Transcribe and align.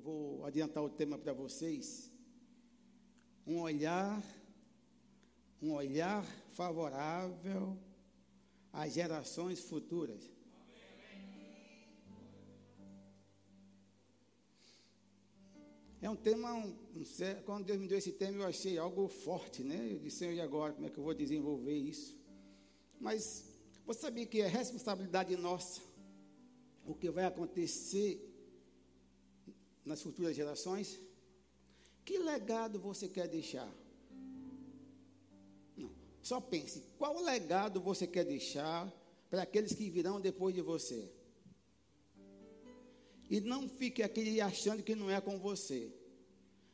eu 0.00 0.04
vou 0.04 0.46
adiantar 0.46 0.82
o 0.82 0.88
tema 0.88 1.18
para 1.18 1.34
vocês. 1.34 2.10
Um 3.46 3.60
olhar, 3.60 4.22
um 5.60 5.72
olhar 5.72 6.24
favorável 6.52 7.76
às 8.72 8.94
gerações 8.94 9.60
futuras. 9.60 10.22
É 16.00 16.08
um 16.08 16.16
tema, 16.16 16.54
um, 16.54 16.68
um, 16.96 17.04
quando 17.44 17.66
Deus 17.66 17.78
me 17.78 17.86
deu 17.86 17.98
esse 17.98 18.12
tema, 18.12 18.44
eu 18.44 18.46
achei 18.46 18.78
algo 18.78 19.06
forte, 19.06 19.62
né? 19.62 19.86
Eu 19.92 19.98
disse, 19.98 20.24
e 20.24 20.40
agora? 20.40 20.72
Como 20.72 20.86
é 20.86 20.90
que 20.90 20.96
eu 20.96 21.04
vou 21.04 21.12
desenvolver 21.12 21.76
isso? 21.76 22.18
Mas 22.98 23.44
você 23.84 24.00
sabia 24.00 24.24
que 24.24 24.40
é 24.40 24.46
responsabilidade 24.46 25.36
nossa 25.36 25.82
o 26.86 26.94
que 26.94 27.10
vai 27.10 27.26
acontecer 27.26 28.29
nas 29.84 30.02
futuras 30.02 30.36
gerações? 30.36 30.98
Que 32.04 32.18
legado 32.18 32.78
você 32.78 33.08
quer 33.08 33.28
deixar? 33.28 33.70
Não, 35.76 35.90
só 36.22 36.40
pense, 36.40 36.82
qual 36.98 37.22
legado 37.22 37.80
você 37.80 38.06
quer 38.06 38.24
deixar 38.24 38.92
para 39.28 39.42
aqueles 39.42 39.74
que 39.74 39.88
virão 39.90 40.20
depois 40.20 40.54
de 40.54 40.60
você? 40.60 41.10
E 43.28 43.40
não 43.40 43.68
fique 43.68 44.02
aquele 44.02 44.40
achando 44.40 44.82
que 44.82 44.96
não 44.96 45.08
é 45.08 45.20
com 45.20 45.38
você. 45.38 45.92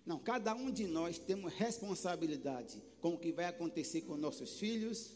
Não, 0.07 0.19
cada 0.19 0.55
um 0.55 0.71
de 0.71 0.87
nós 0.87 1.19
temos 1.19 1.53
responsabilidade 1.53 2.83
com 3.01 3.15
o 3.15 3.19
que 3.19 3.33
vai 3.33 3.45
acontecer 3.45 4.03
com 4.03 4.17
nossos 4.17 4.59
filhos, 4.59 5.13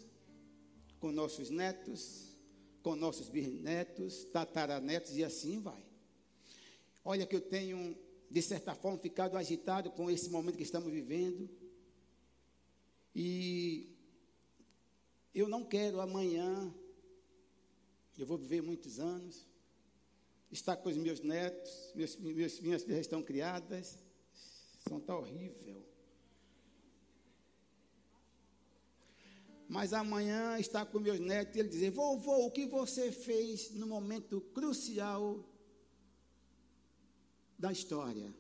com 0.99 1.11
nossos 1.11 1.49
netos, 1.49 2.37
com 2.83 2.95
nossos 2.95 3.29
bisnetos, 3.29 4.25
tataranetos 4.25 5.17
e 5.17 5.25
assim 5.25 5.61
vai. 5.61 5.90
Olha 7.05 7.27
que 7.27 7.35
eu 7.35 7.41
tenho, 7.41 7.97
de 8.31 8.43
certa 8.43 8.75
forma, 8.75 8.99
ficado 8.99 9.37
agitado 9.37 9.91
com 9.91 10.11
esse 10.11 10.29
momento 10.29 10.57
que 10.57 10.63
estamos 10.63 10.93
vivendo. 10.93 11.49
E 13.15 13.97
eu 15.35 15.49
não 15.49 15.65
quero 15.65 16.01
amanhã, 16.01 16.73
eu 18.19 18.27
vou 18.27 18.37
viver 18.37 18.63
muitos 18.63 19.01
anos, 19.01 19.47
estar 20.51 20.77
com 20.77 20.89
os 20.89 20.97
meus 20.97 21.21
netos, 21.21 21.93
meus, 21.95 22.17
meus, 22.17 22.61
minhas 22.61 22.83
filhas 22.83 23.01
estão 23.01 23.23
criadas, 23.23 23.99
são 24.87 25.01
tão 25.01 25.19
horrível. 25.19 25.85
Mas 29.69 29.93
amanhã 29.93 30.59
está 30.59 30.85
com 30.85 30.99
meus 30.99 31.21
netos 31.21 31.55
e 31.55 31.61
ele 31.61 31.69
dizer: 31.69 31.91
Vovô, 31.91 32.47
o 32.47 32.51
que 32.51 32.67
você 32.67 33.13
fez 33.13 33.71
no 33.71 33.87
momento 33.87 34.41
crucial 34.53 35.49
da 37.61 37.71
história? 37.71 38.35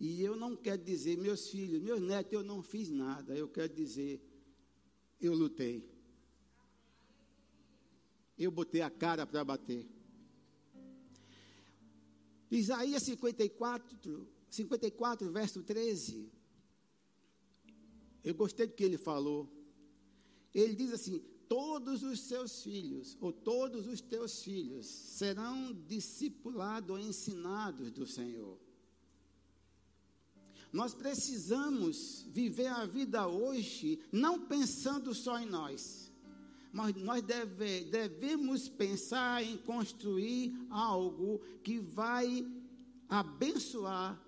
E 0.00 0.22
eu 0.22 0.36
não 0.36 0.54
quero 0.54 0.82
dizer, 0.82 1.18
meus 1.18 1.50
filhos, 1.50 1.82
meus 1.82 2.00
netos, 2.00 2.32
eu 2.32 2.44
não 2.44 2.62
fiz 2.62 2.88
nada. 2.88 3.36
Eu 3.36 3.48
quero 3.48 3.74
dizer, 3.74 4.22
eu 5.20 5.34
lutei. 5.34 5.84
Eu 8.38 8.52
botei 8.52 8.80
a 8.80 8.88
cara 8.88 9.26
para 9.26 9.44
bater. 9.44 9.84
Isaías 12.48 13.02
54, 13.02 14.28
54, 14.48 15.32
verso 15.32 15.62
13. 15.64 16.30
Eu 18.22 18.34
gostei 18.34 18.68
do 18.68 18.74
que 18.74 18.84
ele 18.84 18.96
falou. 18.96 19.52
Ele 20.54 20.76
diz 20.76 20.92
assim: 20.92 21.20
todos 21.48 22.02
os 22.02 22.20
seus 22.20 22.62
filhos, 22.62 23.16
ou 23.20 23.32
todos 23.32 23.86
os 23.86 24.00
teus 24.00 24.42
filhos, 24.42 24.86
serão 24.86 25.72
discipulados 25.86 26.90
ou 26.90 26.98
ensinados 26.98 27.90
do 27.90 28.06
Senhor. 28.06 28.58
Nós 30.72 30.94
precisamos 30.94 32.26
viver 32.28 32.66
a 32.66 32.84
vida 32.84 33.26
hoje 33.26 33.98
não 34.12 34.46
pensando 34.46 35.14
só 35.14 35.38
em 35.38 35.46
nós, 35.46 36.12
mas 36.70 36.94
nós 36.96 37.22
deve, 37.22 37.84
devemos 37.84 38.68
pensar 38.68 39.42
em 39.42 39.56
construir 39.56 40.54
algo 40.68 41.38
que 41.62 41.78
vai 41.78 42.46
abençoar 43.08 44.22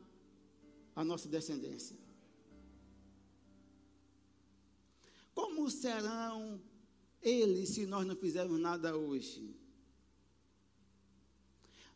a 0.96 1.04
nossa 1.04 1.28
descendência. 1.28 1.98
Como 5.34 5.70
serão 5.70 6.60
eles 7.22 7.70
se 7.70 7.86
nós 7.86 8.06
não 8.06 8.16
fizermos 8.16 8.58
nada 8.60 8.96
hoje? 8.96 9.54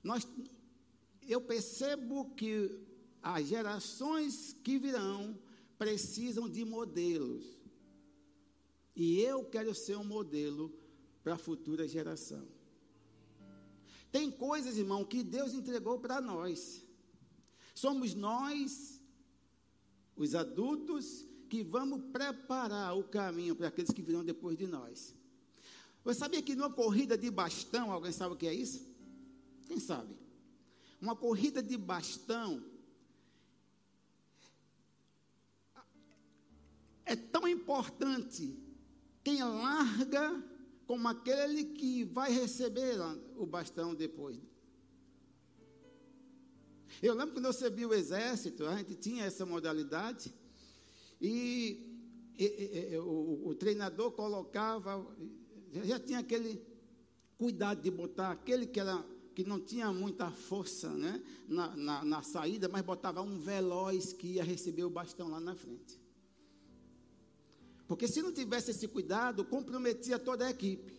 Nós, 0.02 0.26
eu 1.26 1.40
percebo 1.40 2.30
que 2.34 2.78
as 3.22 3.46
gerações 3.46 4.54
que 4.62 4.78
virão 4.78 5.38
precisam 5.78 6.48
de 6.48 6.64
modelos. 6.64 7.44
E 8.94 9.18
eu 9.20 9.44
quero 9.44 9.74
ser 9.74 9.96
um 9.96 10.04
modelo 10.04 10.72
para 11.22 11.34
a 11.34 11.38
futura 11.38 11.88
geração. 11.88 12.46
Tem 14.12 14.30
coisas, 14.30 14.76
irmão, 14.76 15.04
que 15.04 15.22
Deus 15.24 15.54
entregou 15.54 15.98
para 15.98 16.20
nós. 16.20 16.84
Somos 17.74 18.14
nós, 18.14 19.00
os 20.14 20.34
adultos, 20.34 21.26
que 21.54 21.62
vamos 21.62 22.02
preparar 22.10 22.98
o 22.98 23.04
caminho 23.04 23.54
para 23.54 23.68
aqueles 23.68 23.92
que 23.92 24.02
virão 24.02 24.24
depois 24.24 24.58
de 24.58 24.66
nós. 24.66 25.14
Você 26.02 26.18
sabia 26.18 26.42
que 26.42 26.56
numa 26.56 26.68
corrida 26.68 27.16
de 27.16 27.30
bastão, 27.30 27.92
alguém 27.92 28.10
sabe 28.10 28.34
o 28.34 28.36
que 28.36 28.48
é 28.48 28.52
isso? 28.52 28.84
Quem 29.68 29.78
sabe? 29.78 30.16
Uma 31.00 31.14
corrida 31.14 31.62
de 31.62 31.76
bastão 31.76 32.60
é 37.06 37.14
tão 37.14 37.46
importante 37.46 38.58
quem 39.22 39.40
larga 39.40 40.42
como 40.88 41.06
aquele 41.06 41.66
que 41.66 42.02
vai 42.02 42.32
receber 42.32 42.98
o 43.36 43.46
bastão 43.46 43.94
depois. 43.94 44.40
Eu 47.00 47.14
lembro 47.14 47.34
quando 47.34 47.46
eu 47.46 47.52
servi 47.52 47.86
o 47.86 47.94
exército, 47.94 48.66
a 48.66 48.76
gente 48.76 48.96
tinha 48.96 49.24
essa 49.24 49.46
modalidade. 49.46 50.34
E, 51.20 52.34
e, 52.38 52.90
e 52.92 52.98
o, 52.98 53.48
o, 53.48 53.54
treinador 53.54 54.12
colocava, 54.12 55.06
já 55.84 55.98
tinha 55.98 56.18
aquele 56.18 56.60
cuidado 57.38 57.82
de 57.82 57.90
botar 57.90 58.30
aquele 58.30 58.66
que, 58.66 58.80
era, 58.80 59.04
que 59.34 59.44
não 59.44 59.60
tinha 59.60 59.92
muita 59.92 60.30
força 60.30 60.90
né, 60.90 61.22
na, 61.48 61.76
na, 61.76 62.04
na 62.04 62.22
saída, 62.22 62.68
mas 62.68 62.82
botava 62.82 63.22
um 63.22 63.38
veloz 63.38 64.12
que 64.12 64.34
ia 64.34 64.44
receber 64.44 64.84
o 64.84 64.90
bastão 64.90 65.28
lá 65.28 65.40
na 65.40 65.54
frente. 65.54 66.00
Porque 67.86 68.08
se 68.08 68.22
não 68.22 68.32
tivesse 68.32 68.70
esse 68.70 68.88
cuidado, 68.88 69.44
comprometia 69.44 70.18
toda 70.18 70.46
a 70.46 70.50
equipe. 70.50 70.94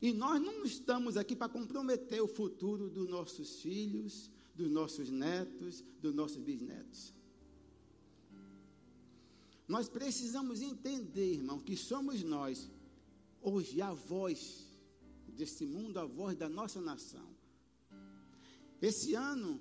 E 0.00 0.12
nós 0.12 0.40
não 0.40 0.64
estamos 0.64 1.16
aqui 1.16 1.36
para 1.36 1.48
comprometer 1.48 2.22
o 2.22 2.28
futuro 2.28 2.88
dos 2.88 3.08
nossos 3.08 3.60
filhos, 3.60 4.30
dos 4.54 4.70
nossos 4.70 5.10
netos, 5.10 5.84
dos 6.00 6.14
nossos 6.14 6.38
bisnetos. 6.38 7.12
Nós 9.70 9.88
precisamos 9.88 10.60
entender, 10.60 11.34
irmão, 11.34 11.60
que 11.60 11.76
somos 11.76 12.24
nós, 12.24 12.68
hoje, 13.40 13.80
a 13.80 13.92
voz 13.92 14.66
desse 15.28 15.64
mundo, 15.64 15.96
a 16.00 16.04
voz 16.04 16.36
da 16.36 16.48
nossa 16.48 16.80
nação. 16.80 17.24
Esse 18.82 19.14
ano, 19.14 19.60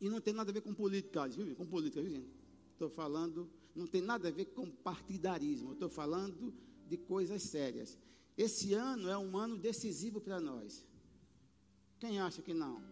e 0.00 0.08
não 0.08 0.22
tem 0.22 0.32
nada 0.32 0.50
a 0.50 0.54
ver 0.54 0.62
com 0.62 0.72
política, 0.72 1.28
viu? 1.28 1.54
Com 1.54 1.66
política, 1.66 2.00
viu, 2.00 2.12
gente? 2.12 2.30
Estou 2.72 2.88
falando, 2.88 3.46
não 3.76 3.86
tem 3.86 4.00
nada 4.00 4.28
a 4.28 4.30
ver 4.30 4.46
com 4.46 4.70
partidarismo, 4.70 5.74
estou 5.74 5.90
falando 5.90 6.54
de 6.88 6.96
coisas 6.96 7.42
sérias. 7.42 7.98
Esse 8.38 8.72
ano 8.72 9.10
é 9.10 9.18
um 9.18 9.36
ano 9.36 9.58
decisivo 9.58 10.18
para 10.18 10.40
nós. 10.40 10.82
Quem 11.98 12.18
acha 12.20 12.40
que 12.40 12.54
não? 12.54 12.82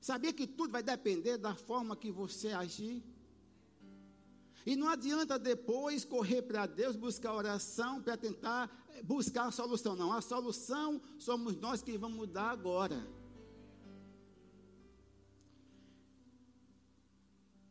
Sabia 0.00 0.32
que 0.32 0.46
tudo 0.46 0.72
vai 0.72 0.82
depender 0.82 1.36
da 1.36 1.54
forma 1.54 1.94
que 1.94 2.10
você 2.10 2.48
agir? 2.52 3.04
E 4.66 4.76
não 4.76 4.88
adianta 4.88 5.38
depois 5.38 6.04
correr 6.04 6.42
para 6.42 6.66
Deus 6.66 6.94
buscar 6.94 7.34
oração 7.34 8.02
para 8.02 8.16
tentar 8.16 8.70
buscar 9.02 9.46
a 9.46 9.50
solução. 9.50 9.96
Não, 9.96 10.12
a 10.12 10.20
solução 10.20 11.00
somos 11.18 11.56
nós 11.56 11.82
que 11.82 11.96
vamos 11.96 12.16
mudar 12.16 12.50
agora. 12.50 13.06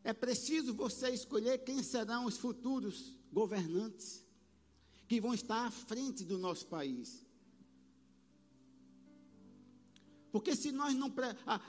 É 0.02 0.12
preciso 0.12 0.74
você 0.74 1.10
escolher 1.10 1.58
quem 1.58 1.82
serão 1.82 2.24
os 2.24 2.36
futuros 2.36 3.16
governantes 3.32 4.26
que 5.06 5.20
vão 5.20 5.34
estar 5.34 5.66
à 5.66 5.70
frente 5.70 6.24
do 6.24 6.38
nosso 6.38 6.66
país. 6.66 7.24
Porque 10.32 10.56
se 10.56 10.72
nós 10.72 10.94
não. 10.94 11.12
Ah, 11.46 11.60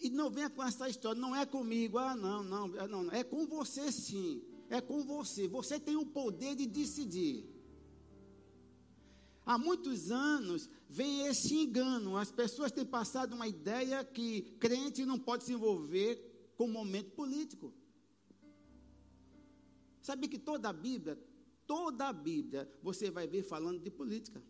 e 0.00 0.10
não 0.10 0.30
venha 0.30 0.50
com 0.50 0.62
essa 0.62 0.88
história, 0.88 1.20
não 1.20 1.34
é 1.34 1.44
comigo, 1.44 1.98
ah, 1.98 2.14
não, 2.14 2.44
não, 2.44 2.68
não, 2.68 3.10
é 3.10 3.24
com 3.24 3.46
você 3.46 3.90
sim 3.90 4.47
é 4.70 4.80
com 4.80 5.02
você. 5.02 5.48
Você 5.48 5.78
tem 5.78 5.96
o 5.96 6.06
poder 6.06 6.54
de 6.54 6.66
decidir. 6.66 7.46
Há 9.44 9.56
muitos 9.56 10.10
anos 10.10 10.68
vem 10.88 11.26
esse 11.26 11.54
engano. 11.54 12.16
As 12.16 12.30
pessoas 12.30 12.70
têm 12.70 12.84
passado 12.84 13.34
uma 13.34 13.48
ideia 13.48 14.04
que 14.04 14.42
crente 14.60 15.06
não 15.06 15.18
pode 15.18 15.44
se 15.44 15.52
envolver 15.52 16.52
com 16.56 16.64
o 16.66 16.68
momento 16.68 17.12
político. 17.12 17.72
Sabe 20.02 20.28
que 20.28 20.38
toda 20.38 20.68
a 20.68 20.72
Bíblia, 20.72 21.18
toda 21.66 22.08
a 22.08 22.12
Bíblia, 22.12 22.70
você 22.82 23.10
vai 23.10 23.26
ver 23.26 23.42
falando 23.42 23.80
de 23.80 23.90
política. 23.90 24.42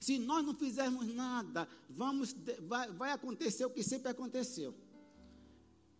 Se 0.00 0.18
nós 0.18 0.44
não 0.44 0.54
fizermos 0.54 1.06
nada, 1.06 1.68
vamos, 1.88 2.34
vai, 2.60 2.90
vai 2.92 3.12
acontecer 3.12 3.64
o 3.64 3.70
que 3.70 3.82
sempre 3.82 4.10
aconteceu. 4.10 4.74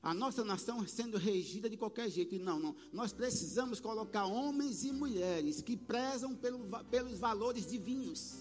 A 0.09 0.15
nossa 0.15 0.43
nação 0.43 0.89
sendo 0.89 1.19
regida 1.19 1.69
de 1.69 1.77
qualquer 1.77 2.09
jeito. 2.09 2.35
E 2.35 2.39
não, 2.39 2.59
não. 2.59 2.75
Nós 2.91 3.13
precisamos 3.13 3.79
colocar 3.79 4.25
homens 4.25 4.83
e 4.83 4.91
mulheres 4.91 5.61
que 5.61 5.77
prezam 5.77 6.35
pelo, 6.35 6.67
pelos 6.85 7.19
valores 7.19 7.67
divinos. 7.67 8.39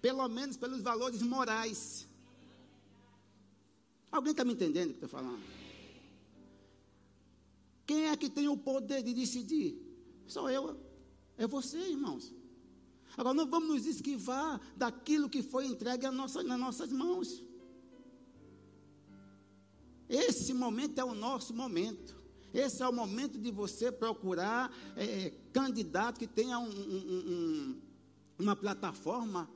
Pelo 0.00 0.26
menos 0.26 0.56
pelos 0.56 0.80
valores 0.80 1.20
morais. 1.20 2.08
Alguém 4.10 4.30
está 4.30 4.42
me 4.42 4.54
entendendo 4.54 4.86
o 4.86 4.94
que 4.94 5.04
estou 5.04 5.08
falando? 5.10 5.42
Quem 7.86 8.08
é 8.08 8.16
que 8.16 8.30
tem 8.30 8.48
o 8.48 8.56
poder 8.56 9.02
de 9.02 9.12
decidir? 9.12 9.78
Sou 10.26 10.48
eu. 10.48 10.80
É 11.36 11.46
você, 11.46 11.76
irmãos. 11.76 12.32
Agora, 13.18 13.34
não 13.34 13.46
vamos 13.46 13.68
nos 13.68 13.86
esquivar 13.86 14.58
daquilo 14.74 15.28
que 15.28 15.42
foi 15.42 15.66
entregue 15.66 16.08
nossa, 16.08 16.42
nas 16.42 16.58
nossas 16.58 16.90
mãos. 16.90 17.49
Esse 20.10 20.52
momento 20.52 20.98
é 20.98 21.04
o 21.04 21.14
nosso 21.14 21.54
momento. 21.54 22.16
Esse 22.52 22.82
é 22.82 22.88
o 22.88 22.92
momento 22.92 23.38
de 23.38 23.52
você 23.52 23.92
procurar 23.92 24.76
é, 24.96 25.32
candidato 25.52 26.18
que 26.18 26.26
tenha 26.26 26.58
um, 26.58 26.68
um, 26.68 27.30
um, 27.30 27.80
uma 28.40 28.56
plataforma 28.56 29.48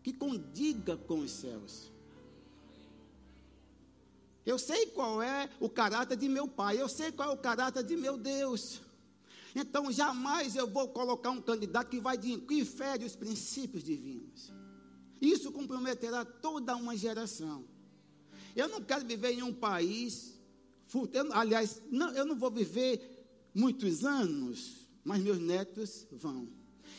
que 0.00 0.12
condiga 0.12 0.96
com 0.96 1.18
os 1.18 1.32
céus. 1.32 1.90
Eu 4.46 4.60
sei 4.60 4.86
qual 4.86 5.20
é 5.20 5.50
o 5.58 5.68
caráter 5.68 6.16
de 6.16 6.28
meu 6.28 6.46
pai, 6.46 6.80
eu 6.80 6.88
sei 6.88 7.10
qual 7.10 7.30
é 7.30 7.32
o 7.32 7.36
caráter 7.36 7.82
de 7.82 7.96
meu 7.96 8.16
Deus. 8.16 8.80
Então, 9.56 9.90
jamais 9.90 10.54
eu 10.54 10.68
vou 10.68 10.86
colocar 10.88 11.30
um 11.30 11.40
candidato 11.40 11.90
que 11.90 11.98
vai 11.98 12.16
de, 12.16 12.38
que 12.38 12.64
fere 12.64 13.04
os 13.04 13.16
princípios 13.16 13.82
divinos. 13.82 14.52
Isso 15.20 15.50
comprometerá 15.50 16.24
toda 16.24 16.76
uma 16.76 16.96
geração. 16.96 17.73
Eu 18.54 18.68
não 18.68 18.82
quero 18.82 19.04
viver 19.04 19.32
em 19.32 19.42
um 19.42 19.52
país, 19.52 20.34
eu, 21.12 21.32
aliás, 21.32 21.82
não, 21.90 22.12
eu 22.12 22.24
não 22.24 22.36
vou 22.36 22.50
viver 22.50 23.50
muitos 23.54 24.04
anos, 24.04 24.88
mas 25.04 25.22
meus 25.22 25.38
netos 25.38 26.06
vão. 26.10 26.48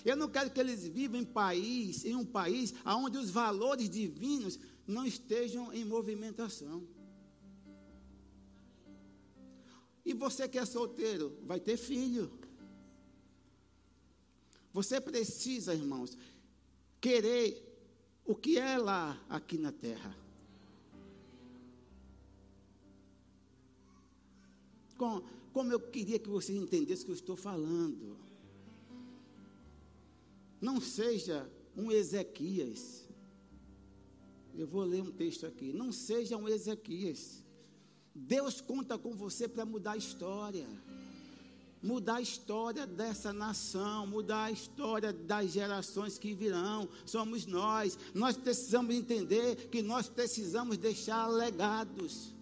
Eu 0.03 0.15
não 0.15 0.29
quero 0.29 0.51
que 0.51 0.59
eles 0.59 0.85
vivam 0.87 1.19
em 1.19 1.25
país, 1.25 2.05
em 2.05 2.15
um 2.15 2.25
país 2.25 2.73
onde 2.85 3.17
os 3.17 3.29
valores 3.29 3.89
divinos 3.89 4.59
não 4.85 5.05
estejam 5.05 5.73
em 5.73 5.85
movimentação. 5.85 6.87
E 10.05 10.13
você 10.13 10.47
que 10.47 10.59
é 10.59 10.65
solteiro, 10.65 11.39
vai 11.43 11.59
ter 11.59 11.77
filho. 11.77 12.31
Você 14.71 15.01
precisa, 15.01 15.73
irmãos, 15.73 16.15
querer 17.01 17.63
o 18.23 18.35
que 18.35 18.59
é 18.59 18.77
lá 18.77 19.19
aqui 19.29 19.57
na 19.57 19.71
terra. 19.71 20.25
Com, 24.97 25.21
como 25.53 25.71
eu 25.71 25.80
queria 25.80 26.19
que 26.19 26.30
vocês 26.30 26.57
entendessem 26.57 27.03
o 27.03 27.06
que 27.06 27.12
eu 27.12 27.15
estou 27.15 27.36
falando. 27.36 28.18
Não 30.59 30.81
seja 30.81 31.50
um 31.75 31.92
Ezequias. 31.92 33.06
Eu 34.57 34.68
vou 34.68 34.83
ler 34.83 35.01
um 35.01 35.12
texto 35.12 35.45
aqui. 35.45 35.74
Não 35.74 35.92
seja 35.92 36.38
um 36.38 36.47
Ezequias. 36.47 37.44
Deus 38.13 38.62
conta 38.62 38.97
com 38.97 39.13
você 39.13 39.47
para 39.47 39.65
mudar 39.65 39.92
a 39.92 39.97
história. 39.97 40.68
Mudar 41.83 42.15
a 42.15 42.21
história 42.21 42.88
dessa 42.88 43.31
nação, 43.31 44.07
mudar 44.07 44.45
a 44.45 44.51
história 44.51 45.13
das 45.13 45.51
gerações 45.51 46.18
que 46.18 46.33
virão, 46.33 46.89
somos 47.06 47.45
nós. 47.45 48.00
Nós 48.13 48.36
precisamos 48.36 48.95
entender 48.95 49.69
que 49.69 49.83
nós 49.83 50.09
precisamos 50.09 50.77
deixar 50.77 51.27
legados. 51.27 52.34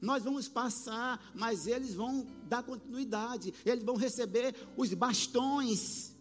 Nós 0.00 0.24
vamos 0.24 0.48
passar, 0.48 1.32
mas 1.34 1.66
eles 1.66 1.94
vão 1.94 2.26
dar 2.48 2.62
continuidade, 2.62 3.52
eles 3.64 3.84
vão 3.84 3.96
receber 3.96 4.54
os 4.76 4.92
bastões. 4.92 6.14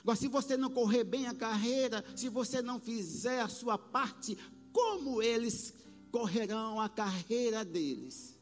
Agora, 0.00 0.16
se 0.16 0.28
você 0.28 0.56
não 0.56 0.70
correr 0.70 1.04
bem 1.04 1.26
a 1.26 1.34
carreira, 1.34 2.04
se 2.14 2.28
você 2.28 2.62
não 2.62 2.78
fizer 2.78 3.40
a 3.40 3.48
sua 3.48 3.76
parte, 3.76 4.38
como 4.72 5.22
eles 5.22 5.74
correrão 6.12 6.80
a 6.80 6.88
carreira 6.88 7.64
deles? 7.64 8.38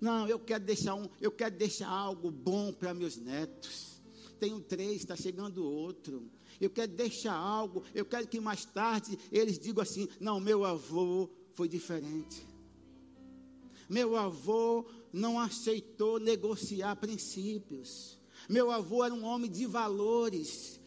Não, 0.00 0.28
eu 0.28 0.38
quero 0.38 0.64
deixar 0.64 0.94
um, 0.94 1.08
eu 1.20 1.32
quero 1.32 1.56
deixar 1.56 1.88
algo 1.88 2.30
bom 2.30 2.72
para 2.72 2.94
meus 2.94 3.16
netos. 3.16 4.00
Tenho 4.38 4.60
três, 4.60 4.96
está 4.96 5.16
chegando 5.16 5.64
outro. 5.64 6.30
Eu 6.60 6.70
quero 6.70 6.92
deixar 6.92 7.34
algo, 7.34 7.82
eu 7.94 8.04
quero 8.04 8.26
que 8.26 8.40
mais 8.40 8.64
tarde 8.64 9.18
eles 9.32 9.58
digam 9.58 9.82
assim: 9.82 10.08
não, 10.20 10.38
meu 10.38 10.64
avô 10.64 11.30
foi 11.54 11.68
diferente. 11.68 12.46
Meu 13.88 14.16
avô 14.16 14.84
não 15.12 15.38
aceitou 15.38 16.18
negociar 16.18 16.96
princípios. 16.96 18.18
Meu 18.48 18.70
avô 18.70 19.04
era 19.04 19.14
um 19.14 19.24
homem 19.24 19.50
de 19.50 19.64
valores, 19.66 20.80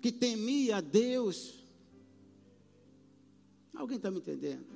que 0.00 0.10
temia 0.12 0.82
Deus. 0.82 1.54
Alguém 3.72 3.96
está 3.96 4.10
me 4.10 4.18
entendendo? 4.18 4.66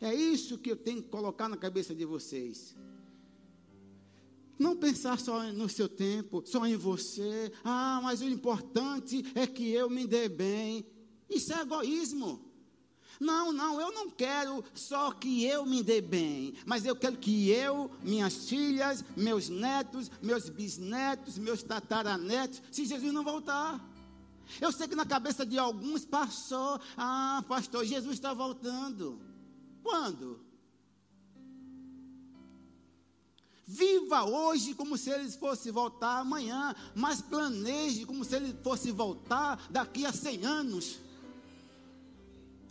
É 0.00 0.14
isso 0.14 0.58
que 0.58 0.70
eu 0.70 0.76
tenho 0.76 1.02
que 1.02 1.08
colocar 1.08 1.48
na 1.48 1.56
cabeça 1.56 1.94
de 1.94 2.04
vocês. 2.04 2.76
Não 4.58 4.76
pensar 4.76 5.18
só 5.18 5.52
no 5.52 5.68
seu 5.68 5.88
tempo, 5.88 6.42
só 6.44 6.66
em 6.66 6.76
você. 6.76 7.52
Ah, 7.64 8.00
mas 8.02 8.20
o 8.20 8.28
importante 8.28 9.24
é 9.34 9.46
que 9.46 9.70
eu 9.70 9.88
me 9.88 10.06
dê 10.06 10.28
bem. 10.28 10.84
Isso 11.28 11.52
é 11.52 11.60
egoísmo. 11.60 12.47
Não, 13.20 13.52
não, 13.52 13.80
eu 13.80 13.92
não 13.92 14.08
quero 14.10 14.64
só 14.74 15.10
que 15.10 15.44
eu 15.44 15.66
me 15.66 15.82
dê 15.82 16.00
bem, 16.00 16.54
mas 16.64 16.84
eu 16.84 16.94
quero 16.94 17.16
que 17.16 17.50
eu, 17.50 17.90
minhas 18.02 18.48
filhas, 18.48 19.04
meus 19.16 19.48
netos, 19.48 20.10
meus 20.22 20.48
bisnetos, 20.48 21.36
meus 21.36 21.62
tataranetos, 21.62 22.62
se 22.70 22.84
Jesus 22.84 23.12
não 23.12 23.24
voltar. 23.24 23.84
Eu 24.60 24.72
sei 24.72 24.88
que 24.88 24.94
na 24.94 25.04
cabeça 25.04 25.44
de 25.44 25.58
alguns 25.58 26.04
passou, 26.04 26.80
ah, 26.96 27.44
pastor, 27.48 27.84
Jesus 27.84 28.14
está 28.14 28.32
voltando. 28.32 29.20
Quando? 29.82 30.40
Viva 33.66 34.24
hoje 34.24 34.72
como 34.72 34.96
se 34.96 35.10
ele 35.10 35.30
fosse 35.30 35.70
voltar 35.70 36.20
amanhã, 36.20 36.74
mas 36.94 37.20
planeje 37.20 38.06
como 38.06 38.24
se 38.24 38.34
ele 38.36 38.56
fosse 38.62 38.90
voltar 38.90 39.60
daqui 39.68 40.06
a 40.06 40.12
100 40.12 40.46
anos. 40.46 40.98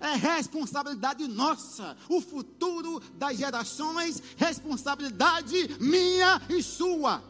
É 0.08 0.16
responsabilidade 0.16 1.28
nossa. 1.28 1.98
O 2.08 2.22
futuro 2.22 3.02
das 3.16 3.38
gerações, 3.38 4.24
responsabilidade 4.38 5.78
minha 5.82 6.42
e 6.50 6.64
sua. 6.64 7.22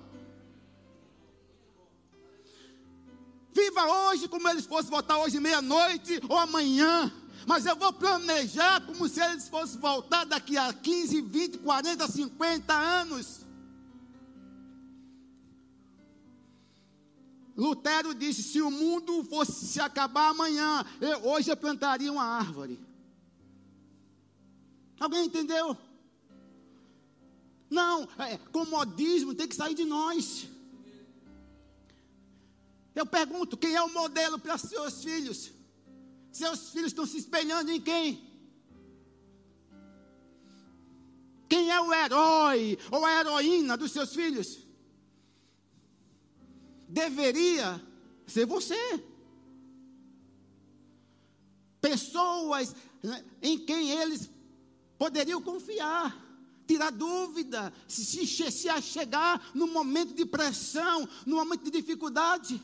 Viva 3.51 3.84
hoje 3.86 4.27
como 4.27 4.48
eles 4.48 4.67
fossem 4.67 4.91
voltar 4.91 5.17
hoje 5.17 5.39
meia-noite 5.39 6.22
ou 6.29 6.38
amanhã. 6.38 7.12
Mas 7.48 7.65
eu 7.65 7.75
vou 7.75 7.91
planejar 7.91 8.81
como 8.81 9.10
se 9.10 9.19
eles 9.19 9.50
fossem 9.50 9.79
voltar 9.79 10.25
daqui 10.25 10.55
a 10.57 10.72
15, 10.72 11.22
20, 11.22 11.57
40, 11.60 12.07
50 12.07 12.74
anos. 12.74 13.47
Lutero 17.58 18.14
disse: 18.14 18.44
se 18.44 18.62
o 18.62 18.70
mundo 18.70 19.24
fosse 19.24 19.66
se 19.66 19.82
acabar 19.82 20.30
amanhã, 20.30 20.86
eu, 21.02 21.26
hoje 21.26 21.50
eu 21.50 21.58
plantaria 21.58 22.12
uma 22.12 22.24
árvore. 22.24 22.80
Alguém 25.00 25.26
entendeu? 25.26 25.76
Não, 27.68 28.08
é, 28.20 28.38
comodismo 28.38 29.34
tem 29.34 29.48
que 29.48 29.56
sair 29.56 29.74
de 29.74 29.86
nós. 29.86 30.48
Eu 32.94 33.08
pergunto: 33.08 33.58
quem 33.58 33.74
é 33.74 33.82
o 33.82 33.92
modelo 33.92 34.38
para 34.38 34.60
seus 34.60 35.04
filhos? 35.04 35.52
Seus 36.32 36.70
filhos 36.70 36.92
estão 36.92 37.08
se 37.08 37.18
espelhando 37.18 37.72
em 37.72 37.82
quem? 37.82 38.24
Quem 41.50 41.72
é 41.72 41.82
o 41.82 41.92
herói 41.92 42.78
ou 42.92 43.04
a 43.04 43.20
heroína 43.20 43.76
dos 43.76 43.92
seus 43.92 44.14
filhos? 44.14 44.66
Deveria 46.88 47.82
ser 48.25 48.46
você. 48.46 49.03
Pessoas 51.82 52.75
né, 53.03 53.24
em 53.41 53.65
quem 53.65 53.91
eles 53.91 54.29
poderiam 54.98 55.41
confiar. 55.41 56.25
tirar 56.65 56.91
dúvida, 56.91 57.72
se, 57.88 58.03
se, 58.03 58.51
se 58.51 58.82
chegar 58.82 59.51
no 59.53 59.67
momento 59.67 60.13
de 60.13 60.25
pressão, 60.25 61.08
no 61.25 61.38
momento 61.38 61.63
de 61.63 61.72
dificuldade. 61.72 62.62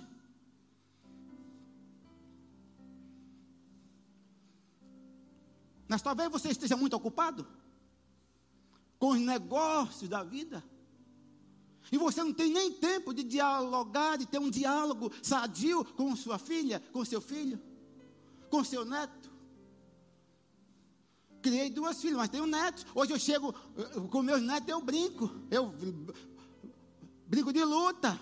Mas 5.88 6.02
talvez 6.02 6.30
você 6.30 6.50
esteja 6.50 6.76
muito 6.76 6.96
ocupado 6.96 7.48
com 9.00 9.12
os 9.12 9.20
negócios 9.20 10.10
da 10.10 10.24
vida. 10.24 10.64
E 11.94 11.98
você 11.98 12.24
não 12.24 12.34
tem 12.34 12.52
nem 12.52 12.72
tempo 12.72 13.14
de 13.14 13.22
dialogar, 13.24 14.18
de 14.18 14.26
ter 14.26 14.40
um 14.40 14.50
diálogo 14.50 15.12
sadio 15.22 15.86
com 15.86 16.16
sua 16.16 16.40
filha, 16.40 16.82
com 16.92 17.06
seu 17.06 17.22
filho, 17.22 17.62
com 18.50 18.64
seu 18.64 18.84
neto. 18.84 19.30
Criei 21.40 21.70
duas 21.70 22.02
filhas, 22.02 22.18
mas 22.18 22.30
tenho 22.30 22.48
netos. 22.48 22.84
Hoje 22.96 23.12
eu 23.14 23.20
chego 23.20 23.54
com 24.10 24.24
meus 24.24 24.42
netos, 24.42 24.70
eu 24.70 24.82
brinco. 24.82 25.30
Eu 25.52 25.72
brinco 27.28 27.54
de 27.54 27.64
luta. 27.64 28.20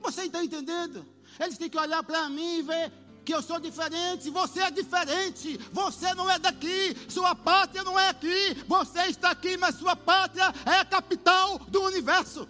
Você 0.00 0.24
está 0.24 0.44
entendendo? 0.44 1.06
Eles 1.38 1.56
têm 1.56 1.70
que 1.70 1.78
olhar 1.78 2.02
para 2.02 2.28
mim 2.28 2.58
e 2.58 2.62
ver 2.62 2.92
que 3.24 3.34
eu 3.34 3.42
sou 3.42 3.58
diferente, 3.58 4.30
você 4.30 4.60
é 4.60 4.70
diferente, 4.70 5.58
você 5.72 6.14
não 6.14 6.30
é 6.30 6.38
daqui, 6.38 6.94
sua 7.08 7.34
pátria 7.34 7.82
não 7.82 7.98
é 7.98 8.10
aqui, 8.10 8.54
você 8.68 9.06
está 9.06 9.30
aqui, 9.30 9.56
mas 9.56 9.76
sua 9.76 9.96
pátria 9.96 10.52
é 10.66 10.78
a 10.80 10.84
capital 10.84 11.58
do 11.58 11.82
universo. 11.82 12.48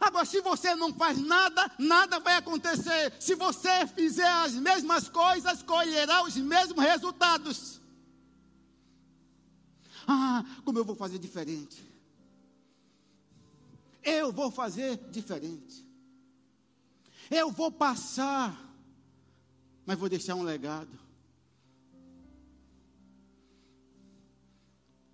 Agora, 0.00 0.24
se 0.24 0.40
você 0.40 0.74
não 0.76 0.94
faz 0.94 1.18
nada, 1.18 1.70
nada 1.78 2.20
vai 2.20 2.36
acontecer. 2.36 3.12
Se 3.18 3.34
você 3.34 3.86
fizer 3.88 4.28
as 4.28 4.52
mesmas 4.52 5.08
coisas, 5.08 5.62
colherá 5.62 6.22
os 6.22 6.36
mesmos 6.36 6.82
resultados. 6.82 7.80
Ah, 10.06 10.44
como 10.64 10.78
eu 10.78 10.84
vou 10.84 10.94
fazer 10.94 11.18
diferente? 11.18 11.87
Eu 14.08 14.32
vou 14.32 14.50
fazer 14.50 14.96
diferente. 15.10 15.86
Eu 17.30 17.50
vou 17.50 17.70
passar, 17.70 18.58
mas 19.84 19.98
vou 19.98 20.08
deixar 20.08 20.34
um 20.34 20.42
legado. 20.42 20.98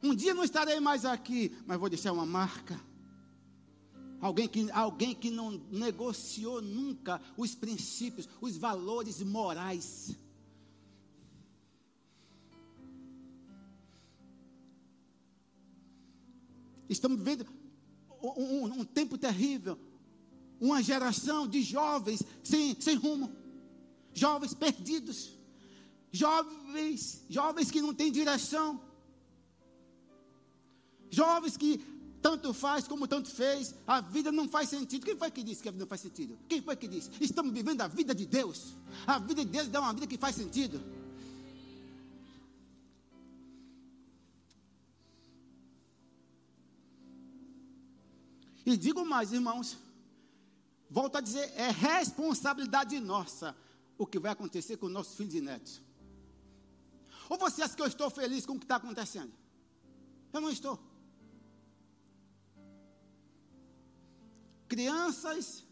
Um 0.01 0.15
dia 0.15 0.33
não 0.33 0.45
estarei 0.45 0.79
mais 0.79 1.05
aqui, 1.05 1.57
mas 1.67 1.79
vou 1.79 1.89
deixar 1.89 2.13
uma 2.13 2.27
marca. 2.27 2.81
Alguém 4.21 4.47
que, 4.47 4.71
alguém 4.71 5.13
que 5.13 5.29
não 5.29 5.51
negociou 5.71 6.63
nunca 6.63 7.21
os 7.37 7.55
princípios, 7.55 8.29
os 8.41 8.57
valores 8.57 9.21
morais. 9.23 10.17
Estamos 16.89 17.19
vivendo 17.19 17.64
um, 18.25 18.81
um, 18.81 18.85
tempo 18.85 19.19
terrível, 19.19 19.79
uma 20.61 20.83
geração 20.83 21.47
de 21.47 21.63
jovens 21.63 22.23
sem, 22.43 22.81
sem 22.81 22.97
rumo, 22.97 23.31
jovens 24.13 24.55
perdidos, 24.55 25.33
jovens, 26.11 27.25
jovens 27.29 27.71
que 27.71 27.83
não 27.83 27.93
têm 27.93 28.11
direção, 28.11 28.81
jovens 31.11 31.57
que 31.57 31.79
tanto 32.23 32.55
faz 32.55 32.89
como 32.89 33.07
tanto 33.07 33.29
fez, 33.29 33.75
a 33.87 34.01
vida 34.01 34.33
não 34.33 34.49
faz 34.49 34.71
sentido. 34.71 35.05
Quem 35.05 35.15
foi 35.15 35.31
que 35.31 35.43
disse 35.43 35.63
que 35.63 35.69
a 35.69 35.73
vida 35.73 35.85
não 35.85 35.89
faz 35.89 36.01
sentido? 36.01 36.39
Quem 36.49 36.63
foi 36.63 36.75
que 36.75 36.89
disse? 36.89 37.11
Estamos 37.21 37.53
vivendo 37.53 37.83
a 37.83 37.87
vida 37.87 38.15
de 38.15 38.25
Deus. 38.25 38.75
A 39.07 39.19
vida 39.19 39.45
de 39.45 39.51
Deus 39.51 39.69
dá 39.69 39.81
uma 39.81 39.93
vida 39.93 40.07
que 40.07 40.17
faz 40.17 40.35
sentido. 40.35 40.81
E 48.65 48.77
digo 48.77 49.05
mais, 49.05 49.33
irmãos, 49.33 49.79
volto 50.89 51.17
a 51.17 51.21
dizer, 51.21 51.53
é 51.57 51.71
responsabilidade 51.71 52.99
nossa 53.01 53.57
o 53.99 54.07
que 54.07 54.19
vai 54.19 54.33
acontecer 54.33 54.77
com 54.77 54.89
nossos 54.89 55.17
filhos 55.17 55.35
e 55.35 55.41
netos. 55.41 55.83
Ou 57.29 57.39
você 57.39 57.63
acha 57.63 57.75
que 57.75 57.83
eu 57.83 57.87
estou 57.87 58.11
feliz 58.11 58.45
com 58.45 58.55
o 58.55 58.59
que 58.59 58.65
está 58.65 58.77
acontecendo? 58.77 59.33
Eu 60.33 60.41
não 60.41 60.51
estou. 60.51 60.79
Crianças, 64.67 65.65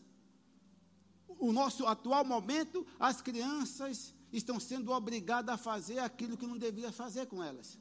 o 1.27 1.53
nosso 1.53 1.87
atual 1.87 2.25
momento, 2.25 2.87
as 2.99 3.21
crianças 3.21 4.15
estão 4.33 4.61
sendo 4.61 4.93
obrigadas 4.93 5.55
a 5.55 5.59
fazer 5.59 5.99
aquilo 5.99 6.37
que 6.37 6.47
não 6.47 6.57
devia 6.57 6.93
fazer 6.93 7.27
com 7.27 7.43
elas. 7.43 7.79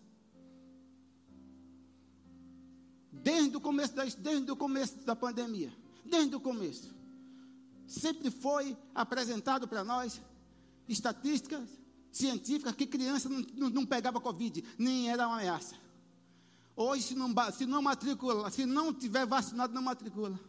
Desde 3.12 3.58
o 3.58 3.62
começo 3.62 3.94
da, 3.94 4.06
desde 4.06 4.50
o 4.52 4.56
começo 4.56 4.98
da 5.00 5.16
pandemia, 5.16 5.74
desde 6.06 6.36
o 6.36 6.40
começo, 6.40 6.94
sempre 7.86 8.32
foi 8.32 8.78
apresentado 8.96 9.68
para 9.68 9.84
nós 9.84 10.22
estatísticas 10.88 11.68
científicas 12.12 12.76
que 12.76 12.86
criança 12.86 13.30
não, 13.30 13.70
não, 13.70 13.86
pegava 13.86 14.20
Covid, 14.20 14.64
nem 14.78 15.10
era 15.10 15.28
uma 15.28 15.38
ameaça. 15.38 15.76
Hoje, 16.76 17.04
se 17.04 17.16
não, 17.16 17.34
se 17.52 17.66
não 17.66 17.82
matricula, 17.82 18.50
se 18.50 18.66
não 18.66 18.94
tiver 18.94 19.26
vacinado, 19.26 19.74
não 19.74 19.82
matricula. 19.82 20.40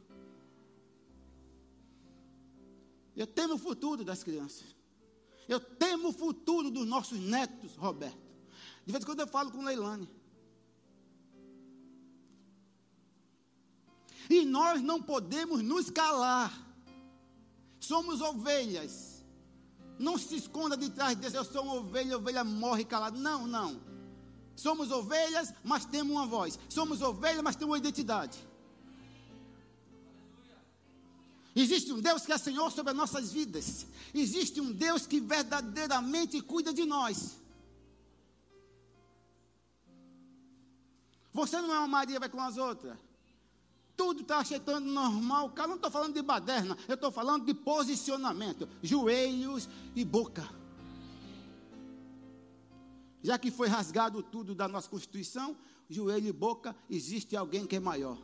Eu 3.15 3.27
temo 3.27 3.55
o 3.55 3.59
futuro 3.59 4.05
das 4.05 4.23
crianças. 4.23 4.75
Eu 5.49 5.61
temo 5.61 6.09
o 6.09 6.13
futuro 6.13 6.71
dos 6.71 6.87
nossos 6.87 7.19
netos, 7.19 7.77
Roberto. 7.77 8.19
De 8.87 8.93
vez 8.93 9.03
em 9.03 9.07
quando 9.07 9.21
eu 9.21 9.27
falo 9.27 9.51
com 9.51 9.63
Leilane. 9.63 10.09
E 14.33 14.47
nós 14.47 14.81
não 14.81 14.99
podemos 15.03 15.63
nos 15.63 15.91
calar. 15.91 16.51
Somos 17.79 18.23
ovelhas. 18.23 19.23
Não 19.99 20.17
se 20.17 20.37
esconda 20.37 20.75
de 20.75 20.89
trás 20.89 21.19
desse, 21.19 21.37
eu 21.37 21.45
sou 21.45 21.63
uma 21.65 21.75
ovelha, 21.75 22.17
ovelha 22.17 22.43
morre 22.43 22.83
calada. 22.83 23.19
Não, 23.19 23.47
não. 23.47 23.79
Somos 24.57 24.91
ovelhas, 24.91 25.53
mas 25.63 25.85
temos 25.85 26.13
uma 26.17 26.25
voz. 26.25 26.59
Somos 26.67 27.03
ovelhas, 27.03 27.43
mas 27.43 27.57
temos 27.57 27.73
uma 27.73 27.79
identidade. 27.79 28.39
Existe 31.55 31.93
um 31.93 32.01
Deus 32.01 32.25
que 32.25 32.33
é 32.33 32.39
Senhor 32.39 32.73
sobre 32.73 32.93
as 32.93 32.97
nossas 32.97 33.31
vidas. 33.31 33.87
Existe 34.15 34.63
um 34.63 34.73
Deus 34.73 35.07
que 35.07 35.21
verdadeiramente 35.21 36.41
cuida 36.41 36.73
de 36.73 36.87
nós. 36.87 37.37
Você 41.35 41.61
não 41.61 41.75
é 41.75 41.79
uma 41.81 41.89
Maria, 41.89 42.19
vai 42.19 42.31
com 42.31 42.41
as 42.41 42.57
outras 42.57 42.97
tudo 44.03 44.23
está 44.23 44.39
ajeitando 44.39 44.91
normal. 44.91 45.51
Cara, 45.51 45.69
não 45.69 45.77
estou 45.77 45.91
falando 45.91 46.15
de 46.15 46.23
baderna, 46.23 46.77
eu 46.89 46.97
estou 46.97 47.13
falando 47.13 47.47
de 47.47 47.55
posicionamento, 47.55 48.69
joelhos 48.83 49.69
e 49.95 50.05
boca. 50.05 50.49
Já 53.23 53.39
que 53.39 53.53
foi 53.53 53.69
rasgado 53.69 54.21
tudo 54.21 54.57
da 54.57 54.67
nossa 54.67 54.89
Constituição, 54.89 55.57
joelho 55.89 56.27
e 56.27 56.33
boca, 56.33 56.75
existe 56.91 57.37
alguém 57.37 57.65
que 57.65 57.77
é 57.77 57.81
maior. 57.81 58.19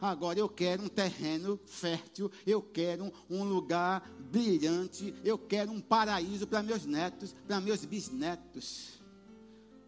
Agora 0.00 0.38
eu 0.38 0.48
quero 0.48 0.84
um 0.84 0.88
terreno 0.88 1.58
fértil, 1.66 2.30
eu 2.46 2.62
quero 2.62 3.12
um 3.28 3.42
lugar 3.42 4.08
brilhante, 4.30 5.12
eu 5.24 5.36
quero 5.36 5.72
um 5.72 5.80
paraíso 5.80 6.46
para 6.46 6.62
meus 6.62 6.86
netos, 6.86 7.34
para 7.44 7.60
meus 7.60 7.84
bisnetos. 7.84 9.00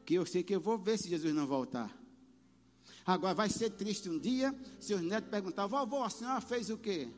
Que 0.04 0.14
eu 0.14 0.26
sei 0.26 0.42
que 0.42 0.54
eu 0.54 0.60
vou 0.60 0.76
ver 0.76 0.98
se 0.98 1.08
Jesus 1.08 1.32
não 1.32 1.46
voltar. 1.46 2.01
Agora 3.04 3.34
vai 3.34 3.48
ser 3.48 3.70
triste 3.70 4.08
um 4.08 4.18
dia 4.18 4.54
se 4.78 4.94
os 4.94 5.02
netos 5.02 5.30
perguntar, 5.30 5.66
vovó, 5.66 6.04
a 6.04 6.10
senhora 6.10 6.40
fez 6.40 6.70
o 6.70 6.78
quê? 6.78 7.08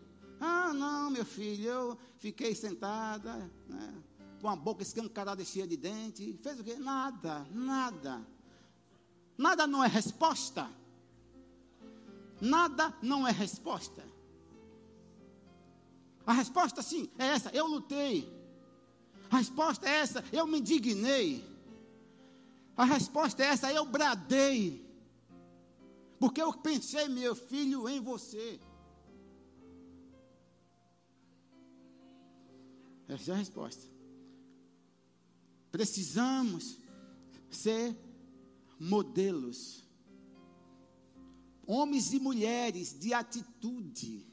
Ah, 0.40 0.72
não, 0.72 1.10
meu 1.10 1.24
filho, 1.24 1.64
eu 1.68 1.98
fiquei 2.18 2.54
sentada, 2.54 3.50
né, 3.68 3.94
com 4.40 4.48
a 4.48 4.56
boca 4.56 4.82
escancarada 4.82 5.44
cheia 5.44 5.66
de 5.66 5.76
dente. 5.76 6.38
Fez 6.42 6.60
o 6.60 6.64
quê? 6.64 6.76
Nada, 6.76 7.46
nada. 7.50 8.26
Nada 9.36 9.66
não 9.66 9.82
é 9.82 9.88
resposta. 9.88 10.68
Nada 12.40 12.94
não 13.00 13.26
é 13.26 13.30
resposta. 13.30 14.04
A 16.26 16.32
resposta 16.32 16.82
sim 16.82 17.10
é 17.18 17.26
essa, 17.26 17.50
eu 17.50 17.66
lutei. 17.66 18.32
A 19.30 19.38
resposta 19.38 19.88
é 19.88 19.92
essa, 19.96 20.24
eu 20.32 20.46
me 20.46 20.58
indignei. 20.58 21.44
A 22.76 22.84
resposta 22.84 23.42
é 23.42 23.46
essa, 23.46 23.72
eu 23.72 23.84
bradei. 23.84 24.83
Porque 26.24 26.40
eu 26.40 26.54
pensei, 26.54 27.06
meu 27.06 27.34
filho, 27.36 27.86
em 27.86 28.00
você. 28.00 28.58
Essa 33.06 33.32
é 33.32 33.34
a 33.34 33.36
resposta. 33.36 33.82
Precisamos 35.70 36.78
ser 37.50 37.94
modelos. 38.80 39.84
Homens 41.66 42.14
e 42.14 42.18
mulheres 42.18 42.98
de 42.98 43.12
atitude. 43.12 44.26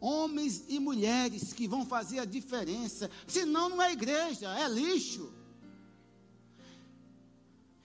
homens 0.00 0.64
e 0.68 0.78
mulheres 0.78 1.52
que 1.52 1.66
vão 1.66 1.84
fazer 1.84 2.20
a 2.20 2.24
diferença. 2.24 3.10
Senão 3.26 3.68
não 3.68 3.82
é 3.82 3.90
igreja, 3.92 4.56
é 4.56 4.68
lixo. 4.68 5.37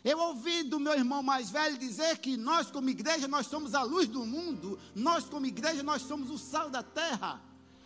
Eu 0.03 0.19
ouvi 0.19 0.63
do 0.63 0.79
meu 0.79 0.93
irmão 0.93 1.23
mais 1.23 1.49
velho 1.49 1.77
dizer 1.77 2.17
que 2.17 2.35
nós, 2.35 2.69
como 2.69 2.89
igreja, 2.89 3.27
nós 3.27 3.47
somos 3.47 3.73
a 3.73 3.83
luz 3.83 4.07
do 4.07 4.25
mundo. 4.25 4.77
Nós, 4.93 5.23
como 5.25 5.45
igreja, 5.45 5.81
nós 5.81 6.01
somos 6.01 6.29
o 6.29 6.37
sal 6.37 6.69
da 6.69 6.83
terra. 6.83 7.41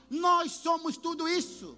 Nós 0.10 0.54
somos 0.54 0.98
tudo 0.98 1.28
isso. 1.28 1.78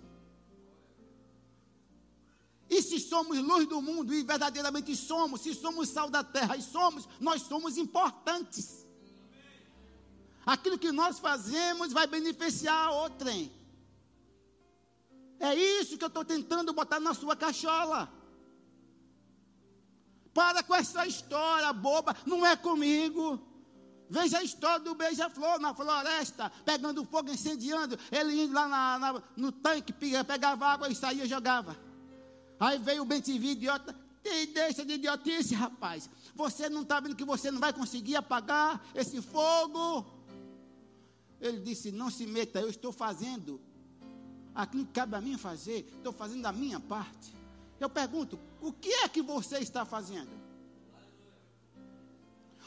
E 2.70 2.82
se 2.82 3.00
somos 3.00 3.38
luz 3.40 3.68
do 3.68 3.82
mundo, 3.82 4.14
e 4.14 4.24
verdadeiramente 4.24 4.96
somos, 4.96 5.42
se 5.42 5.54
somos 5.56 5.90
sal 5.90 6.10
da 6.10 6.24
terra 6.24 6.56
e 6.56 6.62
somos, 6.62 7.10
nós 7.20 7.42
somos 7.42 7.78
importantes. 7.78 8.86
Aquilo 10.46 10.78
que 10.78 10.92
nós 10.92 11.20
fazemos 11.20 11.92
vai 11.92 12.08
beneficiar 12.08 12.88
a 12.88 12.92
outrem. 12.92 13.52
É 15.40 15.54
isso 15.56 15.98
que 15.98 16.04
eu 16.04 16.10
estou 16.10 16.24
tentando 16.24 16.72
botar 16.72 17.00
na 17.00 17.14
sua 17.14 17.36
cachola. 17.36 18.19
Para 20.34 20.64
com 20.64 20.76
essa 20.76 21.06
história 21.06 21.72
boba, 21.74 22.16
não 22.26 22.46
é 22.46 22.56
comigo. 22.56 23.40
Veja 24.10 24.40
a 24.40 24.44
história 24.44 24.80
do 24.80 24.96
beija-flor 24.96 25.60
na 25.60 25.74
floresta, 25.74 26.52
pegando 26.66 27.06
fogo, 27.06 27.30
incendiando. 27.30 27.98
Ele 28.12 28.44
indo 28.44 28.54
lá 28.54 28.68
na, 28.68 29.00
na, 29.00 29.24
no 29.38 29.52
tanque, 29.52 29.94
pegava 29.94 30.66
água 30.66 30.90
e 30.90 30.96
saía 30.96 31.26
e 31.26 31.30
jogava. 31.30 31.78
Aí 32.60 32.80
veio 32.80 33.04
o 33.04 33.06
Bentivi, 33.06 33.52
idiota. 33.52 33.96
E 34.24 34.48
deixa 34.48 34.84
de 34.84 34.94
idiotice, 34.94 35.54
rapaz. 35.54 36.10
Você 36.36 36.70
não 36.70 36.82
está 36.82 37.00
vendo 37.00 37.16
que 37.16 37.24
você 37.24 37.52
não 37.52 37.60
vai 37.60 37.72
conseguir 37.72 38.16
apagar 38.16 38.84
esse 38.94 39.22
fogo? 39.22 40.06
Ele 41.40 41.60
disse: 41.60 41.92
Não 41.92 42.10
se 42.10 42.26
meta, 42.26 42.60
eu 42.60 42.70
estou 42.70 42.92
fazendo 42.92 43.62
aquilo 44.54 44.86
que 44.86 44.92
cabe 44.92 45.16
a 45.16 45.22
mim 45.22 45.38
fazer, 45.38 45.88
estou 45.98 46.12
fazendo 46.12 46.46
a 46.46 46.52
minha 46.52 46.80
parte. 46.80 47.34
Eu 47.80 47.90
pergunto: 47.90 48.40
o 48.62 48.72
que 48.74 48.90
é 48.90 49.08
que 49.08 49.22
você 49.22 49.60
está 49.60 49.86
fazendo? 49.86 50.30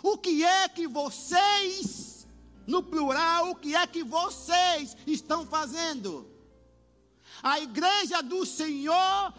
O 0.02 0.18
que 0.18 0.44
é 0.44 0.68
que 0.68 0.86
vocês, 0.88 2.26
no 2.66 2.82
plural, 2.82 3.50
o 3.50 3.54
que 3.54 3.74
é 3.74 3.86
que 3.86 4.02
vocês 4.02 4.96
estão 5.06 5.46
fazendo? 5.46 6.28
A 7.42 7.60
igreja 7.60 8.22
do 8.22 8.44
Senhor 8.44 9.32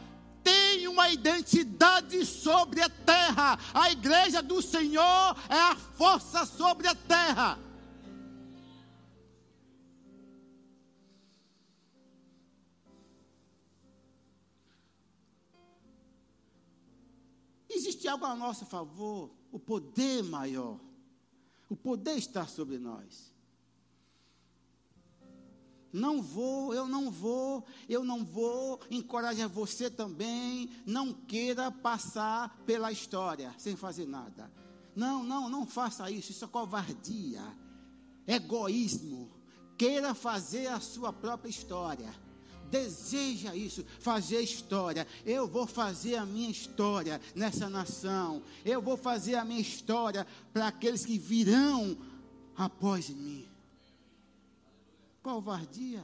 tem 0.43 0.87
uma 0.87 1.09
identidade 1.09 2.25
sobre 2.25 2.81
a 2.81 2.89
terra. 2.89 3.57
A 3.73 3.91
igreja 3.91 4.41
do 4.41 4.61
Senhor 4.61 5.37
é 5.49 5.59
a 5.59 5.75
força 5.75 6.45
sobre 6.45 6.87
a 6.87 6.95
terra. 6.95 7.57
Existe 17.73 18.07
algo 18.07 18.25
a 18.25 18.35
nosso 18.35 18.65
favor, 18.65 19.31
o 19.51 19.59
poder 19.59 20.23
maior. 20.23 20.79
O 21.69 21.75
poder 21.75 22.17
está 22.17 22.45
sobre 22.45 22.77
nós. 22.77 23.33
Não 25.91 26.23
vou, 26.23 26.73
eu 26.73 26.87
não 26.87 27.11
vou, 27.11 27.63
eu 27.87 28.03
não 28.03 28.25
vou. 28.25 28.79
Encoraja 28.89 29.47
você 29.47 29.89
também. 29.89 30.69
Não 30.85 31.13
queira 31.13 31.71
passar 31.71 32.57
pela 32.65 32.91
história 32.91 33.53
sem 33.59 33.75
fazer 33.75 34.07
nada. 34.07 34.51
Não, 34.95 35.23
não, 35.23 35.47
não 35.49 35.67
faça 35.67 36.09
isso. 36.09 36.31
Isso 36.31 36.45
é 36.45 36.47
covardia, 36.47 37.41
egoísmo. 38.27 39.31
Queira 39.77 40.13
fazer 40.13 40.67
a 40.67 40.79
sua 40.79 41.13
própria 41.13 41.49
história 41.49 42.13
deseja 42.73 43.55
isso, 43.55 43.85
fazer 43.99 44.41
história. 44.41 45.05
Eu 45.23 45.47
vou 45.47 45.67
fazer 45.67 46.15
a 46.15 46.25
minha 46.25 46.49
história 46.49 47.21
nessa 47.35 47.69
nação. 47.69 48.41
Eu 48.65 48.81
vou 48.81 48.97
fazer 48.97 49.35
a 49.35 49.45
minha 49.45 49.61
história 49.61 50.25
para 50.51 50.69
aqueles 50.69 51.05
que 51.05 51.19
virão 51.19 51.95
após 52.57 53.09
mim. 53.09 53.47
Covardia. 55.21 56.03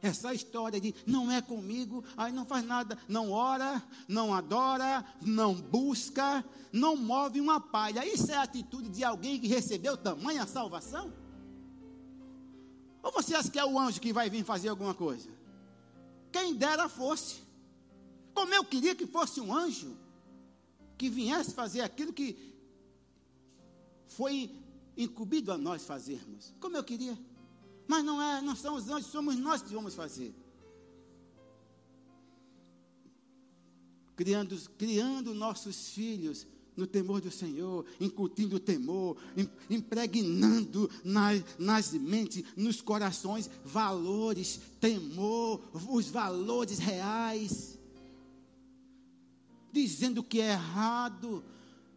Essa 0.00 0.32
história 0.34 0.80
de 0.80 0.94
não 1.06 1.30
é 1.30 1.40
comigo, 1.40 2.04
aí 2.16 2.32
não 2.32 2.44
faz 2.44 2.64
nada, 2.64 2.98
não 3.08 3.30
ora, 3.30 3.82
não 4.06 4.34
adora, 4.34 5.04
não 5.22 5.54
busca, 5.54 6.44
não 6.72 6.96
move 6.96 7.40
uma 7.40 7.58
palha. 7.60 8.06
Isso 8.06 8.30
é 8.30 8.36
a 8.36 8.42
atitude 8.42 8.88
de 8.88 9.04
alguém 9.04 9.38
que 9.38 9.46
recebeu 9.46 9.96
tamanha 9.96 10.46
salvação? 10.46 11.23
Ou 13.04 13.12
você 13.12 13.34
acha 13.34 13.50
que 13.50 13.58
é 13.58 13.64
o 13.64 13.78
anjo 13.78 14.00
que 14.00 14.14
vai 14.14 14.30
vir 14.30 14.42
fazer 14.42 14.70
alguma 14.70 14.94
coisa? 14.94 15.28
Quem 16.32 16.54
dera 16.54 16.88
fosse. 16.88 17.44
Como 18.32 18.52
eu 18.52 18.64
queria 18.64 18.94
que 18.94 19.06
fosse 19.06 19.42
um 19.42 19.54
anjo 19.54 19.94
que 20.96 21.10
viesse 21.10 21.52
fazer 21.52 21.82
aquilo 21.82 22.14
que 22.14 22.54
foi 24.08 24.50
incumbido 24.96 25.52
a 25.52 25.58
nós 25.58 25.84
fazermos. 25.84 26.54
Como 26.58 26.78
eu 26.78 26.82
queria. 26.82 27.16
Mas 27.86 28.02
não 28.02 28.22
é, 28.22 28.40
não 28.40 28.56
são 28.56 28.74
os 28.74 28.88
anjos, 28.88 29.10
somos 29.10 29.36
nós 29.36 29.60
que 29.60 29.74
vamos 29.74 29.94
fazer. 29.94 30.34
Criando, 34.16 34.58
criando 34.78 35.34
nossos 35.34 35.90
filhos 35.90 36.46
no 36.76 36.86
temor 36.86 37.20
do 37.20 37.30
Senhor, 37.30 37.84
incutindo 38.00 38.56
o 38.56 38.60
temor, 38.60 39.16
impregnando 39.70 40.90
nas, 41.04 41.42
nas 41.58 41.92
mentes, 41.92 42.44
nos 42.56 42.80
corações, 42.80 43.48
valores, 43.64 44.60
temor, 44.80 45.60
os 45.88 46.08
valores 46.08 46.78
reais, 46.78 47.78
dizendo 49.72 50.18
o 50.18 50.24
que 50.24 50.40
é 50.40 50.52
errado, 50.52 51.44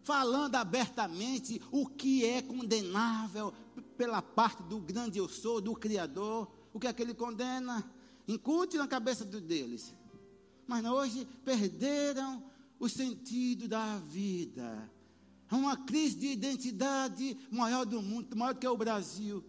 falando 0.03 0.55
abertamente 0.55 1.61
o 1.71 1.85
que 1.85 2.25
é 2.25 2.41
condenável 2.41 3.53
pela 3.97 4.21
parte 4.21 4.63
do 4.63 4.79
grande 4.79 5.17
eu 5.17 5.27
sou, 5.27 5.59
do 5.59 5.73
Criador, 5.73 6.47
o 6.73 6.79
que 6.79 6.87
é 6.87 6.93
que 6.93 7.01
ele 7.01 7.13
condena, 7.13 7.83
incute 8.27 8.77
na 8.77 8.87
cabeça 8.87 9.25
deles. 9.25 9.93
Mas 10.67 10.85
hoje 10.85 11.27
perderam 11.43 12.43
o 12.79 12.87
sentido 12.87 13.67
da 13.67 13.97
vida. 13.99 14.89
É 15.49 15.55
uma 15.55 15.77
crise 15.77 16.15
de 16.15 16.27
identidade 16.27 17.37
maior 17.49 17.85
do 17.85 18.01
mundo, 18.01 18.35
maior 18.35 18.53
do 18.53 18.59
que 18.59 18.67
o 18.67 18.77
Brasil. 18.77 19.43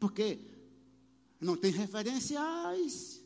Porque 0.00 0.38
não 1.40 1.56
tem 1.56 1.70
referenciais. 1.70 3.22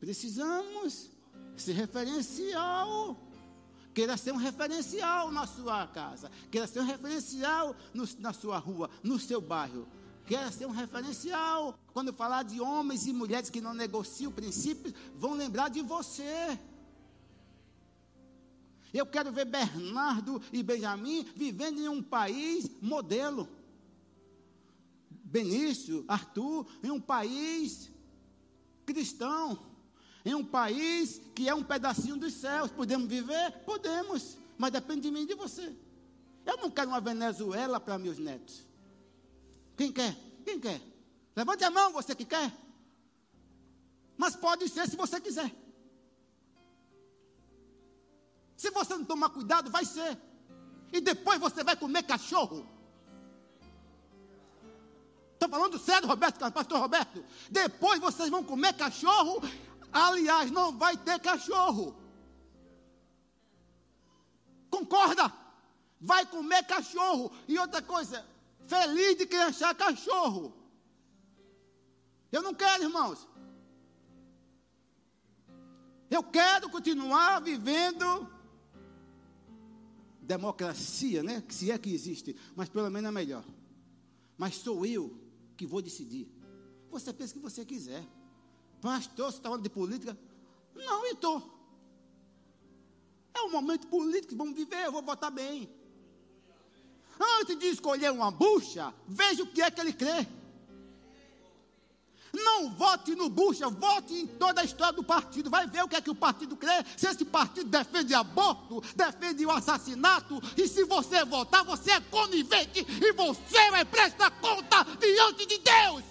Precisamos 0.00 1.10
ser 1.56 1.72
referencial. 1.72 3.20
Queira 3.94 4.16
ser 4.16 4.32
um 4.32 4.36
referencial 4.36 5.30
na 5.30 5.46
sua 5.46 5.86
casa. 5.86 6.30
Queira 6.50 6.66
ser 6.66 6.80
um 6.80 6.86
referencial 6.86 7.76
no, 7.92 8.08
na 8.18 8.32
sua 8.32 8.58
rua, 8.58 8.88
no 9.02 9.18
seu 9.18 9.40
bairro. 9.40 9.86
Queira 10.24 10.50
ser 10.50 10.66
um 10.66 10.70
referencial. 10.70 11.78
Quando 11.92 12.12
falar 12.12 12.42
de 12.42 12.60
homens 12.60 13.06
e 13.06 13.12
mulheres 13.12 13.50
que 13.50 13.60
não 13.60 13.74
negociam 13.74 14.32
princípios, 14.32 14.94
vão 15.16 15.34
lembrar 15.34 15.68
de 15.68 15.82
você. 15.82 16.58
Eu 18.92 19.06
quero 19.06 19.32
ver 19.32 19.46
Bernardo 19.46 20.42
e 20.52 20.62
Benjamin 20.62 21.24
vivendo 21.34 21.80
em 21.80 21.88
um 21.88 22.02
país 22.02 22.70
modelo. 22.80 23.48
Benício, 25.08 26.04
Arthur, 26.06 26.66
em 26.82 26.90
um 26.90 27.00
país 27.00 27.90
cristão, 28.84 29.58
em 30.24 30.34
um 30.34 30.44
país 30.44 31.20
que 31.34 31.48
é 31.48 31.54
um 31.54 31.62
pedacinho 31.62 32.16
dos 32.16 32.34
céus. 32.34 32.70
Podemos 32.70 33.08
viver? 33.08 33.52
Podemos, 33.64 34.36
mas 34.58 34.72
depende 34.72 35.02
de 35.02 35.10
mim 35.10 35.22
e 35.22 35.26
de 35.26 35.34
você. 35.34 35.74
Eu 36.44 36.58
não 36.58 36.70
quero 36.70 36.90
uma 36.90 37.00
Venezuela 37.00 37.80
para 37.80 37.98
meus 37.98 38.18
netos. 38.18 38.66
Quem 39.76 39.90
quer? 39.90 40.14
Quem 40.44 40.60
quer? 40.60 40.82
Levante 41.34 41.64
a 41.64 41.70
mão, 41.70 41.92
você 41.92 42.14
que 42.14 42.26
quer. 42.26 42.52
Mas 44.18 44.36
pode 44.36 44.68
ser 44.68 44.86
se 44.86 44.96
você 44.96 45.20
quiser. 45.20 45.50
Se 48.62 48.70
você 48.70 48.94
não 48.94 49.04
tomar 49.04 49.30
cuidado, 49.30 49.72
vai 49.72 49.84
ser. 49.84 50.16
E 50.92 51.00
depois 51.00 51.40
você 51.40 51.64
vai 51.64 51.74
comer 51.74 52.04
cachorro. 52.04 52.64
Estou 55.32 55.48
falando 55.48 55.80
sério, 55.80 56.06
Roberto, 56.06 56.38
pastor 56.52 56.78
Roberto. 56.78 57.24
Depois 57.50 57.98
vocês 57.98 58.30
vão 58.30 58.44
comer 58.44 58.72
cachorro. 58.74 59.42
Aliás, 59.92 60.48
não 60.52 60.78
vai 60.78 60.96
ter 60.96 61.18
cachorro. 61.18 61.96
Concorda? 64.70 65.32
Vai 66.00 66.24
comer 66.26 66.64
cachorro. 66.64 67.32
E 67.48 67.58
outra 67.58 67.82
coisa, 67.82 68.24
feliz 68.64 69.18
de 69.18 69.26
quem 69.26 69.42
achar 69.42 69.74
cachorro. 69.74 70.54
Eu 72.30 72.42
não 72.42 72.54
quero, 72.54 72.84
irmãos. 72.84 73.26
Eu 76.08 76.22
quero 76.22 76.70
continuar 76.70 77.40
vivendo 77.40 78.31
democracia, 80.22 81.22
né? 81.22 81.42
Se 81.48 81.70
é 81.70 81.78
que 81.78 81.92
existe, 81.92 82.36
mas 82.54 82.68
pelo 82.68 82.90
menos 82.90 83.08
é 83.08 83.12
melhor. 83.12 83.44
Mas 84.38 84.56
sou 84.56 84.86
eu 84.86 85.14
que 85.56 85.66
vou 85.66 85.82
decidir. 85.82 86.30
Você 86.90 87.12
pensa 87.12 87.34
que 87.34 87.40
você 87.40 87.64
quiser. 87.64 88.06
Pastor, 88.80 89.30
você 89.30 89.38
está 89.38 89.48
falando 89.48 89.62
de 89.62 89.70
política? 89.70 90.16
Não, 90.74 91.06
eu 91.06 91.14
estou. 91.14 91.60
É 93.34 93.40
um 93.42 93.50
momento 93.50 93.86
político 93.86 94.28
que 94.28 94.34
vamos 94.34 94.54
viver, 94.54 94.84
eu 94.84 94.92
vou 94.92 95.02
votar 95.02 95.30
bem. 95.30 95.68
Antes 97.40 97.58
de 97.58 97.66
escolher 97.66 98.10
uma 98.10 98.30
bucha, 98.30 98.92
veja 99.06 99.42
o 99.42 99.46
que 99.46 99.62
é 99.62 99.70
que 99.70 99.80
ele 99.80 99.92
crê. 99.92 100.26
Não 102.32 102.70
vote 102.70 103.14
no 103.14 103.28
Bucha, 103.28 103.68
vote 103.68 104.14
em 104.14 104.26
toda 104.26 104.62
a 104.62 104.64
história 104.64 104.94
do 104.94 105.04
partido. 105.04 105.50
Vai 105.50 105.66
ver 105.66 105.84
o 105.84 105.88
que 105.88 105.96
é 105.96 106.00
que 106.00 106.10
o 106.10 106.14
partido 106.14 106.56
crê. 106.56 106.82
Se 106.96 107.06
esse 107.06 107.26
partido 107.26 107.68
defende 107.68 108.14
aborto, 108.14 108.82
defende 108.96 109.44
o 109.44 109.50
assassinato, 109.50 110.40
e 110.56 110.66
se 110.66 110.84
você 110.84 111.24
votar, 111.24 111.62
você 111.64 111.92
é 111.92 112.00
conivente 112.00 112.86
e 112.88 113.12
você 113.12 113.70
vai 113.70 113.84
prestar 113.84 114.30
conta 114.30 114.82
diante 114.98 115.44
de 115.44 115.58
Deus. 115.58 116.04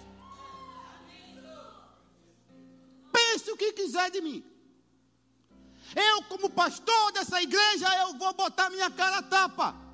Pense 3.12 3.52
o 3.52 3.58
que 3.58 3.74
quiser 3.74 4.12
de 4.12 4.22
mim. 4.22 4.46
Eu, 5.96 6.24
como 6.24 6.50
pastor 6.50 7.12
dessa 7.14 7.42
igreja, 7.42 7.88
eu 8.02 8.14
vou 8.18 8.34
botar 8.34 8.70
minha 8.70 8.90
cara 8.92 9.18
a 9.18 9.24
tapa. 9.24 9.91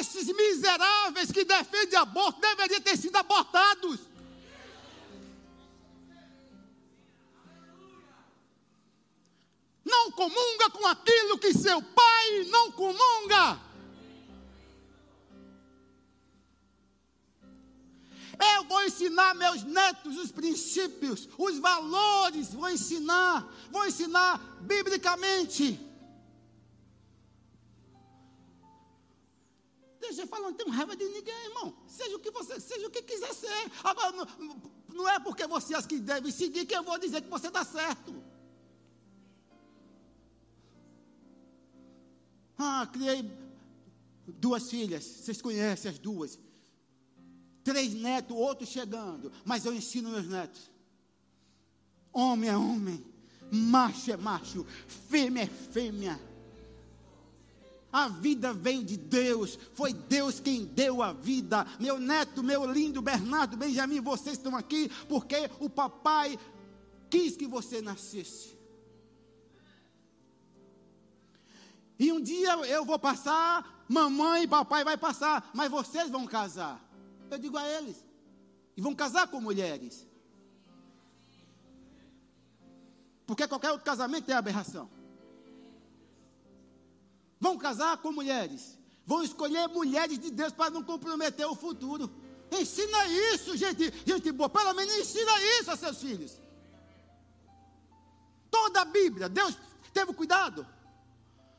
Esses 0.00 0.26
miseráveis 0.26 1.32
que 1.32 1.44
defendem 1.44 1.98
aborto 1.98 2.40
deveriam 2.40 2.80
ter 2.80 2.96
sido 2.96 3.16
abortados. 3.16 4.00
Não 9.84 10.12
comunga 10.12 10.70
com 10.70 10.86
aquilo 10.86 11.38
que 11.38 11.54
seu 11.54 11.80
pai 11.82 12.44
não 12.50 12.70
comunga. 12.72 13.68
Eu 18.40 18.64
vou 18.64 18.84
ensinar 18.84 19.34
meus 19.34 19.64
netos 19.64 20.16
os 20.16 20.30
princípios, 20.30 21.28
os 21.36 21.58
valores, 21.58 22.54
vou 22.54 22.68
ensinar, 22.70 23.44
vou 23.70 23.84
ensinar 23.86 24.38
biblicamente. 24.60 25.87
Falar, 30.26 30.50
não 30.50 30.54
tenho 30.54 30.70
raiva 30.70 30.96
de 30.96 31.04
ninguém, 31.04 31.44
irmão. 31.44 31.76
Seja 31.86 32.16
o 32.16 32.18
que 32.18 32.30
você, 32.30 32.58
seja 32.60 32.86
o 32.86 32.90
que 32.90 33.02
quiser 33.02 33.32
ser. 33.34 33.72
Agora, 33.84 34.12
não, 34.12 34.26
não 34.92 35.08
é 35.08 35.18
porque 35.20 35.46
você 35.46 35.74
acha 35.74 35.86
que 35.86 35.98
deve 35.98 36.32
seguir 36.32 36.66
que 36.66 36.74
eu 36.74 36.82
vou 36.82 36.98
dizer 36.98 37.22
que 37.22 37.28
você 37.28 37.48
está 37.48 37.64
certo. 37.64 38.14
Ah, 42.58 42.88
criei 42.92 43.30
duas 44.26 44.68
filhas, 44.68 45.04
vocês 45.04 45.40
conhecem 45.40 45.90
as 45.90 45.98
duas. 45.98 46.38
Três 47.62 47.94
netos, 47.94 48.36
outro 48.36 48.66
chegando. 48.66 49.30
Mas 49.44 49.64
eu 49.64 49.72
ensino 49.72 50.10
meus 50.10 50.26
netos. 50.26 50.70
Homem 52.12 52.50
é 52.50 52.56
homem, 52.56 53.04
macho 53.52 54.10
é 54.10 54.16
macho, 54.16 54.66
fêmea 55.08 55.42
é 55.42 55.46
fêmea. 55.46 56.27
A 57.90 58.08
vida 58.08 58.52
veio 58.52 58.84
de 58.84 58.96
Deus, 58.96 59.58
foi 59.72 59.94
Deus 59.94 60.40
quem 60.40 60.64
deu 60.66 61.02
a 61.02 61.12
vida. 61.12 61.66
Meu 61.80 61.98
neto, 61.98 62.42
meu 62.42 62.70
lindo 62.70 63.00
Bernardo, 63.00 63.56
Benjamin, 63.56 64.00
vocês 64.00 64.36
estão 64.36 64.54
aqui 64.54 64.90
porque 65.08 65.50
o 65.58 65.70
papai 65.70 66.38
quis 67.08 67.36
que 67.36 67.46
você 67.46 67.80
nascesse. 67.80 68.58
E 71.98 72.12
um 72.12 72.20
dia 72.20 72.54
eu 72.66 72.84
vou 72.84 72.98
passar, 72.98 73.84
mamãe 73.88 74.44
e 74.44 74.48
papai 74.48 74.84
vai 74.84 74.96
passar, 74.96 75.50
mas 75.54 75.70
vocês 75.70 76.10
vão 76.10 76.26
casar. 76.26 76.84
Eu 77.30 77.38
digo 77.38 77.56
a 77.56 77.66
eles, 77.66 78.04
e 78.76 78.82
vão 78.82 78.94
casar 78.94 79.26
com 79.28 79.40
mulheres. 79.40 80.06
Porque 83.26 83.48
qualquer 83.48 83.72
outro 83.72 83.84
casamento 83.84 84.30
é 84.30 84.34
aberração. 84.34 84.88
Vão 87.40 87.56
casar 87.56 87.96
com 87.98 88.12
mulheres. 88.12 88.78
Vão 89.06 89.22
escolher 89.22 89.68
mulheres 89.68 90.18
de 90.18 90.30
Deus 90.30 90.52
para 90.52 90.70
não 90.70 90.82
comprometer 90.82 91.46
o 91.46 91.54
futuro. 91.54 92.10
Ensina 92.50 93.06
isso, 93.06 93.56
gente, 93.56 93.92
gente 94.04 94.32
boa. 94.32 94.48
Pelo 94.48 94.74
menos 94.74 94.94
ensina 94.96 95.32
isso 95.60 95.70
a 95.70 95.76
seus 95.76 96.00
filhos. 96.00 96.40
Toda 98.50 98.80
a 98.80 98.84
Bíblia, 98.84 99.28
Deus 99.28 99.56
teve 99.92 100.12
cuidado. 100.12 100.66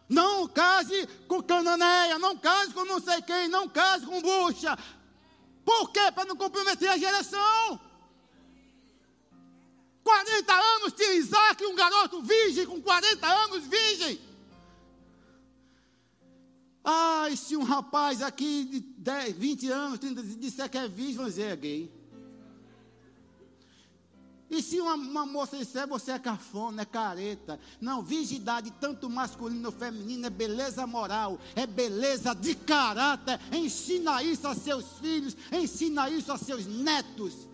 Não 0.08 0.48
case 0.48 1.08
com 1.28 1.42
cananeia, 1.42 2.18
não 2.18 2.36
case 2.36 2.74
com 2.74 2.84
não 2.84 3.00
sei 3.00 3.22
quem, 3.22 3.48
não 3.48 3.70
case 3.70 4.06
com 4.06 4.22
bucha. 4.22 4.78
Por 5.63 5.92
quê? 5.92 6.12
Para 6.12 6.26
não 6.26 6.36
comprometer 6.36 6.89
a 6.89 6.98
geração. 6.98 7.80
40 10.04 10.54
anos 10.54 10.94
tinha 10.94 11.13
Isaac, 11.13 11.63
um 11.63 11.76
garoto 11.76 12.24
virgem, 12.24 12.65
com 12.65 12.82
40 12.82 13.28
anos 13.28 13.68
virgem. 13.68 14.29
Ai, 16.84 17.36
se 17.36 17.58
um 17.58 17.63
rapaz 17.63 18.22
aqui 18.22 18.63
de 18.63 18.80
10, 18.80 19.36
20 19.36 19.70
anos 19.70 20.00
30, 20.00 20.24
disser 20.24 20.70
que 20.70 20.78
é 20.78 20.88
virgem, 20.88 21.15
vão 21.15 21.26
dizer 21.26 21.52
é 21.52 21.56
gay. 21.56 22.00
E 24.50 24.63
se 24.63 24.82
uma, 24.82 24.96
uma, 24.96 25.26
moça 25.28 25.56
disser 25.56 25.88
você 25.88 26.12
é 26.12 26.18
cafona, 26.18 26.82
é 26.82 26.86
careta. 26.86 27.60
Não, 27.80 28.02
virgindade, 28.02 28.72
tanto 28.80 29.08
masculino 29.08 29.68
ou 29.68 29.72
feminino, 29.72 30.26
é 30.26 30.30
beleza 30.30 30.88
moral, 30.88 31.39
é 31.56 31.68
beleza 31.68 32.34
de 32.34 32.56
caráter. 32.56 33.39
Ensina 33.54 34.24
isso 34.24 34.48
a 34.48 34.56
seus 34.56 34.98
filhos, 35.00 35.38
ensina 35.52 36.10
isso 36.10 36.32
a 36.32 36.38
seus 36.38 36.65
netos. 36.65 37.48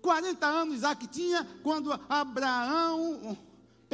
Quarenta 0.00 0.46
anos 0.46 0.76
Isaac 0.76 1.06
tinha 1.08 1.46
quando 1.62 1.92
Abraão 2.08 3.36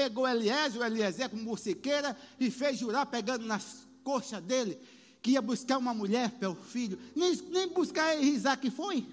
pegou 0.00 0.26
Eliezer, 0.26 0.80
o 0.80 0.84
Eliezer 0.84 1.28
como 1.28 1.42
morcequeira, 1.42 2.16
e 2.38 2.50
fez 2.50 2.78
jurar, 2.78 3.04
pegando 3.04 3.44
nas 3.44 3.86
coxas 4.02 4.42
dele, 4.42 4.78
que 5.20 5.32
ia 5.32 5.42
buscar 5.42 5.76
uma 5.76 5.92
mulher 5.92 6.30
para 6.30 6.48
o 6.48 6.54
filho. 6.54 6.98
Nem, 7.14 7.36
nem 7.50 7.68
buscar 7.68 8.16
Isaac 8.16 8.70
foi. 8.70 9.06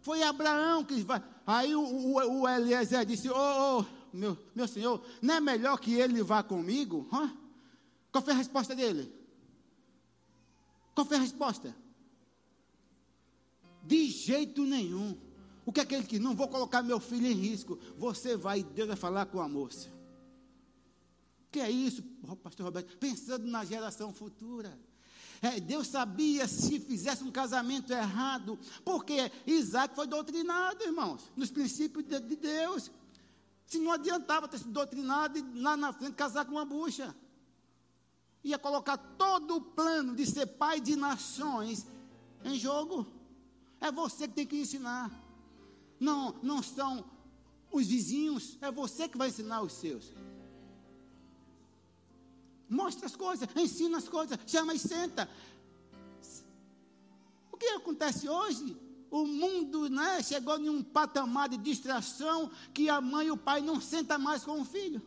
Foi 0.00 0.22
Abraão 0.22 0.82
que 0.82 1.02
vai. 1.02 1.22
Aí 1.46 1.74
o, 1.74 1.82
o, 1.82 2.40
o 2.40 2.48
Eliezer 2.48 3.04
disse: 3.04 3.28
Ô, 3.28 3.34
oh, 3.36 3.80
oh, 3.80 4.16
meu, 4.16 4.38
meu 4.54 4.66
senhor, 4.66 5.04
não 5.20 5.34
é 5.34 5.40
melhor 5.40 5.78
que 5.78 5.92
ele 5.92 6.22
vá 6.22 6.42
comigo? 6.42 7.06
Hã? 7.12 7.30
Qual 8.10 8.24
foi 8.24 8.32
a 8.32 8.36
resposta 8.36 8.74
dele? 8.74 9.12
Qual 10.94 11.06
foi 11.06 11.18
a 11.18 11.20
resposta? 11.20 11.76
De 13.82 14.06
jeito 14.06 14.64
nenhum. 14.64 15.14
O 15.68 15.72
que 15.72 15.80
é 15.82 15.84
que 15.84 16.18
não 16.18 16.34
vou 16.34 16.48
colocar 16.48 16.82
meu 16.82 16.98
filho 16.98 17.26
em 17.26 17.34
risco? 17.34 17.78
Você 17.98 18.38
vai 18.38 18.62
Deus 18.62 18.88
vai 18.88 18.96
falar 18.96 19.26
com 19.26 19.38
a 19.38 19.46
moça. 19.46 19.90
Que 21.50 21.60
é 21.60 21.70
isso, 21.70 22.02
pastor 22.42 22.64
Roberto? 22.64 22.96
Pensando 22.96 23.46
na 23.46 23.66
geração 23.66 24.10
futura. 24.10 24.80
É, 25.42 25.60
Deus 25.60 25.88
sabia 25.88 26.48
se 26.48 26.80
fizesse 26.80 27.22
um 27.22 27.30
casamento 27.30 27.92
errado, 27.92 28.58
porque 28.82 29.30
Isaac 29.46 29.94
foi 29.94 30.06
doutrinado, 30.06 30.82
irmãos, 30.84 31.30
nos 31.36 31.50
princípios 31.50 32.02
de, 32.02 32.18
de 32.18 32.36
Deus. 32.36 32.90
Se 33.66 33.78
não 33.78 33.92
adiantava 33.92 34.48
ter 34.48 34.56
sido 34.56 34.70
doutrinado 34.70 35.38
e 35.38 35.60
lá 35.60 35.76
na 35.76 35.92
frente 35.92 36.14
casar 36.14 36.46
com 36.46 36.52
uma 36.52 36.64
bucha. 36.64 37.14
Ia 38.42 38.58
colocar 38.58 38.96
todo 38.96 39.56
o 39.56 39.60
plano 39.60 40.16
de 40.16 40.24
ser 40.24 40.46
pai 40.46 40.80
de 40.80 40.96
nações 40.96 41.86
em 42.42 42.58
jogo. 42.58 43.06
É 43.82 43.92
você 43.92 44.26
que 44.26 44.32
tem 44.32 44.46
que 44.46 44.56
ensinar 44.56 45.27
não, 45.98 46.34
não 46.42 46.62
são 46.62 47.04
os 47.70 47.86
vizinhos, 47.86 48.56
é 48.60 48.70
você 48.70 49.08
que 49.08 49.18
vai 49.18 49.28
ensinar 49.28 49.62
os 49.62 49.72
seus. 49.72 50.12
Mostra 52.68 53.06
as 53.06 53.16
coisas, 53.16 53.48
ensina 53.56 53.98
as 53.98 54.08
coisas, 54.08 54.38
chama 54.46 54.74
e 54.74 54.78
senta. 54.78 55.28
O 57.50 57.56
que 57.56 57.66
acontece 57.66 58.28
hoje? 58.28 58.76
O 59.10 59.24
mundo 59.24 59.88
né, 59.88 60.22
chegou 60.22 60.58
em 60.58 60.68
um 60.68 60.82
patamar 60.82 61.48
de 61.48 61.56
distração 61.56 62.50
que 62.74 62.90
a 62.90 63.00
mãe 63.00 63.28
e 63.28 63.30
o 63.30 63.38
pai 63.38 63.62
não 63.62 63.80
sentam 63.80 64.18
mais 64.18 64.44
com 64.44 64.60
o 64.60 64.64
filho. 64.64 65.02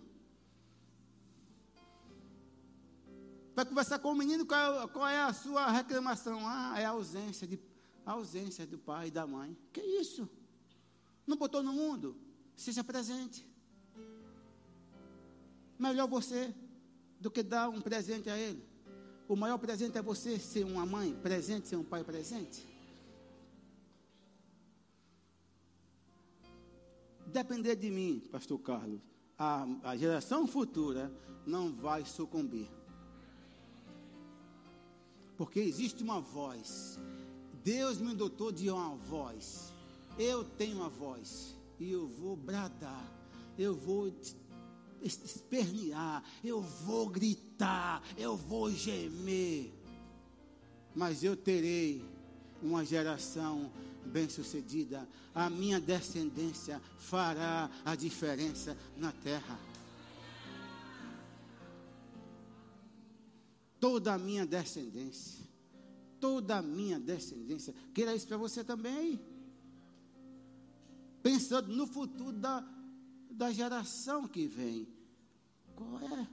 Vai 3.56 3.66
conversar 3.66 4.00
com 4.00 4.12
o 4.12 4.16
menino, 4.16 4.46
qual 4.46 4.84
é, 4.84 4.88
qual 4.88 5.08
é 5.08 5.22
a 5.22 5.34
sua 5.34 5.70
reclamação? 5.70 6.48
Ah, 6.48 6.80
é 6.80 6.86
a 6.86 6.90
ausência, 6.90 7.46
de, 7.46 7.60
a 8.06 8.14
ausência 8.14 8.66
do 8.66 8.78
pai 8.80 9.10
e 9.10 9.12
da 9.12 9.28
mãe. 9.28 9.56
Que 9.72 9.82
isso? 9.82 10.28
Não 11.26 11.38
botou 11.38 11.62
no 11.64 11.74
mundo? 11.74 12.16
Seja 12.56 12.84
presente. 12.84 13.48
Melhor 15.78 16.08
você 16.08 16.54
do 17.20 17.32
que 17.32 17.44
dar 17.44 17.70
um 17.70 17.82
presente 17.82 18.30
a 18.30 18.38
ele. 18.38 18.64
O 19.28 19.36
maior 19.36 19.58
presente 19.58 19.98
é 19.98 20.02
você 20.02 20.38
ser 20.38 20.66
uma 20.66 20.86
mãe 20.86 21.14
presente, 21.14 21.68
ser 21.68 21.76
um 21.76 21.84
pai 21.84 22.04
presente. 22.04 22.68
Depender 27.28 27.76
de 27.76 27.90
mim, 27.90 28.22
pastor 28.30 28.60
Carlos, 28.60 29.00
a, 29.38 29.66
a 29.84 29.96
geração 29.96 30.46
futura 30.46 31.12
não 31.46 31.74
vai 31.74 32.06
sucumbir. 32.06 32.70
Porque 35.38 35.60
existe 35.60 36.04
uma 36.04 36.20
voz. 36.20 37.00
Deus 37.64 38.00
me 38.00 38.14
dotou 38.14 38.52
de 38.52 38.70
uma 38.70 38.96
voz. 38.96 39.71
Eu 40.18 40.44
tenho 40.44 40.78
uma 40.78 40.90
voz. 40.90 41.56
E 41.80 41.92
eu 41.92 42.08
vou 42.08 42.36
bradar. 42.36 43.06
Eu 43.58 43.76
vou 43.76 44.14
espernear. 45.02 46.24
Eu 46.44 46.62
vou 46.62 47.10
gritar. 47.10 48.04
Eu 48.18 48.36
vou 48.36 48.72
gemer. 48.72 49.74
Mas 50.96 51.24
eu 51.24 51.36
terei 51.36 52.04
uma 52.62 52.86
geração 52.86 53.72
bem-sucedida. 54.06 55.08
A 55.34 55.50
minha 55.50 55.80
descendência 55.80 56.82
fará 56.98 57.70
a 57.86 57.96
diferença 57.96 58.78
na 58.98 59.12
terra. 59.12 59.60
toda 63.82 64.14
a 64.14 64.18
minha 64.18 64.46
descendência. 64.46 65.44
Toda 66.20 66.58
a 66.58 66.62
minha 66.62 67.00
descendência. 67.00 67.74
Queira 67.94 68.16
isso 68.16 68.28
para 68.28 68.38
você 68.38 68.64
também. 68.64 69.20
Pensando 71.22 71.74
no 71.76 71.86
futuro 71.86 72.32
da, 72.32 72.66
da 73.30 73.52
geração 73.52 74.28
que 74.28 74.48
vem. 74.48 74.88
Qual 75.76 76.00
é? 76.00 76.28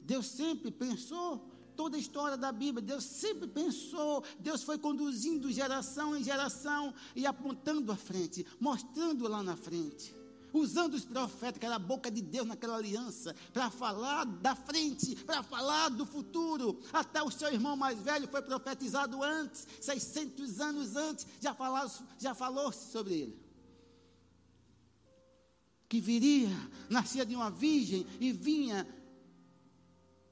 Deus 0.00 0.26
sempre 0.26 0.70
pensou. 0.70 1.50
Toda 1.74 1.96
a 1.96 2.00
história 2.00 2.36
da 2.36 2.52
Bíblia, 2.52 2.84
Deus 2.84 3.02
sempre 3.02 3.48
pensou, 3.48 4.22
Deus 4.38 4.62
foi 4.62 4.76
conduzindo 4.76 5.50
geração 5.50 6.14
em 6.14 6.22
geração 6.22 6.92
e 7.16 7.26
apontando 7.26 7.90
à 7.90 7.96
frente, 7.96 8.46
mostrando 8.60 9.26
lá 9.26 9.42
na 9.42 9.56
frente 9.56 10.14
usando 10.52 10.94
os 10.94 11.04
profetas, 11.04 11.58
que 11.58 11.66
era 11.66 11.76
a 11.76 11.78
boca 11.78 12.10
de 12.10 12.20
Deus 12.20 12.46
naquela 12.46 12.76
aliança, 12.76 13.34
para 13.52 13.70
falar 13.70 14.24
da 14.24 14.54
frente, 14.54 15.16
para 15.16 15.42
falar 15.42 15.88
do 15.88 16.04
futuro. 16.04 16.78
Até 16.92 17.22
o 17.22 17.30
seu 17.30 17.52
irmão 17.52 17.76
mais 17.76 17.98
velho 17.98 18.28
foi 18.28 18.42
profetizado 18.42 19.22
antes, 19.22 19.66
600 19.80 20.60
anos 20.60 20.96
antes, 20.96 21.26
já, 21.40 21.54
falou, 21.54 21.90
já 22.18 22.34
falou 22.34 22.72
sobre 22.72 23.14
ele. 23.14 23.41
Que 25.92 26.00
viria, 26.00 26.48
nascia 26.88 27.26
de 27.26 27.34
uma 27.36 27.50
virgem 27.50 28.06
e 28.18 28.32
vinha 28.32 28.88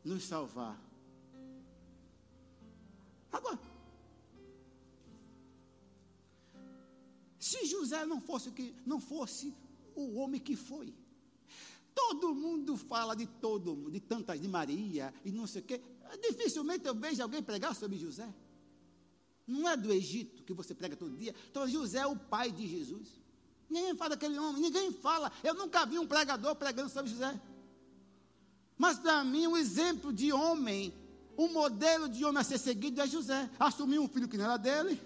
nos 0.03 0.25
salvar. 0.25 0.83
Agora, 3.31 3.61
se 7.39 7.67
José 7.67 8.07
não 8.07 8.23
fosse 8.23 8.51
que 8.53 8.75
não 8.87 8.99
fosse 8.99 9.55
o 9.95 10.15
homem 10.15 10.41
que 10.41 10.57
foi. 10.57 10.95
Todo 11.95 12.35
mundo 12.35 12.75
fala 12.79 13.15
de 13.15 13.27
todo 13.27 13.77
mundo, 13.77 13.91
de 13.91 14.01
tantas 14.01 14.41
de 14.41 14.49
Maria 14.49 15.13
e 15.23 15.31
não 15.31 15.47
sei 15.47 15.61
o 15.61 15.65
quê. 15.67 15.79
Dificilmente 16.23 16.87
eu 16.87 16.95
vejo 16.95 17.23
alguém 17.23 17.43
pregar 17.43 17.77
sobre 17.77 17.99
José. 17.99 18.35
Não 19.47 19.69
é 19.69 19.77
do 19.77 19.93
Egito 19.93 20.43
que 20.43 20.55
você 20.55 20.75
prega 20.75 20.97
todo 20.97 21.19
dia. 21.19 21.35
Então 21.51 21.69
José 21.69 21.99
é 21.99 22.07
o 22.07 22.17
pai 22.17 22.51
de 22.51 22.67
Jesus. 22.67 23.20
Ninguém 23.71 23.95
fala 23.95 24.11
daquele 24.11 24.39
homem, 24.39 24.61
ninguém 24.61 24.93
fala. 24.93 25.31
Eu 25.45 25.55
nunca 25.55 25.87
vi 25.87 25.99
um 25.99 26.07
pregador 26.07 26.57
pregando 26.57 26.91
sobre 26.91 27.11
José. 27.11 27.41
Mas 28.77 28.99
para 28.99 29.23
mim, 29.23 29.47
o 29.47 29.51
um 29.51 29.57
exemplo 29.57 30.13
de 30.13 30.33
homem, 30.33 30.93
um 31.39 31.49
modelo 31.49 32.09
de 32.09 32.25
homem 32.25 32.41
a 32.41 32.45
ser 32.45 32.59
seguido 32.59 33.01
é 33.01 33.07
José. 33.07 33.49
Assumiu 33.59 34.03
um 34.03 34.09
filho 34.09 34.29
que 34.29 34.37
não 34.37 34.45
era 34.47 34.57
dele 34.57 35.01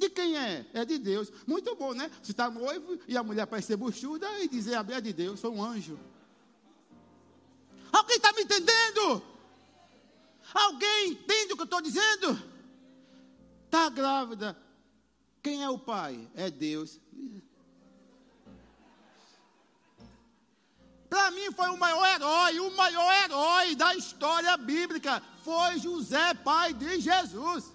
de 0.00 0.08
quem 0.08 0.34
é? 0.34 0.66
É 0.72 0.82
de 0.82 0.98
Deus. 0.98 1.30
Muito 1.46 1.76
bom, 1.76 1.92
né? 1.92 2.10
Você 2.22 2.32
está 2.32 2.50
noivo 2.50 2.98
e 3.06 3.18
a 3.18 3.22
mulher 3.22 3.46
parece 3.46 3.68
ser 3.68 3.76
buchuda 3.76 4.26
e 4.40 4.48
dizer 4.48 4.74
a 4.74 4.84
é 4.96 5.00
de 5.00 5.12
Deus, 5.12 5.38
sou 5.38 5.54
um 5.54 5.62
anjo. 5.62 6.00
Alguém 7.92 8.16
está 8.16 8.32
me 8.32 8.40
entendendo? 8.40 9.22
Alguém 10.54 11.10
entende 11.10 11.52
o 11.52 11.56
que 11.56 11.62
eu 11.62 11.64
estou 11.64 11.82
dizendo? 11.82 12.42
Está 13.66 13.90
grávida. 13.90 14.56
Quem 15.42 15.62
é 15.62 15.70
o 15.70 15.78
pai? 15.78 16.28
É 16.34 16.50
Deus. 16.50 17.00
Para 21.08 21.30
mim 21.32 21.50
foi 21.50 21.68
o 21.68 21.76
maior 21.76 22.06
herói, 22.06 22.60
o 22.60 22.76
maior 22.76 23.12
herói 23.24 23.74
da 23.74 23.94
história 23.94 24.56
bíblica. 24.56 25.22
Foi 25.42 25.78
José, 25.78 26.34
pai 26.34 26.72
de 26.72 27.00
Jesus 27.00 27.72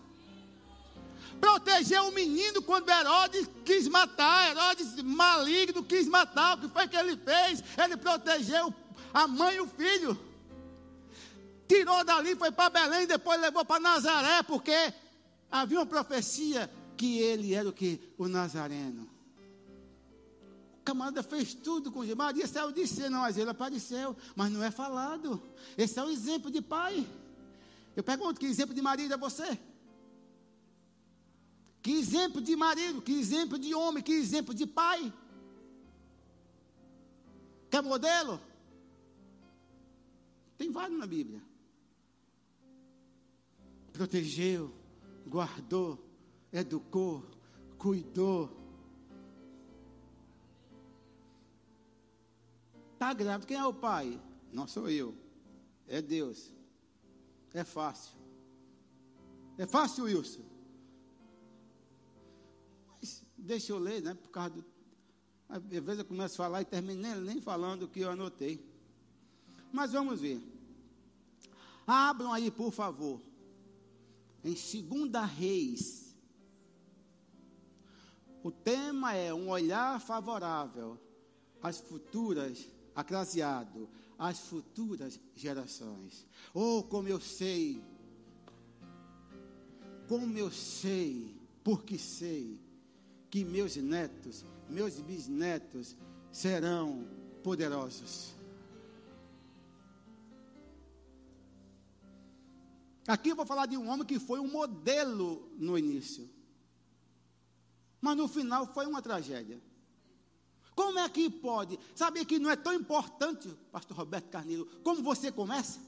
protegeu 1.45 2.07
o 2.07 2.11
menino 2.11 2.61
quando 2.61 2.89
Herodes 2.89 3.47
quis 3.63 3.87
matar, 3.87 4.49
Herodes 4.49 5.01
maligno 5.03 5.83
quis 5.83 6.07
matar. 6.07 6.57
O 6.57 6.61
que 6.61 6.67
foi 6.69 6.87
que 6.87 6.97
ele 6.97 7.15
fez? 7.17 7.63
Ele 7.77 7.97
protegeu 7.97 8.73
a 9.13 9.27
mãe 9.27 9.55
e 9.55 9.61
o 9.61 9.67
filho. 9.67 10.19
Tirou 11.67 12.03
dali, 12.03 12.35
foi 12.35 12.51
para 12.51 12.69
Belém, 12.69 13.07
depois 13.07 13.39
levou 13.39 13.65
para 13.65 13.79
Nazaré, 13.79 14.43
porque 14.43 14.93
havia 15.51 15.79
uma 15.79 15.85
profecia 15.85 16.69
que 16.95 17.19
ele 17.19 17.53
era 17.53 17.67
o 17.67 17.73
que? 17.73 17.99
O 18.17 18.27
Nazareno. 18.27 19.09
O 20.79 20.83
camarada 20.83 21.21
fez 21.23 21.53
tudo 21.53 21.91
com 21.91 22.01
Jesus. 22.01 22.17
Maria 22.17 22.47
saiu 22.47 22.71
de 22.71 22.87
ser, 22.87 23.09
não, 23.09 23.21
mas 23.21 23.37
ele 23.37 23.49
apareceu, 23.49 24.15
mas 24.35 24.51
não 24.51 24.63
é 24.63 24.71
falado. 24.71 25.41
Esse 25.77 25.99
é 25.99 26.03
o 26.03 26.09
exemplo 26.09 26.49
de 26.49 26.61
pai. 26.61 27.05
Eu 27.95 28.03
pergunto: 28.03 28.39
que 28.39 28.45
exemplo 28.45 28.73
de 28.75 28.81
marido 28.81 29.13
é 29.13 29.17
você? 29.17 29.57
Que 31.81 31.91
exemplo 31.91 32.41
de 32.41 32.55
marido, 32.55 33.01
que 33.01 33.13
exemplo 33.13 33.59
de 33.59 33.75
homem, 33.75 34.03
que 34.03 34.11
exemplo 34.11 34.53
de 34.53 34.65
pai. 34.65 35.13
Quer 37.69 37.83
modelo? 37.83 38.41
Tem 40.57 40.71
vários 40.71 40.97
na 40.97 41.05
Bíblia. 41.05 41.41
Protegeu, 43.91 44.73
guardou, 45.27 46.04
educou, 46.57 47.23
cuidou. 47.77 48.49
Está 52.93 53.13
grávida, 53.13 53.47
quem 53.47 53.57
é 53.57 53.65
o 53.65 53.73
pai? 53.73 54.19
Não 54.51 54.67
sou 54.67 54.89
eu, 54.89 55.15
é 55.87 56.01
Deus. 56.01 56.53
É 57.53 57.63
fácil. 57.63 58.15
É 59.57 59.65
fácil, 59.65 60.05
Wilson. 60.05 60.43
deixa 63.37 63.71
eu 63.71 63.79
ler, 63.79 64.01
né? 64.01 64.13
Por 64.13 64.29
causa 64.29 64.49
do. 64.49 64.65
Às 65.47 65.61
vezes 65.61 65.99
eu 65.99 66.05
começo 66.05 66.33
a 66.33 66.45
falar 66.45 66.61
e 66.61 66.65
terminei 66.65 67.13
nem 67.15 67.39
falando 67.39 67.83
o 67.83 67.87
que 67.87 67.99
eu 67.99 68.09
anotei. 68.09 68.59
Mas 69.71 69.91
vamos 69.91 70.19
ver. 70.19 70.41
Abram 71.85 72.33
aí, 72.33 72.49
por 72.49 72.71
favor. 72.71 73.21
Em 74.43 74.53
2 74.53 75.29
Reis. 75.37 76.04
O 78.45 78.51
tema 78.51 79.15
é 79.15 79.33
um 79.33 79.49
olhar 79.49 79.99
favorável 79.99 80.99
às 81.63 81.79
futuras, 81.79 82.69
acraseado, 82.93 83.89
às 84.19 84.37
futuras 84.37 85.19
gerações. 85.33 86.27
Oh, 86.53 86.83
como 86.83 87.07
eu 87.07 87.19
sei, 87.19 87.83
como 90.07 90.37
eu 90.37 90.51
sei, 90.51 91.35
porque 91.63 91.97
sei 91.97 92.61
que 93.31 93.43
meus 93.43 93.77
netos, 93.77 94.45
meus 94.69 94.99
bisnetos 94.99 95.97
serão 96.31 97.03
poderosos. 97.43 98.35
Aqui 103.07 103.29
eu 103.29 103.35
vou 103.35 103.45
falar 103.47 103.65
de 103.65 103.75
um 103.75 103.89
homem 103.89 104.05
que 104.05 104.19
foi 104.19 104.39
um 104.39 104.51
modelo 104.51 105.51
no 105.57 105.79
início, 105.79 106.29
mas 108.05 108.15
no 108.15 108.27
final 108.27 108.67
foi 108.71 108.85
uma 108.85 109.01
tragédia. 109.01 109.59
Como 110.75 110.99
é 110.99 111.09
que 111.09 111.27
pode? 111.27 111.79
Sabe 111.95 112.23
que 112.23 112.37
não 112.37 112.51
é 112.51 112.55
tão 112.55 112.71
importante, 112.71 113.49
Pastor 113.71 113.97
Roberto 113.97 114.29
Carneiro, 114.29 114.67
como 114.83 115.01
você 115.01 115.31
começa? 115.31 115.79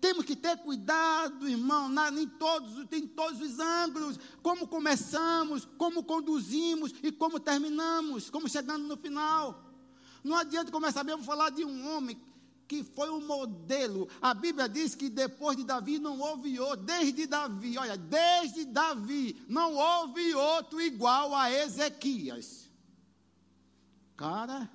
Temos 0.00 0.24
que 0.24 0.34
ter 0.34 0.56
cuidado, 0.56 1.46
irmão, 1.46 1.86
na, 1.86 2.08
em, 2.10 2.26
todos, 2.26 2.90
em 2.90 3.06
todos 3.06 3.42
os 3.42 3.58
ângulos. 3.58 4.18
Como 4.42 4.66
começamos, 4.66 5.68
como 5.76 6.02
conduzimos 6.02 6.94
e 7.02 7.12
como 7.12 7.38
terminamos, 7.38 8.30
como 8.30 8.48
chegando 8.48 8.88
no 8.88 8.96
final. 8.96 9.62
Não 10.24 10.34
adianta 10.34 10.72
começar 10.72 11.04
mesmo 11.04 11.20
a 11.20 11.26
falar 11.26 11.50
de 11.50 11.62
um 11.62 11.94
homem 11.94 12.18
que 12.72 12.82
foi 12.82 13.10
um 13.10 13.26
modelo. 13.26 14.08
A 14.18 14.32
Bíblia 14.32 14.66
diz 14.66 14.94
que 14.94 15.10
depois 15.10 15.58
de 15.58 15.62
Davi 15.62 15.98
não 15.98 16.18
houve 16.18 16.58
outro, 16.58 16.86
desde 16.86 17.26
Davi, 17.26 17.76
olha, 17.76 17.98
desde 17.98 18.64
Davi 18.64 19.44
não 19.46 19.74
houve 19.74 20.34
outro 20.34 20.80
igual 20.80 21.34
a 21.34 21.52
Ezequias. 21.52 22.70
Cara, 24.16 24.70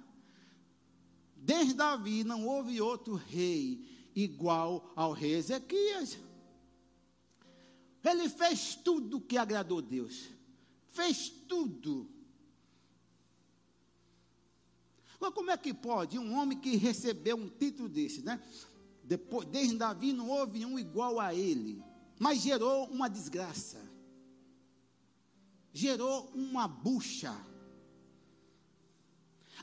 desde 1.36 1.74
Davi 1.74 2.24
não 2.24 2.46
houve 2.46 2.80
outro 2.80 3.16
rei 3.16 3.84
igual 4.16 4.94
ao 4.96 5.12
rei 5.12 5.34
Ezequias. 5.34 6.20
Ele 8.04 8.30
fez 8.30 8.76
tudo 8.76 9.20
que 9.20 9.40
agradou 9.40 9.82
Deus. 9.82 10.30
Fez 10.86 11.30
tudo. 11.30 12.08
Como 15.20 15.52
é 15.52 15.58
que 15.58 15.74
pode 15.74 16.18
um 16.20 16.38
homem 16.38 16.60
que 16.60 16.76
recebeu 16.76 17.36
um 17.36 17.50
título 17.50 17.90
desse, 17.90 18.22
né? 18.22 18.42
Depois, 19.04 19.48
desde 19.48 19.78
Davi 19.78 20.14
não 20.14 20.30
houve 20.30 20.66
um 20.66 20.78
igual 20.78 21.20
a 21.20 21.34
ele, 21.34 21.84
mas 22.20 22.42
gerou 22.42 22.86
uma 22.88 23.10
desgraça, 23.10 23.82
gerou 25.72 26.30
uma 26.36 26.68
bucha. 26.68 27.36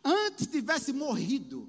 Antes 0.03 0.47
tivesse 0.47 0.93
morrido, 0.93 1.69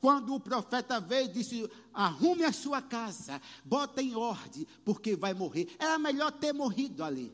quando 0.00 0.34
o 0.34 0.40
profeta 0.40 0.98
veio 0.98 1.26
e 1.26 1.32
disse: 1.32 1.70
arrume 1.92 2.44
a 2.44 2.52
sua 2.52 2.80
casa, 2.80 3.40
bota 3.64 4.02
em 4.02 4.14
ordem, 4.14 4.66
porque 4.84 5.14
vai 5.14 5.34
morrer. 5.34 5.68
Era 5.78 5.98
melhor 5.98 6.32
ter 6.32 6.52
morrido 6.52 7.04
ali. 7.04 7.32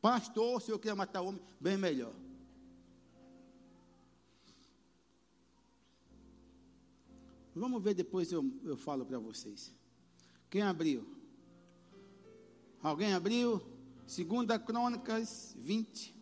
Pastor, 0.00 0.60
se 0.60 0.70
eu 0.70 0.78
queria 0.80 0.96
matar 0.96 1.22
o 1.22 1.28
homem, 1.28 1.42
bem 1.60 1.76
melhor. 1.76 2.12
Vamos 7.54 7.82
ver 7.82 7.94
depois 7.94 8.32
eu, 8.32 8.50
eu 8.64 8.76
falo 8.76 9.04
para 9.04 9.18
vocês. 9.18 9.72
Quem 10.48 10.62
abriu? 10.62 11.06
Alguém 12.82 13.12
abriu? 13.12 13.62
Segunda 14.06 14.58
Crônicas 14.58 15.54
20. 15.58 16.14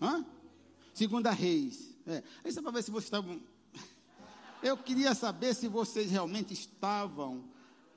Hã? 0.00 0.24
Segunda 0.94 1.30
Reis. 1.30 1.94
É. 2.06 2.22
Isso 2.44 2.58
é 2.58 2.62
para 2.62 2.72
ver 2.72 2.82
se 2.82 2.90
vocês 2.90 3.04
estavam. 3.04 3.40
Eu 4.62 4.76
queria 4.76 5.14
saber 5.14 5.54
se 5.54 5.68
vocês 5.68 6.10
realmente 6.10 6.52
estavam 6.52 7.44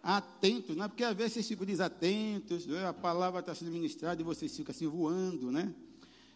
atentos, 0.01 0.75
né? 0.75 0.87
Porque 0.87 1.03
às 1.03 1.15
vezes 1.15 1.33
vocês 1.33 1.47
ficam 1.47 1.65
desatentos, 1.65 2.67
né? 2.67 2.85
a 2.85 2.93
palavra 2.93 3.39
está 3.39 3.55
sendo 3.55 3.71
ministrada 3.71 4.21
e 4.21 4.25
vocês 4.25 4.55
ficam 4.55 4.73
assim 4.75 4.87
voando, 4.87 5.51
né? 5.51 5.73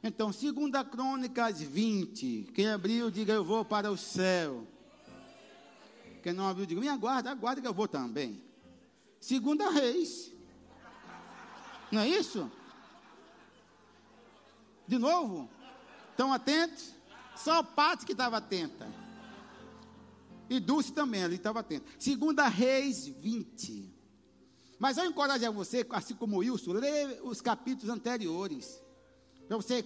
Então, 0.02 0.32
segunda 0.32 0.84
Crônicas 0.84 1.62
20. 1.62 2.52
Quem 2.54 2.67
abriu, 2.67 3.12
diga 3.12 3.34
eu 3.34 3.43
vou 3.43 3.65
para 3.65 3.91
o 3.91 3.97
céu. 3.97 4.65
Quem 6.21 6.34
não 6.34 6.47
abriu, 6.47 6.65
diga 6.65 6.82
me 6.82 6.89
aguarda, 6.89 7.32
aguarda 7.32 7.62
que 7.62 7.67
eu 7.67 7.73
vou 7.73 7.88
também. 7.88 8.43
Segunda 9.19 9.69
Reis. 9.69 10.32
Não 11.91 12.01
é 12.01 12.10
isso? 12.10 12.51
De 14.88 14.97
novo? 14.97 15.49
Estão 16.12 16.32
atentos? 16.34 16.93
Só 17.36 17.62
Pati 17.62 18.06
que 18.06 18.13
estava 18.13 18.38
atenta. 18.38 18.88
E 20.49 20.60
Dulce 20.60 20.91
também, 20.91 21.23
ali 21.23 21.36
estava 21.36 21.60
atenta. 21.60 21.86
Segunda 21.99 22.47
Reis 22.47 23.08
20. 23.08 23.93
Mas 24.80 24.97
eu 24.97 25.06
encorajo 25.06 25.51
você, 25.51 25.86
assim 25.89 26.15
como 26.15 26.38
o 26.38 26.39
Wilson, 26.39 26.73
lê 26.73 27.19
os 27.21 27.41
capítulos 27.41 27.93
anteriores. 27.93 28.82
Para 29.47 29.58
você, 29.58 29.84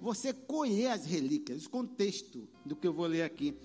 você 0.00 0.32
colher 0.32 0.92
as 0.92 1.04
relíquias, 1.04 1.66
o 1.66 1.70
contexto 1.70 2.48
do 2.64 2.76
que 2.76 2.86
eu 2.86 2.92
vou 2.92 3.06
ler 3.06 3.22
aqui. 3.22 3.58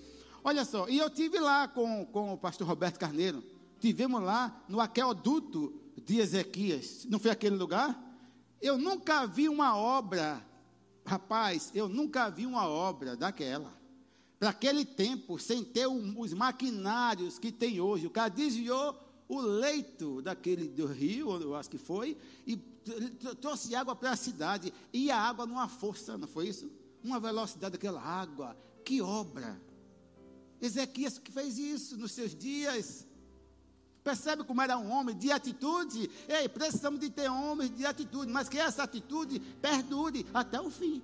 Olha 0.48 0.64
só, 0.64 0.88
e 0.88 0.96
eu 0.96 1.10
tive 1.10 1.38
lá 1.38 1.66
com, 1.68 2.06
com 2.06 2.32
o 2.32 2.38
pastor 2.38 2.66
Roberto 2.66 2.98
Carneiro. 2.98 3.42
Tivemos 3.80 4.22
lá 4.22 4.64
no 4.68 4.80
aqueduto 4.80 5.74
de 6.02 6.20
Ezequias. 6.20 7.04
Não 7.10 7.18
foi 7.18 7.32
aquele 7.32 7.56
lugar? 7.56 8.00
Eu 8.62 8.78
nunca 8.78 9.26
vi 9.26 9.48
uma 9.48 9.76
obra 9.76 10.42
Rapaz, 11.06 11.70
eu 11.72 11.88
nunca 11.88 12.28
vi 12.28 12.44
uma 12.44 12.66
obra 12.66 13.16
daquela. 13.16 13.72
Para 14.40 14.50
aquele 14.50 14.84
tempo, 14.84 15.38
sem 15.38 15.62
ter 15.62 15.86
os 15.86 16.34
maquinários 16.34 17.38
que 17.38 17.52
tem 17.52 17.80
hoje. 17.80 18.08
O 18.08 18.10
cara 18.10 18.28
desviou 18.28 18.94
o 19.28 19.40
leito 19.40 20.20
daquele 20.20 20.68
do 20.68 20.86
rio, 20.86 21.40
eu 21.40 21.54
acho 21.54 21.70
que 21.70 21.78
foi, 21.78 22.18
e 22.44 22.56
trouxe 23.40 23.74
água 23.74 23.94
para 23.94 24.10
a 24.10 24.16
cidade. 24.16 24.74
E 24.92 25.08
a 25.10 25.18
água 25.18 25.46
numa 25.46 25.68
força, 25.68 26.18
não 26.18 26.26
foi 26.26 26.48
isso? 26.48 26.68
Uma 27.04 27.20
velocidade 27.20 27.72
daquela 27.72 28.02
água. 28.02 28.56
Que 28.84 29.00
obra! 29.00 29.60
Ezequias 30.60 31.18
que 31.18 31.30
fez 31.30 31.58
isso 31.58 31.96
nos 31.96 32.12
seus 32.12 32.34
dias. 32.34 33.06
Percebe 34.02 34.44
como 34.44 34.62
era 34.62 34.78
um 34.78 34.90
homem 34.90 35.16
de 35.16 35.32
atitude? 35.32 36.10
Ei, 36.28 36.48
precisamos 36.48 37.00
de 37.00 37.10
ter 37.10 37.28
homens 37.28 37.74
de 37.76 37.84
atitude, 37.84 38.32
mas 38.32 38.48
que 38.48 38.58
essa 38.58 38.84
atitude 38.84 39.40
perdure 39.60 40.24
até 40.32 40.60
o 40.60 40.70
fim. 40.70 41.02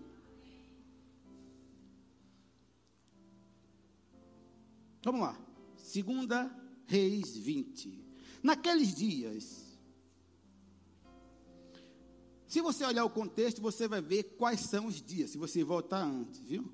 Vamos 5.02 5.20
lá. 5.20 5.36
Segunda 5.76 6.54
Reis 6.86 7.36
20. 7.36 8.00
Naqueles 8.42 8.94
dias, 8.94 9.62
se 12.46 12.60
você 12.60 12.84
olhar 12.84 13.04
o 13.04 13.10
contexto, 13.10 13.60
você 13.60 13.88
vai 13.88 14.00
ver 14.00 14.36
quais 14.36 14.60
são 14.60 14.86
os 14.86 15.02
dias, 15.02 15.30
se 15.30 15.38
você 15.38 15.64
voltar 15.64 16.04
antes, 16.04 16.38
viu? 16.40 16.72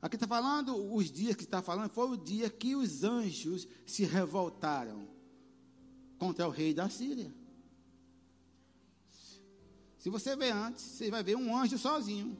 Aqui 0.00 0.14
está 0.14 0.28
falando, 0.28 0.94
os 0.94 1.10
dias 1.10 1.34
que 1.34 1.42
está 1.42 1.60
falando, 1.60 1.90
foi 1.90 2.08
o 2.08 2.16
dia 2.16 2.48
que 2.48 2.76
os 2.76 3.02
anjos 3.02 3.66
se 3.84 4.04
revoltaram 4.04 5.08
contra 6.18 6.46
o 6.46 6.50
rei 6.50 6.72
da 6.72 6.88
Síria. 6.88 7.34
Se 9.98 10.08
você 10.08 10.36
ver 10.36 10.52
antes, 10.52 10.84
você 10.84 11.10
vai 11.10 11.22
ver 11.22 11.36
um 11.36 11.56
anjo 11.56 11.76
sozinho. 11.76 12.38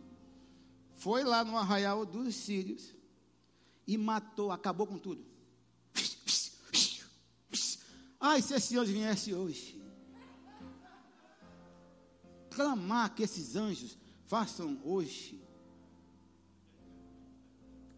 Foi 0.95 1.25
lá 1.25 1.45
no 1.45 1.57
arraial 1.57 2.07
dos 2.07 2.35
sírios 2.35 2.95
e 3.87 3.99
matou, 3.99 4.53
acabou 4.53 4.87
com 4.87 4.99
tudo. 4.99 5.25
Ai, 8.21 8.41
se 8.41 8.55
esse 8.55 8.77
anjo 8.77 8.93
viesse 8.93 9.35
hoje. 9.35 9.81
Clamar 12.51 13.15
que 13.15 13.23
esses 13.23 13.57
anjos 13.57 13.97
façam 14.27 14.81
hoje. 14.85 15.48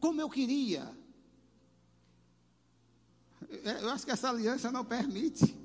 Como 0.00 0.20
eu 0.20 0.30
queria. 0.30 0.92
É, 3.64 3.82
eu 3.82 3.90
acho 3.90 4.04
que 4.04 4.10
essa 4.10 4.28
aliança 4.30 4.72
não 4.72 4.84
permite. 4.84 5.56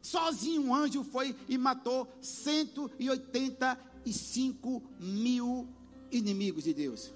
Sozinho 0.00 0.62
um 0.62 0.74
anjo 0.74 1.02
foi 1.02 1.36
e 1.48 1.58
matou 1.58 2.08
185 2.22 4.82
mil 5.00 5.68
inimigos 6.12 6.62
de 6.64 6.72
Deus. 6.72 7.12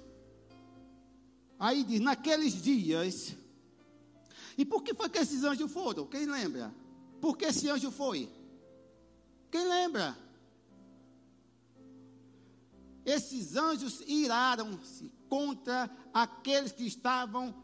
Aí 1.57 1.85
diz: 1.85 2.01
naqueles 2.01 2.61
dias. 2.61 3.37
E 4.57 4.65
por 4.65 4.83
que 4.83 4.93
foi 4.93 5.07
que 5.09 5.19
esses 5.19 5.45
anjos 5.45 5.71
foram? 5.71 6.05
Quem 6.05 6.25
lembra? 6.25 6.75
Por 7.21 7.37
que 7.37 7.45
esse 7.45 7.69
anjo 7.69 7.91
foi? 7.91 8.29
Quem 9.49 9.65
lembra? 9.67 10.17
Esses 13.05 13.55
anjos 13.55 14.01
iraram-se 14.07 15.11
contra 15.27 15.89
aqueles 16.13 16.71
que 16.71 16.85
estavam 16.85 17.55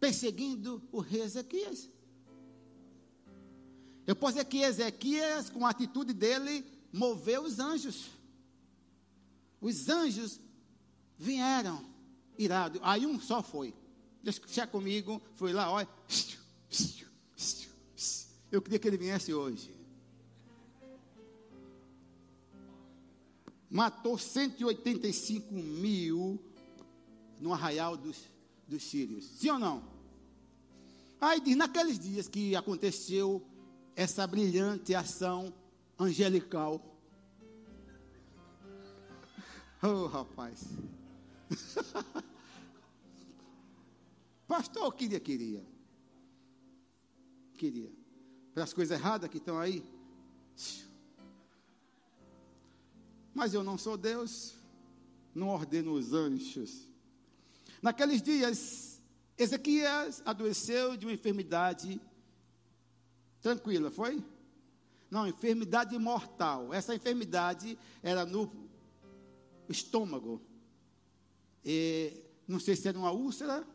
perseguindo 0.00 0.82
o 0.90 1.00
rei 1.00 1.22
Ezequias. 1.22 1.88
Eu 4.06 4.16
posso 4.16 4.34
dizer 4.34 4.46
que 4.46 4.62
Ezequias, 4.62 5.48
com 5.48 5.64
a 5.64 5.70
atitude 5.70 6.12
dele, 6.12 6.64
moveu 6.92 7.44
os 7.44 7.58
anjos. 7.58 8.10
Os 9.60 9.88
anjos 9.88 10.40
vieram 11.16 11.84
irados. 12.36 12.80
Aí 12.82 13.06
um 13.06 13.20
só 13.20 13.42
foi. 13.42 13.72
Deixa 14.22 14.66
comigo, 14.66 15.22
foi 15.34 15.52
lá, 15.52 15.70
olha. 15.70 15.88
Eu 18.50 18.60
queria 18.60 18.78
que 18.78 18.88
ele 18.88 18.98
viesse 18.98 19.32
hoje. 19.32 19.81
Matou 23.72 24.18
185 24.18 25.54
mil 25.54 26.38
no 27.40 27.54
arraial 27.54 27.96
dos, 27.96 28.30
dos 28.68 28.82
sírios. 28.82 29.24
Sim 29.24 29.48
ou 29.48 29.58
não? 29.58 29.82
Aí 31.18 31.40
diz, 31.40 31.56
naqueles 31.56 31.98
dias 31.98 32.28
que 32.28 32.54
aconteceu 32.54 33.42
essa 33.96 34.26
brilhante 34.26 34.94
ação 34.94 35.54
angelical. 35.98 36.80
Oh, 39.84 40.06
rapaz. 40.06 40.62
Pastor, 44.46 44.84
eu 44.84 44.92
queria, 44.92 45.18
queria. 45.18 45.66
Queria. 47.54 47.90
Para 48.54 48.62
as 48.62 48.72
coisas 48.72 48.96
erradas 48.96 49.28
que 49.28 49.38
estão 49.38 49.58
aí. 49.58 49.82
Mas 53.34 53.54
eu 53.54 53.62
não 53.64 53.78
sou 53.78 53.96
Deus, 53.96 54.54
não 55.34 55.48
ordeno 55.48 55.92
os 55.92 56.12
anjos. 56.12 56.88
Naqueles 57.80 58.22
dias, 58.22 59.00
Ezequias 59.36 60.22
adoeceu 60.24 60.96
de 60.96 61.06
uma 61.06 61.12
enfermidade 61.12 62.00
Tranquila, 63.42 63.90
foi? 63.90 64.24
Não, 65.10 65.26
enfermidade 65.26 65.98
mortal. 65.98 66.72
Essa 66.72 66.94
enfermidade 66.94 67.76
era 68.00 68.24
no 68.24 68.50
estômago. 69.68 70.40
E, 71.64 72.22
não 72.46 72.60
sei 72.60 72.76
se 72.76 72.88
era 72.88 72.96
uma 72.96 73.10
úlcera, 73.10 73.66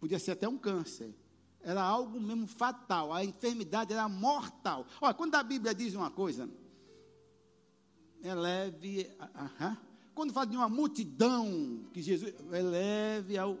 podia 0.00 0.18
ser 0.18 0.32
até 0.32 0.48
um 0.48 0.58
câncer. 0.58 1.14
Era 1.62 1.80
algo 1.82 2.20
mesmo 2.20 2.48
fatal. 2.48 3.12
A 3.12 3.24
enfermidade 3.24 3.92
era 3.92 4.08
mortal. 4.08 4.86
Olha, 5.00 5.14
quando 5.14 5.36
a 5.36 5.42
Bíblia 5.42 5.72
diz 5.72 5.94
uma 5.94 6.10
coisa, 6.10 6.50
é 8.24 8.34
leve. 8.34 9.10
quando 10.14 10.32
fala 10.32 10.46
de 10.46 10.56
uma 10.56 10.68
multidão 10.68 11.84
que 11.92 12.00
Jesus 12.02 12.34
eleve 12.52 13.36
ao. 13.36 13.58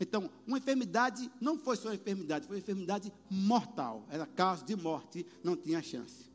Então, 0.00 0.30
uma 0.46 0.58
enfermidade 0.58 1.30
não 1.40 1.58
foi 1.58 1.76
só 1.76 1.92
enfermidade, 1.92 2.46
foi 2.46 2.56
uma 2.56 2.60
enfermidade 2.60 3.12
mortal. 3.28 4.06
Era 4.08 4.24
caso 4.26 4.64
de 4.64 4.74
morte, 4.74 5.26
não 5.42 5.56
tinha 5.56 5.82
chance. 5.82 6.28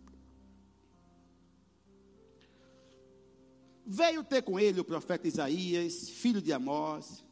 Veio 3.86 4.24
ter 4.24 4.42
com 4.44 4.60
ele 4.60 4.80
o 4.80 4.86
profeta 4.86 5.28
Isaías, 5.28 6.10
filho 6.10 6.42
de 6.42 6.54
Amós. 6.54 7.24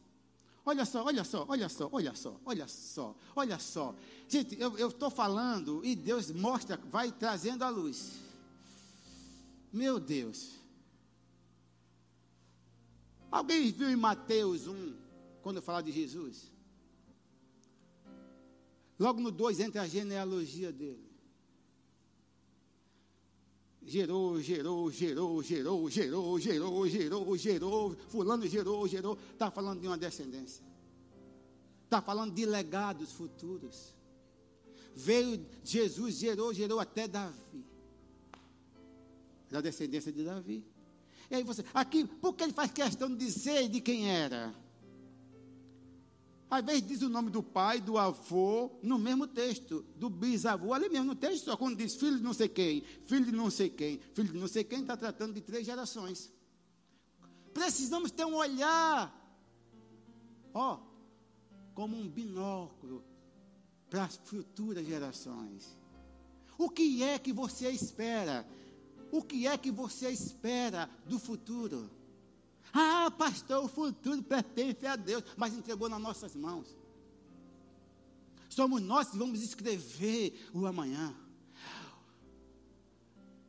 Olha 0.64 0.84
só, 0.84 1.04
olha 1.04 1.24
só, 1.24 1.44
olha 1.48 1.68
só, 1.68 1.88
olha 1.92 2.14
só, 2.14 2.40
olha 2.44 2.68
só, 2.68 3.16
olha 3.34 3.58
só. 3.58 3.94
Gente, 4.28 4.58
eu 4.58 4.88
estou 4.88 5.10
falando 5.10 5.84
e 5.84 5.94
Deus 5.94 6.30
mostra, 6.30 6.78
vai 6.90 7.10
trazendo 7.12 7.62
a 7.62 7.68
luz. 7.68 8.21
Meu 9.72 9.98
Deus. 9.98 10.60
Alguém 13.30 13.72
viu 13.72 13.88
em 13.88 13.96
Mateus 13.96 14.66
1, 14.66 14.94
quando 15.42 15.56
eu 15.56 15.62
falar 15.62 15.80
de 15.80 15.90
Jesus? 15.90 16.52
Logo 18.98 19.20
no 19.20 19.30
2 19.30 19.60
entra 19.60 19.82
a 19.82 19.88
genealogia 19.88 20.70
dele. 20.70 21.10
Gerou, 23.84 24.40
gerou, 24.40 24.92
gerou, 24.92 25.42
gerou, 25.42 25.90
gerou, 25.90 26.38
gerou, 26.38 26.88
gerou, 26.88 27.36
gerou, 27.36 27.96
fulano 28.08 28.46
gerou, 28.46 28.86
gerou. 28.86 29.18
Está 29.32 29.50
falando 29.50 29.80
de 29.80 29.86
uma 29.86 29.98
descendência. 29.98 30.64
Está 31.84 32.00
falando 32.00 32.32
de 32.32 32.46
legados 32.46 33.12
futuros. 33.12 33.94
Veio 34.94 35.44
Jesus, 35.64 36.16
gerou, 36.16 36.54
gerou 36.54 36.78
até 36.78 37.08
Davi. 37.08 37.71
Da 39.52 39.60
descendência 39.60 40.10
de 40.10 40.24
Davi. 40.24 40.64
E 41.30 41.34
aí 41.34 41.42
você, 41.42 41.62
aqui, 41.74 42.06
por 42.06 42.34
que 42.34 42.44
ele 42.44 42.54
faz 42.54 42.72
questão 42.72 43.08
de 43.10 43.16
dizer 43.16 43.68
de 43.68 43.82
quem 43.82 44.10
era? 44.10 44.54
Às 46.50 46.64
vezes 46.64 46.86
diz 46.86 47.02
o 47.02 47.08
nome 47.08 47.30
do 47.30 47.42
pai, 47.42 47.78
do 47.78 47.98
avô, 47.98 48.70
no 48.82 48.98
mesmo 48.98 49.26
texto, 49.26 49.84
do 49.94 50.08
bisavô, 50.08 50.72
ali 50.72 50.88
mesmo 50.88 51.06
no 51.06 51.14
texto, 51.14 51.44
só 51.44 51.56
quando 51.56 51.76
diz 51.76 51.94
filho 51.94 52.16
de 52.16 52.22
não 52.22 52.32
sei 52.32 52.48
quem, 52.48 52.82
filho 53.04 53.26
de 53.26 53.32
não 53.32 53.50
sei 53.50 53.68
quem, 53.68 54.00
filho 54.14 54.32
de 54.32 54.38
não 54.38 54.48
sei 54.48 54.64
quem, 54.64 54.80
está 54.80 54.96
tratando 54.96 55.34
de 55.34 55.42
três 55.42 55.66
gerações. 55.66 56.32
Precisamos 57.52 58.10
ter 58.10 58.24
um 58.24 58.34
olhar, 58.34 59.14
ó, 60.54 60.78
como 61.74 61.96
um 61.96 62.08
binóculo 62.08 63.04
para 63.90 64.04
as 64.04 64.16
futuras 64.24 64.86
gerações. 64.86 65.76
O 66.56 66.70
que 66.70 67.02
é 67.02 67.18
que 67.18 67.32
você 67.32 67.70
espera? 67.70 68.46
O 69.12 69.22
que 69.22 69.46
é 69.46 69.58
que 69.58 69.70
você 69.70 70.08
espera 70.08 70.88
do 71.04 71.18
futuro? 71.18 71.90
Ah, 72.72 73.10
pastor, 73.10 73.62
o 73.62 73.68
futuro 73.68 74.22
pertence 74.22 74.86
a 74.86 74.96
Deus, 74.96 75.22
mas 75.36 75.52
entregou 75.52 75.86
nas 75.86 76.00
nossas 76.00 76.34
mãos. 76.34 76.74
Somos 78.48 78.80
nós 78.80 79.10
que 79.10 79.18
vamos 79.18 79.42
escrever 79.42 80.48
o 80.54 80.66
amanhã. 80.66 81.14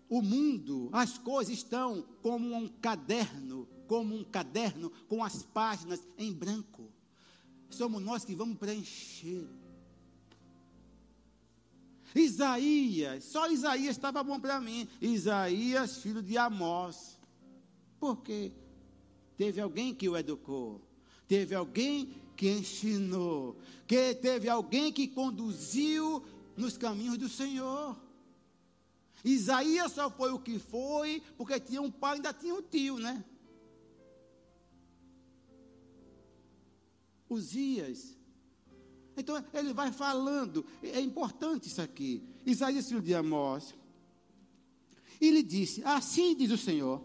O 0.09 0.21
mundo, 0.21 0.89
as 0.91 1.17
coisas 1.17 1.53
estão 1.53 2.05
como 2.21 2.53
um 2.53 2.67
caderno, 2.67 3.65
como 3.87 4.13
um 4.13 4.23
caderno 4.25 4.89
com 5.07 5.23
as 5.23 5.43
páginas 5.43 6.05
em 6.17 6.33
branco. 6.33 6.91
Somos 7.69 8.03
nós 8.03 8.25
que 8.25 8.35
vamos 8.35 8.57
preencher. 8.57 9.47
Isaías, 12.15 13.23
só 13.23 13.49
Isaías 13.49 13.95
estava 13.95 14.23
bom 14.23 14.39
para 14.39 14.61
mim. 14.61 14.87
Isaías, 15.01 15.97
filho 15.97 16.21
de 16.21 16.37
Amós. 16.37 17.19
Por 17.99 18.17
quê? 18.17 18.51
Teve 19.37 19.59
alguém 19.59 19.93
que 19.93 20.07
o 20.07 20.17
educou. 20.17 20.81
Teve 21.27 21.55
alguém 21.55 22.13
que 22.35 22.49
ensinou. 22.49 23.57
Que 23.87 24.13
teve 24.13 24.47
alguém 24.47 24.91
que 24.91 25.07
conduziu 25.07 26.23
nos 26.55 26.77
caminhos 26.77 27.17
do 27.17 27.29
Senhor. 27.29 27.97
Isaías 29.23 29.93
só 29.93 30.09
foi 30.09 30.31
o 30.31 30.39
que 30.39 30.59
foi, 30.59 31.21
porque 31.37 31.59
tinha 31.59 31.81
um 31.81 31.89
pai 31.89 32.15
ainda 32.15 32.33
tinha 32.33 32.53
um 32.53 32.61
tio, 32.61 32.99
né? 32.99 33.23
Uzias. 37.29 38.17
Então 39.15 39.43
ele 39.53 39.73
vai 39.73 39.91
falando, 39.91 40.65
é 40.81 40.99
importante 40.99 41.67
isso 41.67 41.81
aqui. 41.81 42.23
Isaías, 42.45 42.87
filho 42.87 43.01
de 43.01 43.13
Amós. 43.13 43.75
Ele 45.21 45.43
disse: 45.43 45.83
Assim 45.83 46.35
diz 46.35 46.51
o 46.51 46.57
Senhor: 46.57 47.03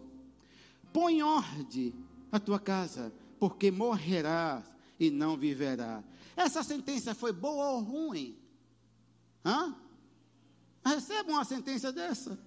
põe 0.93 1.23
ordem 1.23 1.95
a 2.33 2.41
tua 2.41 2.59
casa, 2.59 3.13
porque 3.39 3.71
morrerás 3.71 4.65
e 4.99 5.11
não 5.11 5.37
viverá. 5.37 6.03
Essa 6.37 6.63
sentença 6.63 7.15
foi 7.15 7.33
boa 7.33 7.71
ou 7.73 7.81
ruim? 7.81 8.39
Hã? 9.45 9.77
Receba 10.85 11.31
uma 11.31 11.45
sentença 11.45 11.93
dessa. 11.93 12.39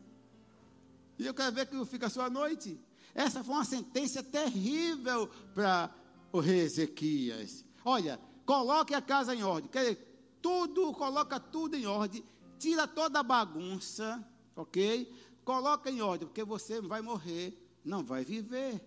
E 1.19 1.25
eu 1.25 1.33
quero 1.33 1.53
ver 1.53 1.67
que 1.67 1.85
fica 1.85 2.07
a 2.07 2.09
sua 2.09 2.29
noite. 2.29 2.79
Essa 3.13 3.43
foi 3.43 3.55
uma 3.55 3.65
sentença 3.65 4.23
terrível 4.23 5.27
para 5.53 5.93
o 6.31 6.39
rei 6.39 6.61
Ezequias. 6.61 7.65
Olha, 7.83 8.19
coloque 8.45 8.93
a 8.93 9.01
casa 9.01 9.35
em 9.35 9.43
ordem. 9.43 9.69
Quer 9.69 9.81
dizer, 9.81 10.37
tudo, 10.41 10.93
coloca 10.93 11.39
tudo 11.39 11.75
em 11.75 11.85
ordem. 11.85 12.23
Tira 12.57 12.87
toda 12.87 13.19
a 13.19 13.23
bagunça, 13.23 14.23
ok? 14.55 15.11
Coloca 15.43 15.89
em 15.89 16.01
ordem, 16.01 16.27
porque 16.27 16.43
você 16.43 16.79
vai 16.81 17.01
morrer, 17.01 17.57
não 17.83 18.03
vai 18.03 18.23
viver. 18.23 18.81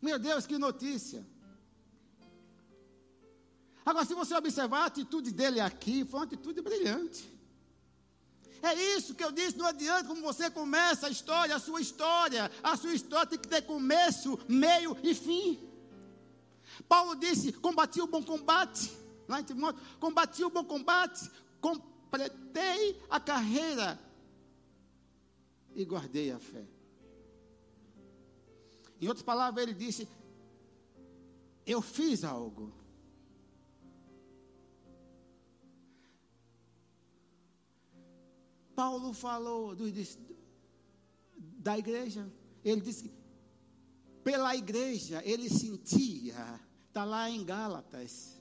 Meu 0.00 0.18
Deus, 0.18 0.46
que 0.46 0.58
notícia. 0.58 1.26
Agora, 3.84 4.04
se 4.04 4.14
você 4.14 4.34
observar 4.34 4.82
a 4.82 4.86
atitude 4.86 5.32
dele 5.32 5.60
aqui, 5.60 6.04
foi 6.04 6.20
uma 6.20 6.26
atitude 6.26 6.60
brilhante. 6.60 7.28
É 8.62 8.74
isso 8.74 9.14
que 9.14 9.24
eu 9.24 9.32
disse, 9.32 9.56
não 9.56 9.66
adianta 9.66 10.08
como 10.08 10.20
você 10.20 10.50
começa 10.50 11.06
a 11.06 11.10
história, 11.10 11.56
a 11.56 11.58
sua 11.58 11.80
história. 11.80 12.50
A 12.62 12.76
sua 12.76 12.94
história 12.94 13.26
tem 13.26 13.38
que 13.38 13.48
ter 13.48 13.62
começo, 13.62 14.38
meio 14.46 14.96
e 15.02 15.14
fim. 15.14 15.69
Paulo 16.88 17.14
disse: 17.16 17.52
combati 17.52 18.00
o 18.00 18.06
bom 18.06 18.22
combate. 18.22 18.90
Lá 19.28 19.40
em 19.40 19.44
Timóteo, 19.44 19.80
combati 20.00 20.42
o 20.42 20.50
bom 20.50 20.64
combate, 20.64 21.30
completei 21.60 23.00
a 23.08 23.20
carreira 23.20 23.98
e 25.74 25.84
guardei 25.84 26.32
a 26.32 26.38
fé. 26.38 26.66
Em 29.00 29.06
outras 29.06 29.24
palavras, 29.24 29.62
ele 29.62 29.74
disse: 29.74 30.08
Eu 31.64 31.80
fiz 31.80 32.24
algo. 32.24 32.72
Paulo 38.74 39.12
falou 39.12 39.76
da 41.36 41.78
igreja. 41.78 42.30
Ele 42.64 42.80
disse 42.80 43.20
pela 44.22 44.54
igreja 44.54 45.22
ele 45.24 45.48
sentia. 45.48 46.60
Está 46.90 47.04
lá 47.04 47.30
em 47.30 47.44
Gálatas. 47.44 48.36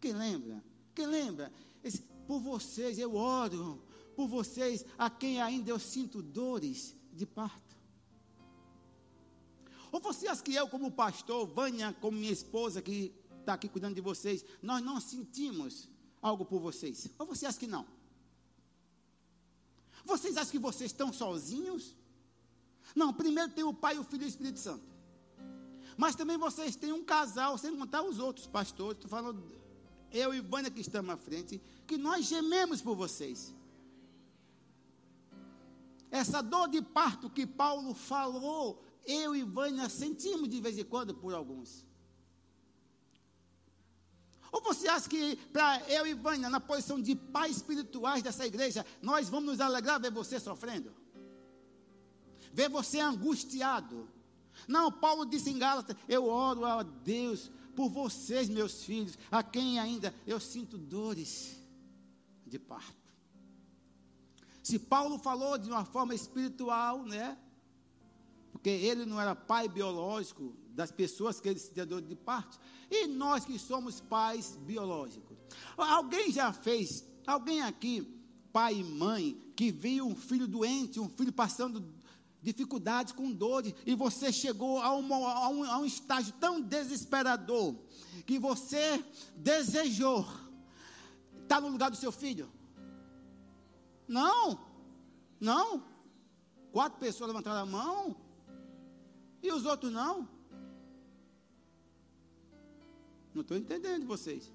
Quem 0.00 0.12
lembra? 0.12 0.64
Quem 0.96 1.06
lembra? 1.06 1.52
Esse, 1.82 2.02
por 2.26 2.40
vocês 2.40 2.98
eu 2.98 3.14
oro. 3.14 3.80
Por 4.16 4.26
vocês, 4.26 4.84
a 4.98 5.08
quem 5.08 5.40
ainda 5.40 5.70
eu 5.70 5.78
sinto 5.78 6.20
dores 6.20 6.96
de 7.12 7.24
parto. 7.24 7.76
Ou 9.92 10.00
você 10.00 10.26
acha 10.26 10.42
que 10.42 10.52
eu, 10.52 10.66
como 10.66 10.90
pastor, 10.90 11.46
Vânia, 11.46 11.96
como 12.00 12.18
minha 12.18 12.32
esposa, 12.32 12.82
que 12.82 13.14
está 13.38 13.54
aqui 13.54 13.68
cuidando 13.68 13.94
de 13.94 14.00
vocês, 14.00 14.44
nós 14.60 14.82
não 14.82 15.00
sentimos 15.00 15.88
algo 16.20 16.44
por 16.44 16.60
vocês? 16.60 17.08
Ou 17.16 17.26
você 17.26 17.46
acha 17.46 17.60
que 17.60 17.68
não? 17.68 17.86
Vocês 20.04 20.36
acham 20.36 20.50
que 20.50 20.58
vocês 20.58 20.90
estão 20.90 21.12
sozinhos? 21.12 21.94
Não, 22.92 23.14
primeiro 23.14 23.52
tem 23.52 23.62
o 23.62 23.72
Pai, 23.72 23.96
o 24.00 24.04
Filho 24.04 24.24
e 24.24 24.26
o 24.26 24.28
Espírito 24.28 24.58
Santo. 24.58 24.97
Mas 25.98 26.14
também 26.14 26.38
vocês 26.38 26.76
têm 26.76 26.92
um 26.92 27.02
casal, 27.02 27.58
sem 27.58 27.76
contar 27.76 28.04
os 28.04 28.20
outros 28.20 28.46
pastores. 28.46 28.98
Estou 28.98 29.10
falando, 29.10 29.42
eu 30.12 30.32
e 30.32 30.40
Vânia 30.40 30.70
que 30.70 30.80
estamos 30.80 31.10
à 31.10 31.16
frente, 31.16 31.60
que 31.88 31.98
nós 31.98 32.24
gememos 32.24 32.80
por 32.80 32.94
vocês. 32.94 33.52
Essa 36.08 36.40
dor 36.40 36.68
de 36.68 36.80
parto 36.80 37.28
que 37.28 37.44
Paulo 37.44 37.92
falou 37.94 38.80
eu 39.04 39.34
e 39.34 39.42
Vânia 39.42 39.88
sentimos 39.88 40.48
de 40.48 40.60
vez 40.60 40.78
em 40.78 40.84
quando 40.84 41.14
por 41.14 41.34
alguns. 41.34 41.84
Ou 44.52 44.62
você 44.62 44.86
acha 44.86 45.08
que 45.08 45.34
para 45.52 45.82
eu 45.90 46.06
e 46.06 46.14
Vânia, 46.14 46.48
na 46.48 46.60
posição 46.60 47.02
de 47.02 47.16
pais 47.16 47.56
espirituais 47.56 48.22
dessa 48.22 48.46
igreja, 48.46 48.86
nós 49.02 49.28
vamos 49.28 49.50
nos 49.50 49.60
alegrar 49.60 50.00
ver 50.00 50.12
você 50.12 50.38
sofrendo? 50.38 50.94
Ver 52.52 52.68
você 52.68 53.00
angustiado? 53.00 54.08
Não, 54.66 54.90
Paulo 54.90 55.24
disse 55.24 55.50
em 55.50 55.58
Gálatas: 55.58 55.96
Eu 56.08 56.26
oro 56.26 56.64
a 56.64 56.82
Deus 56.82 57.50
por 57.76 57.88
vocês, 57.88 58.48
meus 58.48 58.82
filhos, 58.84 59.18
a 59.30 59.42
quem 59.42 59.78
ainda 59.78 60.14
eu 60.26 60.40
sinto 60.40 60.76
dores 60.76 61.56
de 62.46 62.58
parto. 62.58 62.96
Se 64.62 64.78
Paulo 64.78 65.18
falou 65.18 65.56
de 65.56 65.70
uma 65.70 65.84
forma 65.84 66.14
espiritual, 66.14 67.04
né? 67.04 67.38
porque 68.58 68.70
ele 68.70 69.06
não 69.06 69.20
era 69.20 69.36
pai 69.36 69.68
biológico 69.68 70.52
das 70.70 70.90
pessoas 70.90 71.40
que 71.40 71.48
ele 71.48 71.60
se 71.60 71.72
deu 71.72 72.00
de 72.00 72.16
parte, 72.16 72.58
e 72.90 73.06
nós 73.06 73.44
que 73.44 73.58
somos 73.58 74.00
pais 74.00 74.58
biológicos. 74.62 75.36
Alguém 75.76 76.32
já 76.32 76.52
fez, 76.52 77.04
alguém 77.24 77.62
aqui, 77.62 78.02
pai 78.52 78.74
e 78.80 78.84
mãe, 78.84 79.40
que 79.54 79.70
viu 79.70 80.06
um 80.06 80.16
filho 80.16 80.48
doente, 80.48 80.98
um 80.98 81.08
filho 81.08 81.32
passando 81.32 81.80
dificuldades 82.48 83.12
com 83.12 83.30
dores, 83.30 83.74
e 83.84 83.94
você 83.94 84.32
chegou 84.32 84.80
a, 84.80 84.94
uma, 84.94 85.16
a, 85.16 85.48
um, 85.50 85.64
a 85.64 85.78
um 85.78 85.84
estágio 85.84 86.32
tão 86.40 86.60
desesperador, 86.60 87.74
que 88.26 88.38
você 88.38 89.04
desejou 89.36 90.26
estar 91.42 91.60
no 91.60 91.68
lugar 91.68 91.90
do 91.90 91.96
seu 91.96 92.10
filho? 92.10 92.50
Não, 94.06 94.58
não. 95.38 95.84
Quatro 96.72 96.98
pessoas 96.98 97.28
levantaram 97.28 97.60
a 97.60 97.66
mão, 97.66 98.16
e 99.42 99.52
os 99.52 99.66
outros 99.66 99.92
não. 99.92 100.26
Não 103.34 103.42
estou 103.42 103.56
entendendo 103.56 104.06
vocês. 104.06 104.50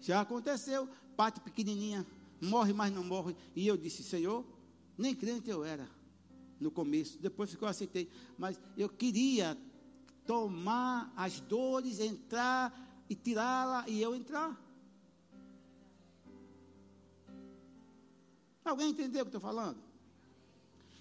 Já 0.00 0.20
aconteceu, 0.20 0.88
parte 1.16 1.40
pequenininha, 1.40 2.06
morre, 2.40 2.72
mas 2.72 2.92
não 2.92 3.02
morre. 3.02 3.36
E 3.56 3.66
eu 3.66 3.76
disse, 3.76 4.04
Senhor, 4.04 4.44
nem 4.96 5.14
crente 5.14 5.50
eu 5.50 5.64
era 5.64 6.01
no 6.62 6.70
começo, 6.70 7.18
depois 7.18 7.50
ficou 7.50 7.68
aceitei. 7.68 8.08
Mas 8.38 8.58
eu 8.76 8.88
queria 8.88 9.58
tomar 10.26 11.12
as 11.16 11.40
dores, 11.40 12.00
entrar 12.00 13.04
e 13.08 13.14
tirá-la 13.14 13.84
e 13.88 14.00
eu 14.00 14.14
entrar. 14.14 14.58
Alguém 18.64 18.90
entendeu 18.90 19.22
o 19.22 19.24
que 19.26 19.34
eu 19.34 19.38
estou 19.38 19.40
falando? 19.40 19.78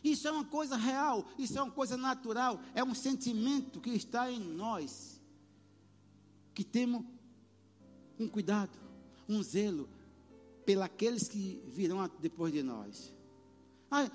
Isso 0.04 0.28
é 0.28 0.32
uma 0.32 0.46
coisa 0.46 0.76
real, 0.76 1.26
isso 1.38 1.58
é 1.58 1.62
uma 1.62 1.72
coisa 1.72 1.96
natural, 1.96 2.60
é 2.74 2.84
um 2.84 2.96
sentimento 2.96 3.80
que 3.80 3.92
está 3.92 4.32
em 4.32 4.40
nós, 4.40 5.22
que 6.56 6.64
temos 6.64 7.06
um 8.20 8.28
cuidado, 8.28 8.80
um 9.30 9.44
zelo 9.44 9.88
pelaqueles 10.66 11.28
que 11.28 11.62
virão 11.68 12.10
depois 12.20 12.52
de 12.52 12.64
nós. 12.64 13.14
Ah, 13.92 14.10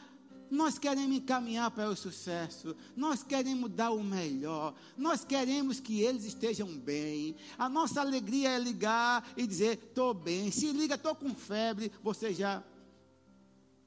nós 0.50 0.78
queremos 0.78 1.16
encaminhar 1.16 1.70
para 1.70 1.88
o 1.88 1.96
sucesso, 1.96 2.76
nós 2.96 3.22
queremos 3.22 3.70
dar 3.70 3.90
o 3.90 4.02
melhor, 4.02 4.74
nós 4.96 5.24
queremos 5.24 5.80
que 5.80 6.00
eles 6.00 6.24
estejam 6.24 6.68
bem. 6.78 7.36
A 7.58 7.68
nossa 7.68 8.00
alegria 8.00 8.50
é 8.50 8.58
ligar 8.58 9.28
e 9.36 9.46
dizer: 9.46 9.78
estou 9.78 10.14
bem. 10.14 10.50
Se 10.50 10.70
liga, 10.72 10.94
estou 10.94 11.14
com 11.14 11.34
febre, 11.34 11.90
você 12.02 12.32
já 12.32 12.62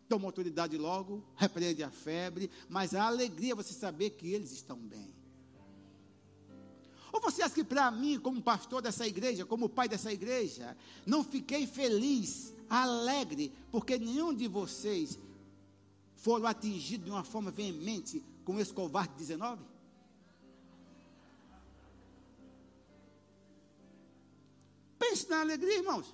toma 0.07 0.25
autoridade 0.25 0.77
logo, 0.77 1.23
repreende 1.35 1.83
a 1.83 1.91
febre, 1.91 2.49
mas 2.67 2.95
a 2.95 3.03
alegria 3.03 3.53
é 3.53 3.55
você 3.55 3.73
saber 3.73 4.11
que 4.11 4.33
eles 4.33 4.51
estão 4.51 4.77
bem. 4.77 5.13
Ou 7.11 7.21
você 7.21 7.41
acha 7.41 7.55
que 7.55 7.63
para 7.63 7.89
mim, 7.91 8.19
como 8.19 8.41
pastor 8.41 8.81
dessa 8.81 9.07
igreja, 9.07 9.45
como 9.45 9.69
pai 9.69 9.87
dessa 9.87 10.11
igreja, 10.11 10.75
não 11.05 11.23
fiquei 11.23 11.65
feliz, 11.65 12.53
alegre, 12.69 13.51
porque 13.71 13.97
nenhum 13.97 14.33
de 14.33 14.47
vocês 14.47 15.17
foram 16.19 16.47
atingidos 16.47 17.05
de 17.05 17.11
uma 17.11 17.23
forma 17.23 17.49
veemente 17.49 18.23
com 18.43 18.59
esse 18.59 18.73
covarde 18.73 19.13
19? 19.15 19.63
Pense 24.97 25.29
na 25.29 25.39
alegria, 25.39 25.77
irmãos. 25.77 26.13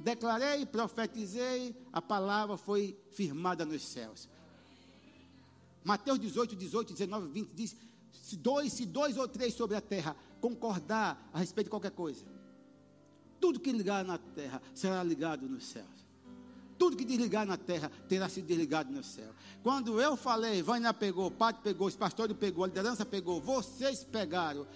Declarei, 0.00 0.66
profetizei, 0.66 1.74
a 1.92 2.02
palavra 2.02 2.56
foi 2.56 2.98
firmada 3.12 3.64
nos 3.64 3.82
céus. 3.82 4.28
Mateus 5.84 6.18
18, 6.18 6.56
18, 6.56 6.92
19, 6.92 7.28
20 7.28 7.50
diz: 7.54 7.76
se 8.12 8.36
dois, 8.36 8.72
se 8.72 8.84
dois 8.84 9.16
ou 9.16 9.28
três 9.28 9.54
sobre 9.54 9.76
a 9.76 9.80
terra 9.80 10.16
concordar 10.40 11.30
a 11.32 11.38
respeito 11.38 11.66
de 11.66 11.70
qualquer 11.70 11.92
coisa, 11.92 12.26
tudo 13.40 13.60
que 13.60 13.70
ligar 13.70 14.04
na 14.04 14.18
terra 14.18 14.60
será 14.74 15.02
ligado 15.04 15.48
nos 15.48 15.64
céus. 15.66 16.05
Tudo 16.78 16.96
que 16.96 17.04
desligar 17.04 17.46
na 17.46 17.56
terra 17.56 17.90
terá 18.08 18.28
sido 18.28 18.46
desligado 18.46 18.92
no 18.92 19.02
céu. 19.02 19.30
Quando 19.62 20.00
eu 20.00 20.16
falei, 20.16 20.62
Vânia 20.62 20.92
pegou, 20.92 21.30
padre 21.30 21.60
pegou, 21.62 21.86
os 21.86 21.96
pastores 21.96 22.36
pegou, 22.36 22.64
a 22.64 22.68
liderança 22.68 23.04
pegou, 23.04 23.40
vocês 23.40 24.04
pegaram 24.04 24.66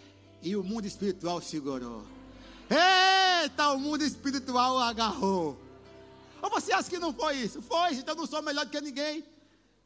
e 0.43 0.57
o 0.57 0.65
mundo 0.65 0.87
espiritual 0.87 1.41
segurou. 1.41 2.05
Eita, 2.71 3.71
o 3.71 3.79
mundo 3.79 4.05
espiritual 4.05 4.79
agarrou. 4.79 5.59
Ou 6.43 6.51
você 6.51 6.73
acha 6.73 6.89
que 6.89 6.99
não 6.99 7.13
foi 7.13 7.37
isso? 7.37 7.61
Foi, 7.61 7.95
então 7.95 8.15
não 8.15 8.27
sou 8.27 8.43
melhor 8.43 8.65
do 8.65 8.71
que 8.71 8.81
ninguém. 8.81 9.25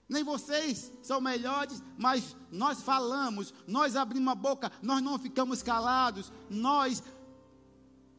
Nem 0.06 0.22
vocês 0.22 0.92
são 1.02 1.18
melhores, 1.20 1.82
mas 1.96 2.36
nós 2.52 2.82
falamos, 2.82 3.54
nós 3.66 3.96
abrimos 3.96 4.30
a 4.32 4.34
boca, 4.34 4.70
nós 4.82 5.02
não 5.02 5.18
ficamos 5.18 5.62
calados, 5.62 6.30
nós 6.50 7.02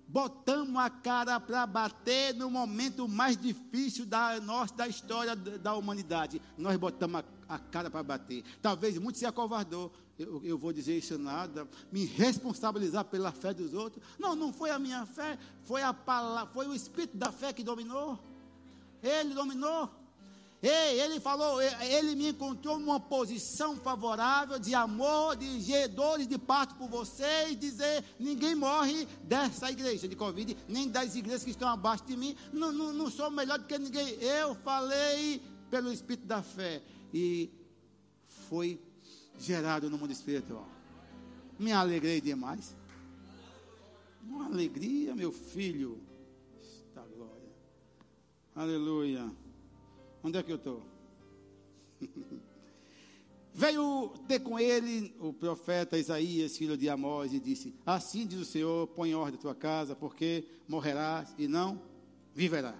botamos 0.08 0.76
a 0.78 0.90
cara 0.90 1.40
para 1.40 1.66
bater 1.66 2.34
no 2.36 2.50
momento 2.50 3.08
mais 3.08 3.36
difícil 3.38 4.06
da 4.06 4.40
nossa 4.40 4.74
da 4.76 4.88
história 4.88 5.36
da 5.36 5.76
humanidade. 5.76 6.42
Nós 6.58 6.78
botamos 6.78 7.24
a, 7.48 7.56
a 7.56 7.60
cara 7.60 7.90
para 7.90 8.04
bater. 8.04 8.44
Talvez 8.62 8.98
muitos 8.98 9.20
se 9.20 9.26
acovardou. 9.26 9.92
Eu, 10.18 10.42
eu, 10.46 10.58
vou 10.58 10.72
dizer 10.72 10.98
isso 10.98 11.18
nada, 11.18 11.68
me 11.92 12.06
responsabilizar 12.06 13.04
pela 13.06 13.34
fé 13.34 13.54
dos 13.54 13.74
outros. 13.74 14.02
Não, 14.18 14.34
não 14.34 14.54
foi 14.54 14.70
a 14.70 14.80
minha 14.80 15.06
fé, 15.06 15.38
foi 15.64 15.82
a 15.82 15.94
palavra, 15.94 16.54
foi 16.54 16.68
o 16.68 16.74
espírito 16.74 17.18
da 17.18 17.34
fé 17.34 17.52
que 17.52 17.64
dominou. 17.64 18.18
Ele 19.04 19.34
dominou. 19.34 19.90
Ei, 20.62 21.00
ele 21.00 21.20
falou, 21.20 21.62
ele 21.62 22.16
me 22.16 22.30
encontrou 22.30 22.80
numa 22.80 23.00
posição 23.00 23.76
favorável 23.76 24.58
de 24.58 24.74
amor, 24.74 25.36
de 25.36 25.88
dores 25.90 26.28
de 26.28 26.38
parto 26.38 26.76
por 26.76 26.90
você 26.90 27.50
e 27.50 27.56
dizer: 27.56 28.04
ninguém 28.20 28.56
morre 28.56 29.06
dessa 29.24 29.70
igreja 29.70 30.08
de 30.08 30.16
Covid, 30.16 30.58
nem 30.68 30.90
das 30.90 31.16
igrejas 31.16 31.44
que 31.44 31.52
estão 31.52 31.70
abaixo 31.70 32.06
de 32.06 32.18
mim. 32.18 32.36
Não, 32.52 32.72
não, 32.72 32.94
não 32.94 33.12
sou 33.12 33.30
melhor 33.30 33.60
do 33.60 33.66
que 33.66 33.78
ninguém. 33.78 34.08
Eu 34.22 34.56
falei 34.56 35.42
pelo 35.70 35.92
Espírito 35.92 36.26
da 36.26 36.42
fé 36.42 36.82
e 37.14 37.52
foi 38.50 38.82
gerado 39.38 39.90
no 39.90 39.98
mundo 39.98 40.12
espiritual. 40.12 40.68
Me 41.60 41.72
alegrei 41.72 42.20
demais. 42.20 42.76
Uma 44.24 44.46
alegria, 44.48 45.16
meu 45.16 45.32
filho. 45.32 46.02
Está 46.62 47.04
glória. 47.04 47.54
Aleluia. 48.56 49.45
Onde 50.26 50.40
é 50.40 50.44
que 50.44 50.52
eu 50.52 50.56
estou? 50.56 50.82
Veio 53.54 54.10
ter 54.28 54.40
com 54.40 54.58
ele 54.60 55.16
o 55.20 55.32
profeta 55.32 56.00
Isaías, 56.00 56.58
filho 56.58 56.76
de 56.76 56.90
Amós, 56.90 57.32
e 57.32 57.40
disse: 57.40 57.76
Assim 57.86 58.26
diz 58.26 58.40
o 58.40 58.46
Senhor: 58.46 58.88
põe 58.88 59.12
em 59.12 59.14
ordem 59.14 59.38
a 59.38 59.42
tua 59.42 59.54
casa, 59.54 59.96
porque 59.96 60.48
morrerás 60.68 61.36
e 61.38 61.48
não 61.48 61.80
viverá. 62.34 62.74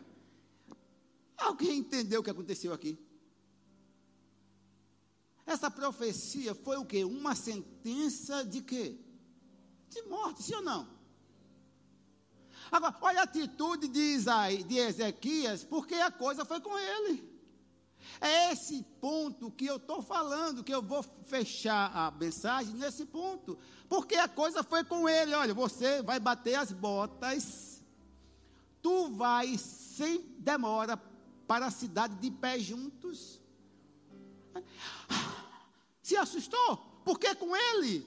Alguém 1.38 1.78
entendeu 1.78 2.22
o 2.22 2.24
que 2.24 2.32
aconteceu 2.32 2.74
aqui? 2.74 2.98
Essa 5.46 5.70
profecia 5.70 6.56
foi 6.56 6.78
o 6.78 6.86
quê? 6.86 7.04
Uma 7.04 7.36
sentença 7.36 8.44
de 8.44 8.64
quê? 8.64 8.98
De 9.92 10.02
morte, 10.02 10.42
sim 10.42 10.56
ou 10.56 10.64
não? 10.64 10.90
Agora, 12.72 12.98
olha 13.02 13.20
a 13.20 13.24
atitude 13.24 13.88
de, 13.88 14.00
Isaías, 14.00 14.68
de 14.68 14.78
Ezequias, 14.78 15.64
porque 15.64 15.94
a 15.94 16.10
coisa 16.10 16.44
foi 16.44 16.60
com 16.60 16.76
ele. 16.76 17.35
É 18.20 18.52
esse 18.52 18.84
ponto 19.00 19.52
que 19.52 19.66
eu 19.66 19.78
estou 19.78 20.02
falando, 20.02 20.64
que 20.64 20.74
eu 20.74 20.82
vou 20.82 21.04
fechar 21.04 21.92
a 21.96 22.12
mensagem 22.12 22.74
nesse 22.76 23.06
ponto. 23.06 23.58
Porque 23.88 24.16
a 24.16 24.28
coisa 24.28 24.64
foi 24.64 24.84
com 24.84 25.08
ele. 25.08 25.34
Olha, 25.34 25.54
você 25.54 26.02
vai 26.02 26.20
bater 26.20 26.56
as 26.56 26.72
botas, 26.72 27.84
tu 28.82 29.10
vai 29.10 29.58
sem 29.58 30.22
demora 30.40 30.98
para 31.48 31.68
a 31.68 31.72
cidade 31.72 32.16
de 32.16 32.32
pé 32.32 32.60
juntos. 32.60 33.42
Se 36.02 36.16
assustou? 36.16 36.78
Por 37.04 37.20
que 37.20 37.34
com 37.36 37.56
ele? 37.56 38.06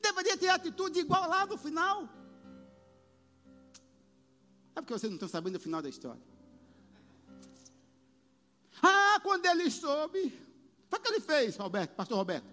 Deveria 0.00 0.36
ter 0.36 0.48
atitude 0.48 1.00
igual 1.00 1.28
lá 1.28 1.46
no 1.46 1.56
final. 1.56 2.08
É 4.76 4.80
porque 4.80 4.92
vocês 4.92 5.10
não 5.10 5.16
estão 5.16 5.28
sabendo 5.28 5.56
o 5.56 5.60
final 5.60 5.80
da 5.80 5.88
história. 5.88 6.33
Ah, 8.86 9.18
quando 9.22 9.46
ele 9.46 9.70
soube, 9.70 10.38
o 10.92 11.00
que 11.00 11.08
ele 11.08 11.20
fez, 11.20 11.56
Roberto, 11.56 11.94
pastor 11.94 12.18
Roberto. 12.18 12.46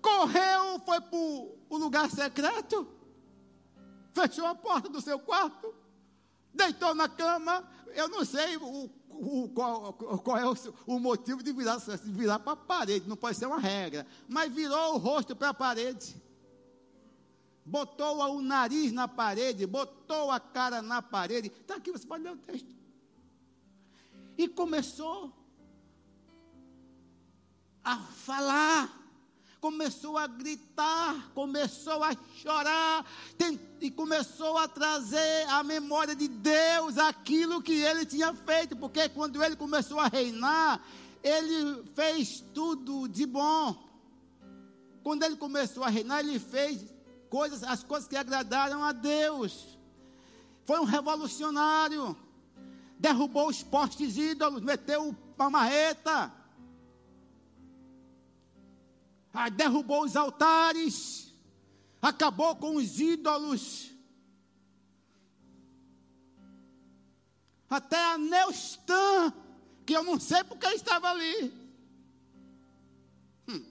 Correu, 0.00 0.80
foi 0.86 1.00
para 1.00 1.18
o 1.18 1.76
lugar 1.76 2.08
secreto, 2.08 2.86
fechou 4.14 4.46
a 4.46 4.54
porta 4.54 4.88
do 4.88 5.00
seu 5.00 5.18
quarto, 5.18 5.74
deitou 6.54 6.94
na 6.94 7.08
cama. 7.08 7.68
Eu 7.88 8.08
não 8.08 8.24
sei 8.24 8.56
o, 8.56 8.88
o, 9.08 9.48
qual, 9.48 9.92
qual, 9.92 10.38
é 10.38 10.48
o, 10.48 10.54
o, 10.86 11.00
motivo 11.00 11.42
de 11.42 11.52
virar, 11.52 11.78
virar 12.04 12.38
para 12.38 12.52
a 12.52 12.56
parede, 12.56 13.08
não 13.08 13.16
pode 13.16 13.36
ser 13.36 13.46
uma 13.46 13.58
regra, 13.58 14.06
mas 14.28 14.52
virou 14.52 14.94
o 14.94 14.98
rosto 14.98 15.34
para 15.34 15.48
a 15.48 15.54
parede. 15.54 16.22
Botou 17.64 18.16
o 18.16 18.40
nariz 18.40 18.92
na 18.92 19.08
parede, 19.08 19.66
botou 19.66 20.30
a 20.30 20.38
cara 20.38 20.80
na 20.80 21.02
parede. 21.02 21.48
Está 21.48 21.76
aqui, 21.76 21.90
você 21.90 22.06
pode 22.06 22.22
ler 22.22 22.32
o 22.32 22.36
texto. 22.36 22.81
E 24.36 24.48
começou. 24.48 25.32
a 27.84 27.96
falar 27.98 29.02
começou 29.62 30.18
a 30.18 30.26
gritar, 30.26 31.30
começou 31.36 32.02
a 32.02 32.10
chorar, 32.42 33.06
e 33.80 33.92
começou 33.92 34.58
a 34.58 34.66
trazer 34.66 35.48
à 35.48 35.62
memória 35.62 36.16
de 36.16 36.26
Deus 36.26 36.98
aquilo 36.98 37.62
que 37.62 37.74
ele 37.74 38.04
tinha 38.04 38.34
feito, 38.34 38.74
porque 38.74 39.08
quando 39.10 39.40
ele 39.40 39.54
começou 39.54 40.00
a 40.00 40.08
reinar, 40.08 40.84
ele 41.22 41.84
fez 41.94 42.42
tudo 42.52 43.06
de 43.06 43.24
bom. 43.24 43.88
Quando 45.04 45.22
ele 45.22 45.36
começou 45.36 45.84
a 45.84 45.88
reinar, 45.88 46.18
ele 46.18 46.40
fez 46.40 46.92
coisas, 47.30 47.62
as 47.62 47.84
coisas 47.84 48.08
que 48.08 48.16
agradaram 48.16 48.82
a 48.82 48.90
Deus. 48.90 49.78
Foi 50.64 50.80
um 50.80 50.84
revolucionário. 50.84 52.16
Derrubou 53.02 53.48
os 53.48 53.62
postes 53.62 54.16
ídolos, 54.16 54.62
meteu 54.62 55.14
uma 55.36 55.50
marreta 55.50 56.32
ah, 59.32 59.48
derrubou 59.48 60.04
os 60.04 60.14
altares, 60.14 61.32
acabou 62.00 62.54
com 62.56 62.76
os 62.76 63.00
ídolos. 63.00 63.90
Até 67.70 67.96
a 67.96 68.18
Neustã, 68.18 69.32
que 69.86 69.94
eu 69.94 70.04
não 70.04 70.20
sei 70.20 70.44
porque 70.44 70.66
estava 70.66 71.08
ali. 71.08 71.50
Hum. 73.48 73.64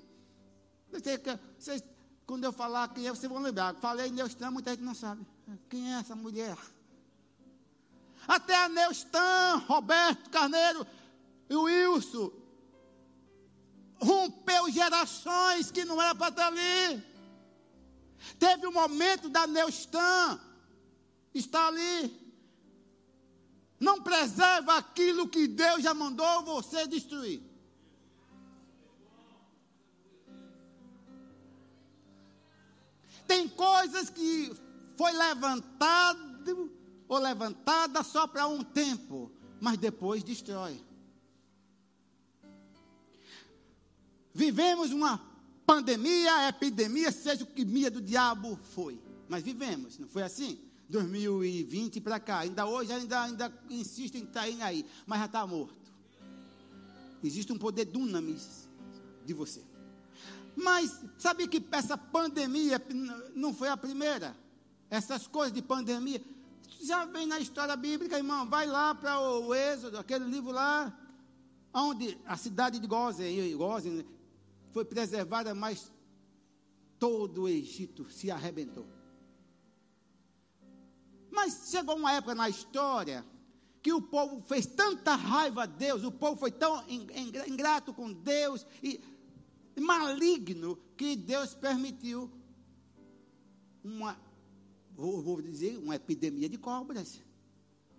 Vocês, 0.92 1.84
quando 2.26 2.44
eu 2.44 2.52
falar 2.52 2.88
quem 2.88 3.06
é, 3.06 3.12
vocês 3.12 3.32
vão 3.32 3.40
lembrar. 3.40 3.76
Falei 3.76 4.10
Neustã, 4.10 4.50
muita 4.50 4.72
gente 4.72 4.84
não 4.84 4.96
sabe. 4.96 5.24
Quem 5.70 5.94
é 5.94 6.00
essa 6.00 6.16
mulher? 6.16 6.58
Até 8.28 8.56
a 8.56 8.70
Neustã, 8.70 9.64
Roberto 9.68 10.30
Carneiro 10.30 10.86
e 11.50 11.56
o 11.56 11.64
Wilson 11.64 12.32
rompeu 14.02 14.72
gerações 14.72 15.70
que 15.70 15.86
não 15.86 16.02
era 16.02 16.16
para 16.16 16.30
estar 16.30 16.48
ali. 16.48 17.04
Teve 18.40 18.68
um 18.68 18.72
momento 18.72 19.30
da 19.30 19.46
Neustã, 19.46 20.40
está 21.34 21.68
ali. 21.68 22.20
Não 23.80 24.02
preserva 24.02 24.78
aquilo 24.78 25.28
que 25.28 25.48
Deus 25.48 25.84
já 25.84 25.94
mandou 25.94 26.44
você 26.44 26.88
destruir. 26.88 27.42
Tem 33.28 33.48
coisas 33.48 34.10
que 34.10 34.52
foi 34.98 35.12
levantado 35.12 36.72
ou 37.12 37.20
levantada 37.20 38.02
só 38.04 38.26
para 38.26 38.48
um 38.48 38.64
tempo, 38.64 39.30
mas 39.60 39.78
depois 39.78 40.24
destrói. 40.24 40.82
Vivemos 44.34 44.94
uma 44.94 45.22
pandemia, 45.66 46.48
epidemia, 46.48 47.12
seja 47.12 47.44
o 47.44 47.48
que 47.48 47.66
mia 47.66 47.92
do 47.92 48.00
diabo 48.00 48.58
foi. 48.74 48.98
Mas 49.28 49.44
vivemos, 49.44 50.00
não 50.00 50.08
foi 50.08 50.24
assim? 50.24 50.58
2020 50.88 52.00
para 52.00 52.18
cá. 52.18 52.40
Ainda 52.40 52.66
hoje 52.66 52.94
ainda, 52.94 53.24
ainda 53.24 53.54
insistem 53.70 54.26
tá 54.26 54.44
aí, 54.44 54.86
mas 55.06 55.20
já 55.20 55.26
está 55.26 55.46
morto. 55.46 55.92
Existe 57.22 57.52
um 57.52 57.58
poder 57.58 57.84
dunamis 57.84 58.70
de 59.26 59.34
você. 59.34 59.62
Mas 60.56 60.98
sabe 61.18 61.46
que 61.50 61.62
essa 61.74 61.98
pandemia 61.98 62.82
não 63.36 63.54
foi 63.54 63.68
a 63.68 63.76
primeira? 63.76 64.34
Essas 64.90 65.28
coisas 65.28 65.52
de 65.52 65.62
pandemia 65.62 66.22
já 66.86 67.06
vem 67.06 67.26
na 67.26 67.40
história 67.40 67.76
bíblica, 67.76 68.18
irmão. 68.18 68.48
Vai 68.48 68.66
lá 68.66 68.94
para 68.94 69.20
o 69.20 69.54
Êxodo, 69.54 69.98
aquele 69.98 70.26
livro 70.26 70.52
lá, 70.52 70.96
onde 71.74 72.18
a 72.26 72.36
cidade 72.36 72.80
de 72.80 72.88
Gozen, 72.88 73.56
Gozen 73.56 74.06
foi 74.72 74.86
preservada, 74.86 75.54
mas 75.54 75.92
todo 77.00 77.44
o 77.44 77.50
Egito 77.50 78.10
se 78.10 78.30
arrebentou. 78.30 78.86
Mas 81.32 81.70
chegou 81.70 81.96
uma 81.96 82.14
época 82.14 82.36
na 82.36 82.50
história 82.50 83.26
que 83.82 83.92
o 83.92 84.02
povo 84.02 84.42
fez 84.42 84.66
tanta 84.66 85.16
raiva 85.16 85.64
a 85.64 85.66
Deus, 85.66 86.04
o 86.04 86.12
povo 86.12 86.38
foi 86.38 86.52
tão 86.52 86.84
ingrato 86.88 87.94
com 87.94 88.12
Deus 88.14 88.66
e 88.84 89.02
maligno 89.80 90.78
que 90.96 91.16
Deus 91.16 91.56
permitiu 91.56 92.32
uma, 93.84 94.16
vou, 95.02 95.22
vou 95.22 95.42
dizer, 95.42 95.78
uma 95.78 95.96
epidemia 95.96 96.48
de 96.48 96.58
cobras 96.58 97.20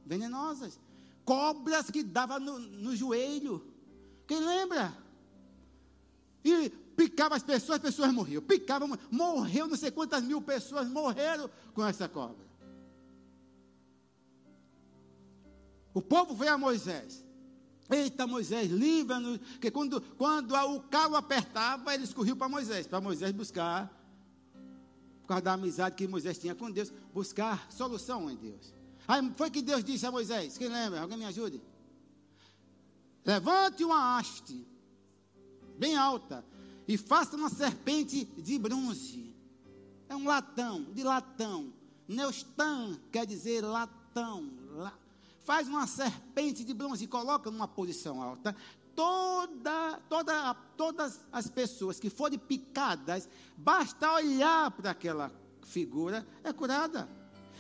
venenosas. 0.07 0.79
Cobras 1.25 1.91
que 1.91 2.03
davam 2.03 2.39
no, 2.39 2.59
no 2.59 2.97
joelho. 2.97 3.65
Quem 4.27 4.41
lembra? 4.41 4.97
E 6.45 6.71
picava 6.97 7.37
as 7.37 7.43
pessoas, 7.43 7.77
as 7.77 7.83
pessoas 7.83 8.13
morriam. 8.13 8.43
Picava, 8.43 8.87
morreu, 9.11 9.67
não 9.67 9.77
sei 9.77 9.91
quantas 9.91 10.23
mil 10.23 10.41
pessoas 10.41 10.89
morreram 10.89 11.51
com 11.75 11.85
essa 11.85 12.09
cobra. 12.09 12.47
O 15.95 16.01
povo 16.01 16.35
veio 16.35 16.55
a 16.55 16.59
Moisés. 16.59 17.25
Eita, 17.91 18.27
Moisés, 18.27 18.71
livra-nos. 18.71 19.39
Porque 19.39 19.71
quando, 19.71 20.01
quando 20.17 20.55
o 20.55 20.81
calo 20.81 21.17
apertava, 21.17 21.95
eles 21.95 22.15
corriam 22.15 22.37
para 22.37 22.49
Moisés, 22.49 22.87
para 22.87 23.01
Moisés 23.01 23.33
buscar, 23.33 24.02
causa 25.33 25.45
da 25.45 25.53
amizade 25.55 25.97
que 25.97 26.07
Moisés 26.07 26.39
tinha 26.39 26.55
com 26.55 26.71
Deus, 26.71 26.93
buscar 27.13 27.71
solução 27.71 28.31
em 28.31 28.37
Deus. 28.37 28.75
Aí 29.09 29.33
foi 29.37 29.51
que 29.51 29.63
Deus 29.63 29.83
disse 29.83 30.07
a 30.07 30.11
Moisés: 30.11 30.59
quem 30.59 30.69
lembra? 30.69 31.01
Alguém 31.01 31.19
me 31.19 31.25
ajude? 31.25 31.61
Levante 33.25 33.85
uma 33.85 34.19
haste 34.19 34.67
bem 35.79 35.97
alta, 35.97 36.45
e 36.87 36.97
faça 36.97 37.37
uma 37.37 37.49
serpente 37.49 38.25
de 38.25 38.59
bronze. 38.59 39.35
É 40.09 40.15
um 40.15 40.27
latão, 40.27 40.85
de 40.93 41.03
latão. 41.03 41.73
Neustan 42.07 42.99
quer 43.11 43.25
dizer 43.27 43.63
latão. 43.63 44.51
La, 44.75 44.93
faz 45.45 45.67
uma 45.67 45.87
serpente 45.87 46.65
de 46.65 46.75
bronze 46.75 47.05
e 47.05 47.09
coloca 47.09 47.51
numa 47.51 47.67
posição 47.67 48.21
alta. 48.21 48.55
Toda, 48.95 50.01
toda, 50.09 50.55
todas 50.77 51.21
as 51.33 51.49
pessoas 51.49 51.99
que 51.99 52.11
forem 52.11 52.39
picadas, 52.39 53.29
basta 53.57 54.13
olhar 54.13 54.71
para 54.71 54.91
aquela 54.91 55.33
figura, 55.63 56.27
é 56.45 56.53
curada. 56.53 57.09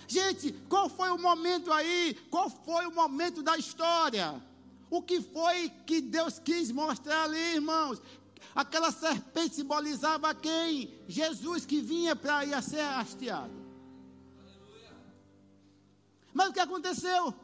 Gente, 0.06 0.52
qual 0.68 0.88
foi 0.88 1.10
o 1.10 1.18
momento 1.18 1.72
aí? 1.72 2.14
Qual 2.30 2.50
foi 2.50 2.86
o 2.86 2.94
momento 2.94 3.42
da 3.42 3.56
história? 3.56 4.42
O 4.90 5.00
que 5.00 5.22
foi 5.22 5.70
que 5.86 6.00
Deus 6.00 6.38
quis 6.38 6.70
mostrar 6.70 7.24
ali, 7.24 7.54
irmãos? 7.54 8.02
Aquela 8.54 8.90
serpente 8.90 9.54
simbolizava 9.54 10.34
quem? 10.34 10.92
Jesus 11.08 11.64
que 11.64 11.80
vinha 11.80 12.14
para 12.14 12.44
ir 12.44 12.52
a 12.52 12.60
ser 12.60 12.80
hasteado. 12.80 13.62
Mas 16.34 16.50
o 16.50 16.52
que 16.52 16.60
aconteceu? 16.60 17.34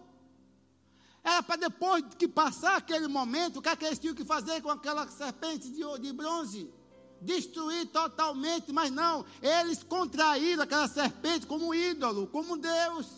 Era 1.29 1.43
para 1.43 1.57
depois 1.57 2.03
que 2.17 2.27
passar 2.27 2.77
aquele 2.77 3.07
momento, 3.07 3.59
o 3.59 3.63
que, 3.63 3.69
é 3.69 3.77
que 3.77 3.85
eles 3.85 3.99
tinham 3.99 4.15
que 4.15 4.25
fazer 4.25 4.63
com 4.63 4.71
aquela 4.71 5.07
serpente 5.09 5.69
de, 5.69 5.83
de 6.01 6.11
bronze? 6.11 6.73
Destruir 7.21 7.87
totalmente, 7.89 8.73
mas 8.73 8.91
não, 8.91 9.27
eles 9.43 9.83
contraíram 9.83 10.63
aquela 10.63 10.89
serpente 10.89 11.47
como 11.47 11.75
ídolo, 11.75 12.29
como 12.29 12.57
Deus. 12.57 13.09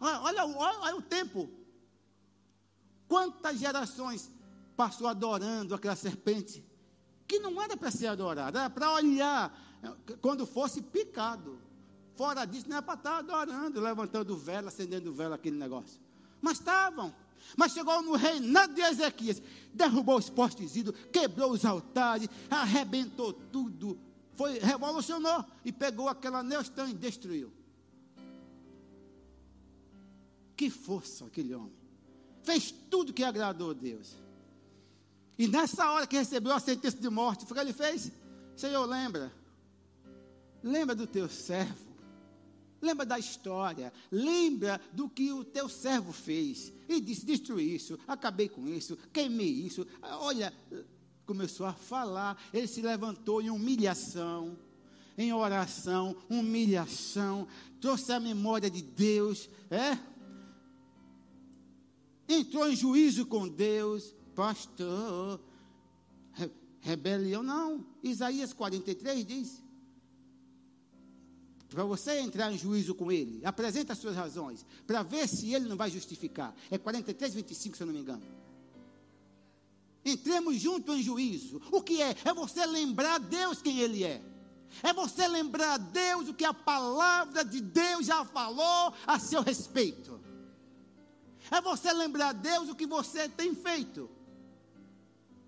Olha, 0.00 0.20
olha, 0.22 0.46
olha 0.46 0.96
o 0.96 1.02
tempo. 1.02 1.50
Quantas 3.06 3.58
gerações 3.58 4.30
passou 4.74 5.08
adorando 5.08 5.74
aquela 5.74 5.96
serpente, 5.96 6.64
que 7.28 7.38
não 7.38 7.60
era 7.60 7.76
para 7.76 7.90
ser 7.90 8.06
adorada, 8.06 8.60
era 8.60 8.70
para 8.70 8.92
olhar 8.94 9.54
quando 10.22 10.46
fosse 10.46 10.80
picado. 10.80 11.58
Fora 12.14 12.46
disso, 12.46 12.66
não 12.66 12.78
era 12.78 12.82
para 12.82 12.94
estar 12.94 13.18
adorando, 13.18 13.78
levantando 13.78 14.34
vela, 14.38 14.68
acendendo 14.68 15.12
vela, 15.12 15.34
aquele 15.34 15.58
negócio. 15.58 16.05
Mas 16.46 16.58
estavam. 16.58 17.12
Mas 17.56 17.72
chegou 17.72 18.00
no 18.02 18.12
reinado 18.12 18.72
de 18.74 18.80
Ezequias, 18.80 19.42
derrubou 19.74 20.16
os 20.16 20.30
postes 20.30 20.76
ídolos, 20.76 21.00
quebrou 21.12 21.50
os 21.50 21.64
altares, 21.64 22.28
arrebentou 22.48 23.32
tudo, 23.32 23.98
foi, 24.36 24.58
revolucionou 24.58 25.44
e 25.64 25.72
pegou 25.72 26.08
aquela 26.08 26.42
Neustã 26.42 26.88
e 26.88 26.94
destruiu. 26.94 27.52
Que 30.56 30.70
força 30.70 31.24
aquele 31.24 31.54
homem 31.54 31.86
fez 32.46 32.72
tudo 32.88 33.12
que 33.12 33.24
agradou 33.24 33.72
a 33.72 33.74
Deus. 33.74 34.14
E 35.36 35.48
nessa 35.48 35.90
hora 35.90 36.06
que 36.06 36.16
recebeu 36.16 36.52
a 36.52 36.60
sentença 36.60 36.96
de 36.96 37.10
morte, 37.10 37.44
o 37.44 37.52
que 37.52 37.58
ele 37.58 37.72
fez? 37.72 38.12
Senhor, 38.56 38.86
lembra. 38.86 39.32
Lembra 40.62 40.94
do 40.94 41.08
teu 41.08 41.28
servo. 41.28 41.95
Lembra 42.86 43.04
da 43.04 43.18
história. 43.18 43.92
Lembra 44.10 44.80
do 44.92 45.08
que 45.08 45.32
o 45.32 45.44
teu 45.44 45.68
servo 45.68 46.12
fez. 46.12 46.72
E 46.88 47.00
disse: 47.00 47.26
destruí 47.26 47.74
isso, 47.74 47.98
acabei 48.06 48.48
com 48.48 48.68
isso, 48.68 48.96
queimei 49.12 49.50
isso. 49.50 49.86
Olha, 50.02 50.52
começou 51.26 51.66
a 51.66 51.72
falar. 51.72 52.40
Ele 52.52 52.66
se 52.66 52.80
levantou 52.80 53.42
em 53.42 53.50
humilhação, 53.50 54.58
em 55.18 55.32
oração, 55.32 56.16
humilhação. 56.30 57.48
Trouxe 57.80 58.12
a 58.12 58.20
memória 58.20 58.70
de 58.70 58.82
Deus. 58.82 59.50
É? 59.70 59.98
entrou 62.28 62.68
em 62.68 62.76
juízo 62.76 63.26
com 63.26 63.48
Deus, 63.48 64.14
pastor. 64.34 65.40
Re, 66.32 66.50
rebelião, 66.80 67.42
não. 67.42 67.86
Isaías 68.02 68.52
43 68.52 69.24
diz: 69.24 69.62
para 71.76 71.84
você 71.84 72.20
entrar 72.20 72.50
em 72.50 72.56
juízo 72.56 72.94
com 72.94 73.12
ele, 73.12 73.44
apresenta 73.44 73.92
as 73.92 73.98
suas 73.98 74.16
razões, 74.16 74.64
para 74.86 75.02
ver 75.02 75.28
se 75.28 75.52
ele 75.52 75.68
não 75.68 75.76
vai 75.76 75.90
justificar. 75.90 76.56
É 76.70 76.78
43, 76.78 77.34
25, 77.34 77.76
se 77.76 77.82
eu 77.82 77.86
não 77.86 77.92
me 77.92 78.00
engano. 78.00 78.22
Entremos 80.02 80.58
junto 80.58 80.94
em 80.94 81.02
juízo. 81.02 81.60
O 81.70 81.82
que 81.82 82.00
é? 82.00 82.16
É 82.24 82.32
você 82.32 82.64
lembrar 82.64 83.16
a 83.16 83.18
Deus 83.18 83.60
quem 83.60 83.78
Ele 83.80 84.04
é. 84.04 84.22
É 84.82 84.90
você 84.94 85.28
lembrar 85.28 85.74
a 85.74 85.76
Deus 85.76 86.30
o 86.30 86.34
que 86.34 86.46
a 86.46 86.54
palavra 86.54 87.44
de 87.44 87.60
Deus 87.60 88.06
já 88.06 88.24
falou 88.24 88.94
a 89.06 89.18
seu 89.18 89.42
respeito. 89.42 90.18
É 91.50 91.60
você 91.60 91.92
lembrar 91.92 92.28
a 92.28 92.32
Deus 92.32 92.70
o 92.70 92.74
que 92.74 92.86
você 92.86 93.28
tem 93.28 93.54
feito. 93.54 94.08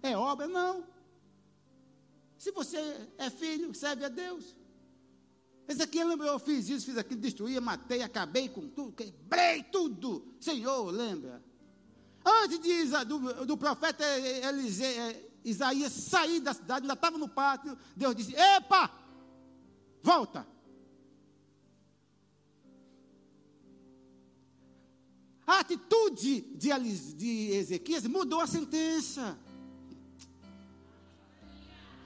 É 0.03 0.15
obra? 0.15 0.47
Não. 0.47 0.85
Se 2.37 2.53
você 2.53 3.09
é 3.17 3.31
filho, 3.31 3.75
serve 3.75 4.05
a 4.05 4.11
Deus. 4.11 4.58
Esse 5.69 5.83
aqui 5.83 6.03
lembrou, 6.03 6.31
eu 6.31 6.39
fiz 6.39 6.67
isso, 6.71 6.87
fiz 6.87 6.97
aquilo, 6.97 7.21
destruí, 7.21 7.61
matei, 7.61 8.01
acabei 8.01 8.49
com 8.49 8.67
tudo, 8.69 8.93
quebrei 8.93 9.63
tudo. 9.65 10.35
Senhor, 10.41 10.91
lembra? 10.91 11.45
Antes 12.25 12.59
de, 12.59 13.05
do, 13.05 13.45
do 13.45 13.57
profeta 13.57 14.03
Elise, 14.49 14.83
Isaías 15.45 15.93
sair 15.93 16.41
da 16.41 16.55
cidade, 16.55 16.85
ainda 16.85 16.95
estava 16.95 17.19
no 17.19 17.29
pátio, 17.29 17.77
Deus 17.95 18.17
disse: 18.17 18.35
Epa, 18.35 18.91
volta. 20.03 20.47
A 25.47 25.61
atitude 25.61 26.41
de, 26.57 26.71
de 27.15 27.51
Ezequias 27.53 28.07
mudou 28.07 28.41
a 28.41 28.47
sentença. 28.47 29.39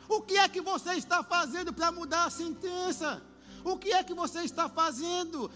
O 0.08 0.20
que 0.20 0.36
é 0.36 0.48
que 0.48 0.60
você 0.60 0.94
está 0.94 1.22
fazendo 1.22 1.72
para 1.72 1.92
mudar 1.92 2.24
a 2.24 2.30
sentença? 2.30 3.22
O 3.64 3.76
que 3.76 3.92
é 3.92 4.02
que 4.02 4.14
você 4.14 4.40
está 4.40 4.68
fazendo? 4.68 5.50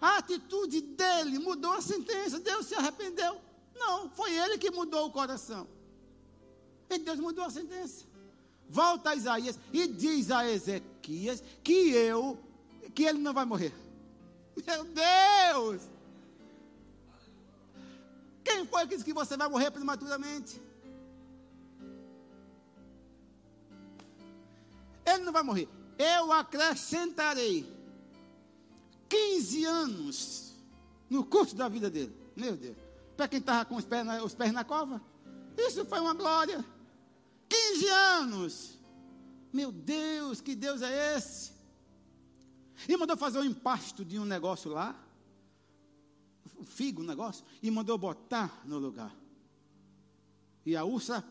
A 0.00 0.18
atitude 0.18 0.80
dele 0.80 1.38
mudou 1.38 1.72
a 1.72 1.80
sentença. 1.80 2.38
Deus 2.38 2.66
se 2.66 2.74
arrependeu. 2.74 3.40
Não, 3.74 4.08
foi 4.10 4.32
ele 4.32 4.58
que 4.58 4.70
mudou 4.70 5.06
o 5.06 5.10
coração. 5.10 5.66
E 6.88 6.98
Deus 6.98 7.18
mudou 7.18 7.44
a 7.44 7.50
sentença. 7.50 8.06
Volta 8.68 9.10
a 9.10 9.16
Isaías 9.16 9.58
e 9.72 9.86
diz 9.86 10.30
a 10.30 10.48
Ezequias 10.48 11.42
que 11.62 11.90
eu, 11.90 12.38
que 12.94 13.04
ele 13.04 13.18
não 13.18 13.32
vai 13.32 13.44
morrer. 13.44 13.74
Meu 14.66 14.84
Deus! 14.84 15.82
Quem 18.44 18.66
foi 18.66 18.82
que 18.86 18.94
disse 18.94 19.04
que 19.04 19.12
você 19.12 19.36
vai 19.36 19.48
morrer 19.48 19.70
prematuramente? 19.70 20.60
Ele 25.04 25.24
não 25.24 25.32
vai 25.32 25.42
morrer 25.42 25.68
eu 25.98 26.32
acrescentarei 26.32 27.66
15 29.08 29.64
anos 29.64 30.54
no 31.10 31.24
curso 31.24 31.56
da 31.56 31.68
vida 31.68 31.90
dele. 31.90 32.14
Meu 32.36 32.56
Deus. 32.56 32.76
Para 33.16 33.26
quem 33.26 33.40
estava 33.40 33.64
com 33.64 33.76
os 33.76 33.84
pés, 33.84 34.06
na, 34.06 34.22
os 34.22 34.34
pés 34.34 34.52
na 34.52 34.64
cova. 34.64 35.02
Isso 35.56 35.84
foi 35.84 35.98
uma 35.98 36.14
glória. 36.14 36.64
15 37.48 37.88
anos. 37.88 38.78
Meu 39.52 39.72
Deus, 39.72 40.40
que 40.40 40.54
Deus 40.54 40.82
é 40.82 41.16
esse? 41.16 41.52
E 42.88 42.96
mandou 42.96 43.16
fazer 43.16 43.40
um 43.40 43.44
empasto 43.44 44.04
de 44.04 44.18
um 44.18 44.24
negócio 44.24 44.70
lá. 44.70 44.94
Um 46.56 46.64
figo, 46.64 47.02
um 47.02 47.06
negócio. 47.06 47.44
E 47.62 47.70
mandou 47.70 47.98
botar 47.98 48.62
no 48.64 48.78
lugar. 48.78 49.14
E 50.64 50.76
a 50.76 50.84
ursa 50.84 51.24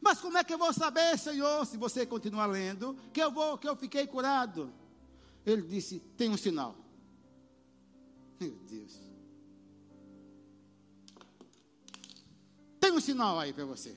mas 0.00 0.20
como 0.20 0.38
é 0.38 0.44
que 0.44 0.52
eu 0.52 0.58
vou 0.58 0.72
saber, 0.72 1.18
Senhor, 1.18 1.66
se 1.66 1.76
você 1.76 2.06
continuar 2.06 2.46
lendo, 2.46 2.96
que 3.12 3.20
eu 3.20 3.30
vou, 3.30 3.58
que 3.58 3.68
eu 3.68 3.76
fiquei 3.76 4.06
curado? 4.06 4.72
Ele 5.44 5.62
disse: 5.62 6.00
tem 6.16 6.30
um 6.30 6.36
sinal. 6.36 6.76
Meu 8.38 8.56
Deus. 8.68 8.98
Tem 12.80 12.92
um 12.92 13.00
sinal 13.00 13.38
aí 13.38 13.52
para 13.52 13.66
você. 13.66 13.96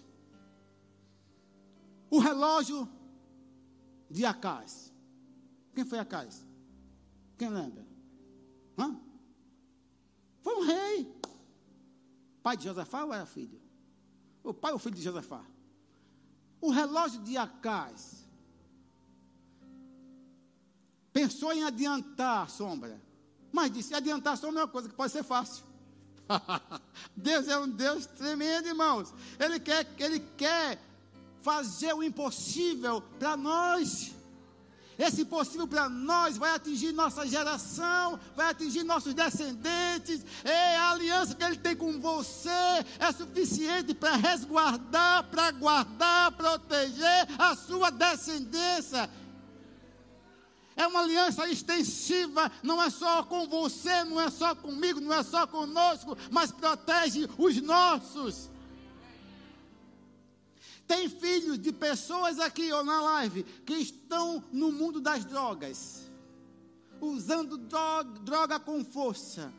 O 2.09 2.19
relógio 2.19 2.87
de 4.09 4.25
Acais. 4.25 4.93
Quem 5.73 5.85
foi 5.85 5.99
Acais? 5.99 6.45
Quem 7.37 7.49
lembra? 7.49 7.87
Hã? 8.77 8.99
Foi 10.41 10.55
um 10.55 10.65
rei. 10.65 11.13
Pai 12.43 12.57
de 12.57 12.65
Josafá 12.65 13.05
ou 13.05 13.13
era 13.13 13.25
filho? 13.25 13.59
O 14.43 14.53
pai 14.53 14.73
ou 14.73 14.79
filho 14.79 14.95
de 14.95 15.01
Josafá? 15.01 15.43
O 16.63 16.69
relógio 16.69 17.19
de 17.19 17.35
Acais 17.35 18.25
pensou 21.11 21.51
em 21.51 21.65
adiantar 21.65 22.45
a 22.45 22.47
sombra, 22.47 23.01
mas 23.51 23.69
disse: 23.69 23.93
adiantar 23.93 24.35
a 24.35 24.37
sombra 24.37 24.61
é 24.61 24.63
uma 24.63 24.71
coisa 24.71 24.87
que 24.87 24.95
pode 24.95 25.11
ser 25.11 25.25
fácil. 25.25 25.65
Deus 27.17 27.49
é 27.49 27.59
um 27.59 27.69
Deus 27.69 28.05
tremendo, 28.05 28.69
irmãos. 28.69 29.13
Ele 29.37 29.59
quer, 29.59 29.85
ele 29.99 30.21
quer 30.37 30.81
fazer 31.41 31.93
o 31.93 32.01
impossível 32.01 33.01
para 33.19 33.35
nós. 33.35 34.15
Esse 34.97 35.21
impossível 35.21 35.67
para 35.67 35.89
nós 35.89 36.37
vai 36.37 36.51
atingir 36.51 36.91
nossa 36.91 37.27
geração, 37.27 38.19
vai 38.35 38.51
atingir 38.51 38.83
nossos 38.83 39.13
descendentes. 39.13 40.23
É 40.43 40.77
a 40.77 40.91
aliança 40.91 41.35
que 41.35 41.43
Ele 41.43 41.57
tem 41.57 41.75
com 41.75 41.99
você 41.99 42.49
é 42.99 43.11
suficiente 43.11 43.93
para 43.93 44.15
resguardar, 44.15 45.23
para 45.25 45.51
guardar, 45.51 46.31
proteger 46.33 47.27
a 47.39 47.55
sua 47.55 47.89
descendência. 47.89 49.09
É 50.75 50.87
uma 50.87 51.01
aliança 51.01 51.47
extensiva, 51.47 52.51
não 52.63 52.81
é 52.81 52.89
só 52.89 53.23
com 53.23 53.47
você, 53.47 54.03
não 54.03 54.19
é 54.19 54.29
só 54.29 54.55
comigo, 54.55 54.99
não 54.99 55.13
é 55.13 55.21
só 55.21 55.45
conosco, 55.45 56.17
mas 56.31 56.51
protege 56.51 57.29
os 57.37 57.61
nossos. 57.61 58.49
Tem 60.93 61.09
filhos 61.09 61.57
de 61.57 61.71
pessoas 61.71 62.39
aqui 62.39 62.71
ou 62.71 62.83
na 62.83 63.01
live 63.01 63.41
que 63.65 63.73
estão 63.73 64.43
no 64.51 64.71
mundo 64.71 65.01
das 65.01 65.25
drogas, 65.25 66.07
usando 67.01 67.57
droga, 67.57 68.19
droga 68.19 68.59
com 68.59 68.85
força. 68.85 69.51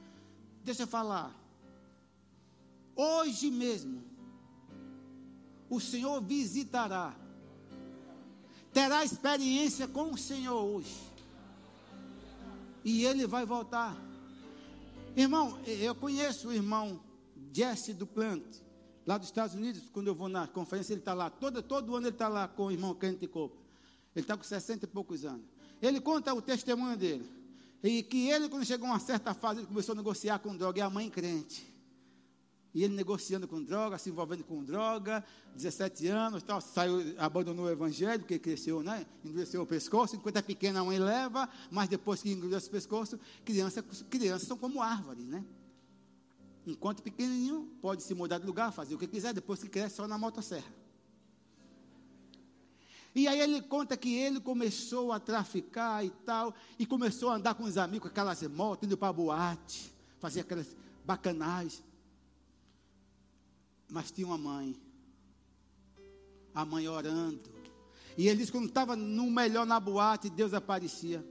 Deixa 0.63 0.85
eu 0.85 0.87
falar. 0.87 1.35
Hoje 2.95 3.51
mesmo, 3.51 4.01
o 5.69 5.81
Senhor 5.81 6.23
visitará, 6.23 7.13
terá 8.73 9.05
experiência 9.05 9.89
com 9.89 10.13
o 10.13 10.17
Senhor 10.17 10.63
hoje, 10.63 11.03
e 12.85 13.05
ele 13.05 13.27
vai 13.27 13.45
voltar. 13.45 13.97
Irmão, 15.17 15.59
eu 15.67 15.97
conheço 15.97 16.47
o 16.47 16.53
irmão 16.53 17.01
Jesse 17.53 17.93
do 17.93 18.07
Plante 18.07 18.64
lá 19.07 19.19
dos 19.19 19.29
Estados 19.29 19.55
Unidos, 19.55 19.83
quando 19.93 20.09
eu 20.09 20.15
vou 20.15 20.29
na 20.29 20.47
conferência, 20.47 20.93
ele 20.93 21.01
está 21.01 21.15
lá, 21.15 21.31
todo, 21.31 21.63
todo 21.63 21.95
ano 21.95 22.07
ele 22.07 22.15
está 22.15 22.29
lá 22.29 22.49
com 22.49 22.67
o 22.67 22.71
irmão 22.71 22.95
Kenneth 22.95 23.29
Cope. 23.29 23.57
Ele 24.15 24.25
está 24.25 24.37
com 24.37 24.45
60 24.45 24.85
e 24.85 24.89
poucos 24.89 25.25
anos. 25.25 25.45
Ele 25.83 26.01
conta 26.01 26.33
o 26.33 26.41
testemunho 26.41 26.97
dele. 26.97 27.29
E 27.83 28.03
que 28.03 28.31
ele, 28.31 28.49
quando 28.49 28.65
chegou 28.65 28.89
a 28.89 28.93
uma 28.93 28.99
certa 28.99 29.35
fase, 29.35 29.61
ele 29.61 29.67
começou 29.67 29.93
a 29.93 29.97
negociar 29.97 30.39
com 30.39 30.57
droga, 30.57 30.79
e 30.79 30.83
a 30.83 30.89
mãe 30.89 31.11
crente. 31.11 31.75
E 32.73 32.83
ele 32.83 32.95
negociando 32.95 33.47
com 33.47 33.63
droga, 33.63 33.99
se 33.99 34.09
envolvendo 34.09 34.43
com 34.43 34.65
droga, 34.65 35.25
17 35.55 36.09
anos, 36.09 36.43
tal, 36.43 36.61
saiu, 36.61 37.15
abandonou 37.19 37.67
o 37.67 37.71
evangelho, 37.71 38.21
porque 38.21 38.39
cresceu, 38.39 38.83
né? 38.83 39.07
Endureceu 39.25 39.63
o 39.63 39.67
pescoço, 39.67 40.17
enquanto 40.17 40.39
é 40.39 40.43
pequena 40.43 40.81
a 40.81 40.85
mãe 40.85 40.99
leva, 40.99 41.49
mas 41.71 41.89
depois 41.89 42.23
que 42.23 42.33
endurece 42.33 42.69
o 42.69 42.71
pescoço, 42.71 43.21
crianças 43.45 43.85
criança 44.11 44.47
são 44.47 44.57
como 44.57 44.83
árvores, 44.83 45.25
né? 45.27 45.45
Enquanto 46.67 47.03
pequenininho, 47.03 47.69
pode 47.83 48.03
se 48.03 48.15
mudar 48.15 48.39
de 48.39 48.47
lugar, 48.47 48.73
fazer 48.73 48.95
o 48.95 48.99
que 48.99 49.07
quiser, 49.07 49.35
depois 49.35 49.63
que 49.63 49.69
cresce 49.69 49.97
só 49.97 50.09
na 50.09 50.17
motosserra. 50.17 50.73
E 53.15 53.29
aí 53.29 53.39
ele 53.39 53.63
conta 53.63 53.97
que 53.97 54.15
ele 54.15 54.41
começou 54.41 55.13
a 55.13 55.21
traficar 55.21 56.05
e 56.05 56.11
tal, 56.11 56.55
e 56.79 56.85
começou 56.85 57.31
a 57.31 57.37
andar 57.37 57.55
com 57.55 57.65
os 57.65 57.77
amigos, 57.77 58.03
com 58.03 58.09
aquelas 58.09 58.43
motos, 58.43 58.87
indo 58.87 58.97
para 58.97 59.13
boate, 59.13 59.93
fazer 60.19 60.41
aquelas 60.41 60.75
bacanais. 61.05 61.83
Mas 63.89 64.11
tinha 64.11 64.27
uma 64.27 64.39
mãe, 64.39 64.75
a 66.55 66.65
mãe 66.65 66.89
orando. 66.89 67.53
E 68.17 68.27
ele 68.27 68.39
disse 68.39 68.51
que 68.51 68.59
quando 68.59 68.69
estava 68.69 68.97
no 68.97 69.31
melhor 69.31 69.67
na 69.67 69.79
boate, 69.79 70.31
Deus 70.31 70.55
aparecia. 70.55 71.25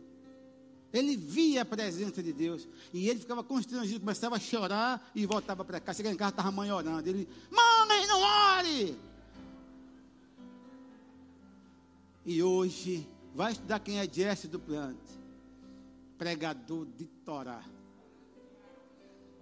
Ele 0.93 1.17
via 1.17 1.63
a 1.63 1.65
presença 1.65 2.21
de 2.21 2.31
Deus. 2.31 2.67
E 2.93 3.09
ele 3.09 3.19
ficava 3.19 3.43
constrangido, 3.43 3.99
começava 3.99 4.35
a 4.35 4.39
chorar 4.39 5.11
e 5.15 5.25
voltava 5.25 5.65
para 5.65 5.79
cá. 5.79 5.91
Chegava 5.91 6.13
em 6.13 6.17
casa, 6.17 6.29
estava 6.29 6.49
a 6.49 6.51
mãe 6.51 6.71
orando. 6.71 7.09
Ele, 7.09 7.27
mãe, 7.51 8.05
não 8.05 8.21
ore! 8.21 8.95
E 12.23 12.43
hoje, 12.43 13.07
vai 13.33 13.53
estudar 13.53 13.79
quem 13.79 13.99
é 13.99 14.07
Jesse 14.07 14.47
do 14.47 14.59
Plante. 14.59 15.19
Pregador 16.17 16.85
de 16.85 17.05
Torá. 17.05 17.63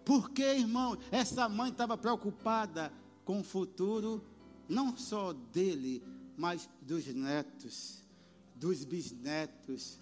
Porque, 0.05 0.41
irmão, 0.41 0.97
essa 1.11 1.49
mãe 1.49 1.69
estava 1.69 1.97
preocupada 1.97 2.91
com 3.25 3.41
o 3.41 3.43
futuro 3.43 4.23
não 4.69 4.95
só 4.95 5.33
dele, 5.33 6.01
mas 6.37 6.69
dos 6.81 7.05
netos, 7.07 8.01
dos 8.55 8.85
bisnetos, 8.85 9.99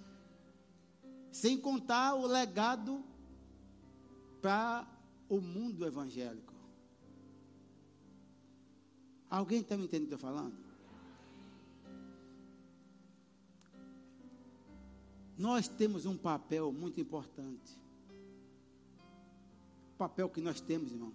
sem 1.32 1.58
contar 1.58 2.16
o 2.16 2.26
legado 2.26 3.04
para 4.42 4.88
o 5.28 5.40
mundo 5.40 5.86
evangélico. 5.86 6.54
Alguém 9.30 9.62
está 9.62 9.78
me 9.78 9.84
entendendo 9.84 10.06
o 10.06 10.08
que 10.08 10.14
eu 10.14 10.18
estou 10.18 10.30
falando? 10.32 10.56
Nós 15.38 15.68
temos 15.68 16.06
um 16.06 16.18
papel 16.18 16.72
muito 16.72 17.00
importante. 17.00 17.78
O 19.94 19.98
papel 19.98 20.30
que 20.30 20.42
nós 20.42 20.60
temos, 20.60 20.92
irmão. 20.92 21.14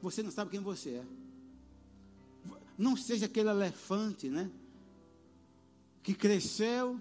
Você 0.00 0.22
não 0.22 0.30
sabe 0.30 0.50
quem 0.50 0.60
você 0.60 0.90
é. 0.90 1.06
Não 2.78 2.96
seja 2.96 3.26
aquele 3.26 3.50
elefante, 3.50 4.28
né? 4.28 4.50
Que 6.02 6.14
cresceu, 6.14 7.00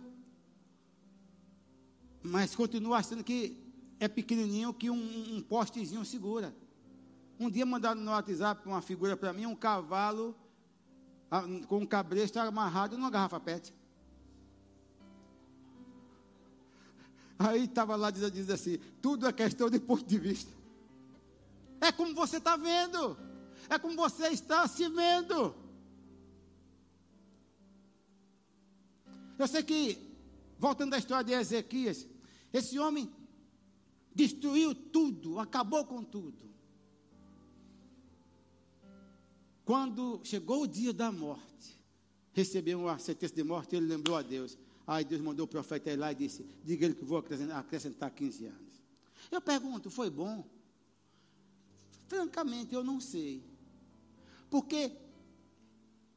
mas 2.24 2.56
continua 2.56 2.98
achando 2.98 3.24
que 3.24 3.62
é 4.00 4.08
pequenininho 4.08 4.74
que 4.74 4.90
um, 4.90 5.36
um 5.36 5.42
postezinho 5.42 6.06
segura. 6.06 6.56
Um 7.40 7.50
dia 7.50 7.66
mandaram 7.66 8.00
no 8.00 8.12
WhatsApp 8.12 8.68
uma 8.68 8.82
figura 8.82 9.18
para 9.18 9.34
mim, 9.34 9.46
um 9.46 9.56
cavalo 9.56 10.36
com 11.68 11.80
um 11.80 11.86
cabresto 11.86 12.40
amarrado 12.40 12.98
numa 12.98 13.10
garrafa 13.10 13.40
PET. 13.40 13.74
Aí 17.40 17.66
estava 17.66 17.96
lá 17.96 18.12
dizendo 18.12 18.32
diz 18.32 18.50
assim: 18.50 18.78
tudo 19.02 19.28
é 19.28 19.34
questão 19.34 19.70
de 19.70 19.80
ponto 19.80 20.06
de 20.06 20.18
vista. 20.18 20.52
É 21.82 21.92
como 21.92 22.14
você 22.14 22.38
está 22.38 22.56
vendo, 22.56 23.18
é 23.70 23.78
como 23.78 23.96
você 23.96 24.28
está 24.28 24.68
se 24.68 24.88
vendo. 24.88 25.56
Eu 29.38 29.48
sei 29.48 29.64
que, 29.64 29.98
voltando 30.60 30.94
à 30.94 30.98
história 30.98 31.24
de 31.24 31.34
Ezequias, 31.34 32.08
esse 32.54 32.78
homem 32.78 33.12
destruiu 34.14 34.76
tudo, 34.76 35.40
acabou 35.40 35.86
com 35.86 36.04
tudo. 36.04 36.54
Quando 39.66 40.22
chegou 40.24 40.62
o 40.62 40.68
dia 40.68 40.94
da 40.94 41.12
morte, 41.12 41.82
recebeu 42.32 42.88
a 42.88 43.00
sentença 43.00 43.34
de 43.34 43.44
morte, 43.44 43.76
ele 43.76 43.88
lembrou 43.88 44.16
a 44.16 44.22
Deus. 44.22 44.58
Aí 44.86 45.04
Deus 45.04 45.22
mandou 45.22 45.46
o 45.46 45.48
profeta 45.48 45.90
ir 45.90 45.96
lá 45.96 46.12
e 46.12 46.16
disse: 46.16 46.46
Diga 46.64 46.86
ele 46.86 46.96
que 46.96 47.06
vou 47.06 47.18
acrescentar, 47.18 47.58
acrescentar 47.58 48.12
15 48.12 48.46
anos. 48.46 48.84
Eu 49.32 49.42
pergunto: 49.42 49.90
foi 49.90 50.10
bom? 50.10 50.46
Francamente, 52.08 52.76
eu 52.76 52.84
não 52.84 53.00
sei. 53.00 53.42
Porque 54.50 54.92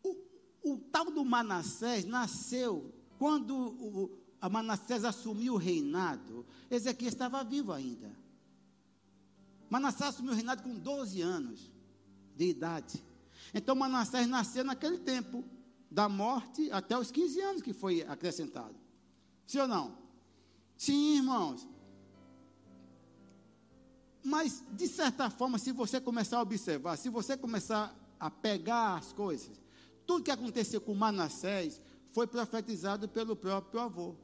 o, 0.02 0.16
o 0.64 0.78
tal 0.78 1.10
do 1.10 1.24
Manassés 1.24 2.04
nasceu 2.04 2.92
quando 3.18 3.54
o, 3.56 4.25
Manassés 4.48 5.04
assumiu 5.04 5.54
o 5.54 5.58
reinado. 5.58 6.44
Ezequiel 6.70 7.08
estava 7.08 7.42
vivo 7.42 7.72
ainda. 7.72 8.10
Manassés 9.68 10.10
assumiu 10.10 10.32
o 10.32 10.36
reinado 10.36 10.62
com 10.62 10.74
12 10.74 11.20
anos 11.20 11.70
de 12.36 12.48
idade. 12.48 13.02
Então 13.54 13.74
Manassés 13.74 14.26
nasceu 14.26 14.64
naquele 14.64 14.98
tempo, 14.98 15.44
da 15.90 16.08
morte 16.08 16.70
até 16.72 16.98
os 16.98 17.10
15 17.10 17.40
anos 17.40 17.62
que 17.62 17.72
foi 17.72 18.02
acrescentado. 18.02 18.74
Sim 19.46 19.60
ou 19.60 19.68
não? 19.68 19.98
Sim, 20.76 21.16
irmãos. 21.16 21.66
Mas, 24.22 24.62
de 24.72 24.88
certa 24.88 25.30
forma, 25.30 25.56
se 25.56 25.70
você 25.70 26.00
começar 26.00 26.38
a 26.38 26.42
observar, 26.42 26.96
se 26.96 27.08
você 27.08 27.36
começar 27.36 27.94
a 28.18 28.28
pegar 28.28 28.96
as 28.96 29.12
coisas, 29.12 29.60
tudo 30.04 30.24
que 30.24 30.30
aconteceu 30.30 30.80
com 30.80 30.94
Manassés 30.94 31.80
foi 32.08 32.26
profetizado 32.26 33.08
pelo 33.08 33.36
próprio 33.36 33.80
avô, 33.80 34.16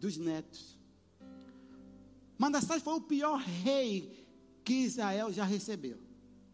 dos 0.00 0.16
netos. 0.16 0.78
Manassés 2.38 2.82
foi 2.82 2.94
o 2.94 3.02
pior 3.02 3.38
rei 3.38 4.26
que 4.64 4.72
Israel 4.72 5.32
já 5.32 5.44
recebeu 5.44 5.98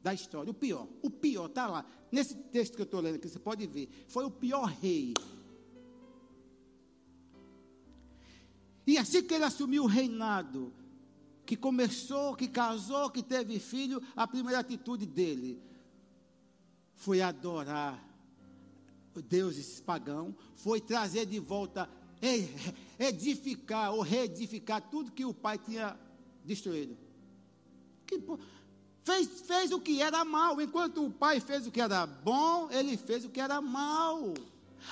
da 0.03 0.13
história. 0.13 0.51
O 0.51 0.55
pior, 0.55 0.89
o 1.01 1.09
pior, 1.09 1.47
está 1.47 1.67
lá. 1.67 1.87
Nesse 2.11 2.35
texto 2.35 2.75
que 2.75 2.83
eu 2.83 2.85
estou 2.85 3.01
lendo 3.01 3.17
aqui, 3.17 3.29
você 3.29 3.39
pode 3.39 3.67
ver. 3.67 3.89
Foi 4.09 4.25
o 4.25 4.31
pior 4.31 4.65
rei. 4.65 5.15
E 8.87 8.99
assim 8.99 9.23
que 9.23 9.35
ele 9.35 9.45
assumiu 9.45 9.85
o 9.85 9.89
reinado, 9.89 10.73
que 11.45 11.57
começou, 11.57 12.35
que 12.35 12.49
casou, 12.49 13.11
que 13.11 13.23
teve 13.23 13.59
filho, 13.59 14.03
a 14.15 14.27
primeira 14.27 14.61
atitude 14.61 15.07
dele 15.07 15.61
foi 16.95 17.21
adorar 17.21 18.07
deuses 19.23 19.81
pagãos, 19.81 20.35
foi 20.55 20.81
trazer 20.81 21.27
de 21.27 21.39
volta, 21.39 21.89
edificar 22.99 23.93
ou 23.93 24.01
reedificar 24.01 24.81
tudo 24.91 25.12
que 25.12 25.25
o 25.25 25.35
pai 25.35 25.59
tinha 25.59 25.99
destruído. 26.45 26.97
Que, 28.07 28.23
fez, 29.05 29.41
fez 29.43 29.73
o 29.73 29.81
que 29.81 30.01
era 30.01 30.25
mal, 30.25 30.61
enquanto 30.61 31.05
o 31.05 31.11
pai 31.11 31.41
fez 31.41 31.67
o 31.67 31.71
que 31.71 31.81
era 31.81 32.07
bom, 32.07 32.71
ele 32.71 32.97
fez 32.97 33.25
o 33.25 33.31
que 33.31 33.41
era 33.41 33.61
mal. 33.61 34.35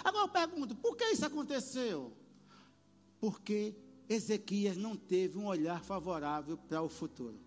Agora 0.02 0.24
eu 0.24 0.28
pergunto, 0.28 0.74
por 0.74 0.96
que 0.96 1.04
isso 1.04 1.24
aconteceu? 1.24 2.12
Porque 3.20 3.74
Ezequias 4.08 4.76
não 4.76 4.96
teve 4.96 5.38
um 5.38 5.46
olhar 5.46 5.82
favorável 5.82 6.56
para 6.56 6.82
o 6.82 6.88
futuro. 6.88 7.38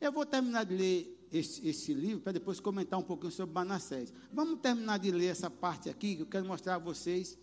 Eu 0.00 0.10
vou 0.10 0.26
terminar 0.26 0.64
de 0.64 0.74
ler 0.74 1.21
esse, 1.32 1.66
esse 1.66 1.94
livro 1.94 2.20
para 2.20 2.32
depois 2.32 2.60
comentar 2.60 2.98
um 2.98 3.02
pouquinho 3.02 3.32
sobre 3.32 3.54
Manassés. 3.54 4.12
Vamos 4.32 4.60
terminar 4.60 4.98
de 4.98 5.10
ler 5.10 5.28
essa 5.28 5.50
parte 5.50 5.88
aqui 5.88 6.16
que 6.16 6.22
eu 6.22 6.26
quero 6.26 6.44
mostrar 6.44 6.74
a 6.74 6.78
vocês, 6.78 7.38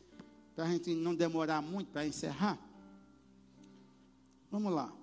para 0.56 0.66
a 0.66 0.68
gente 0.68 0.94
não 0.94 1.16
demorar 1.16 1.62
muito 1.62 1.90
para 1.92 2.06
encerrar. 2.06 2.60
Vamos 4.52 4.72
lá. 4.72 4.94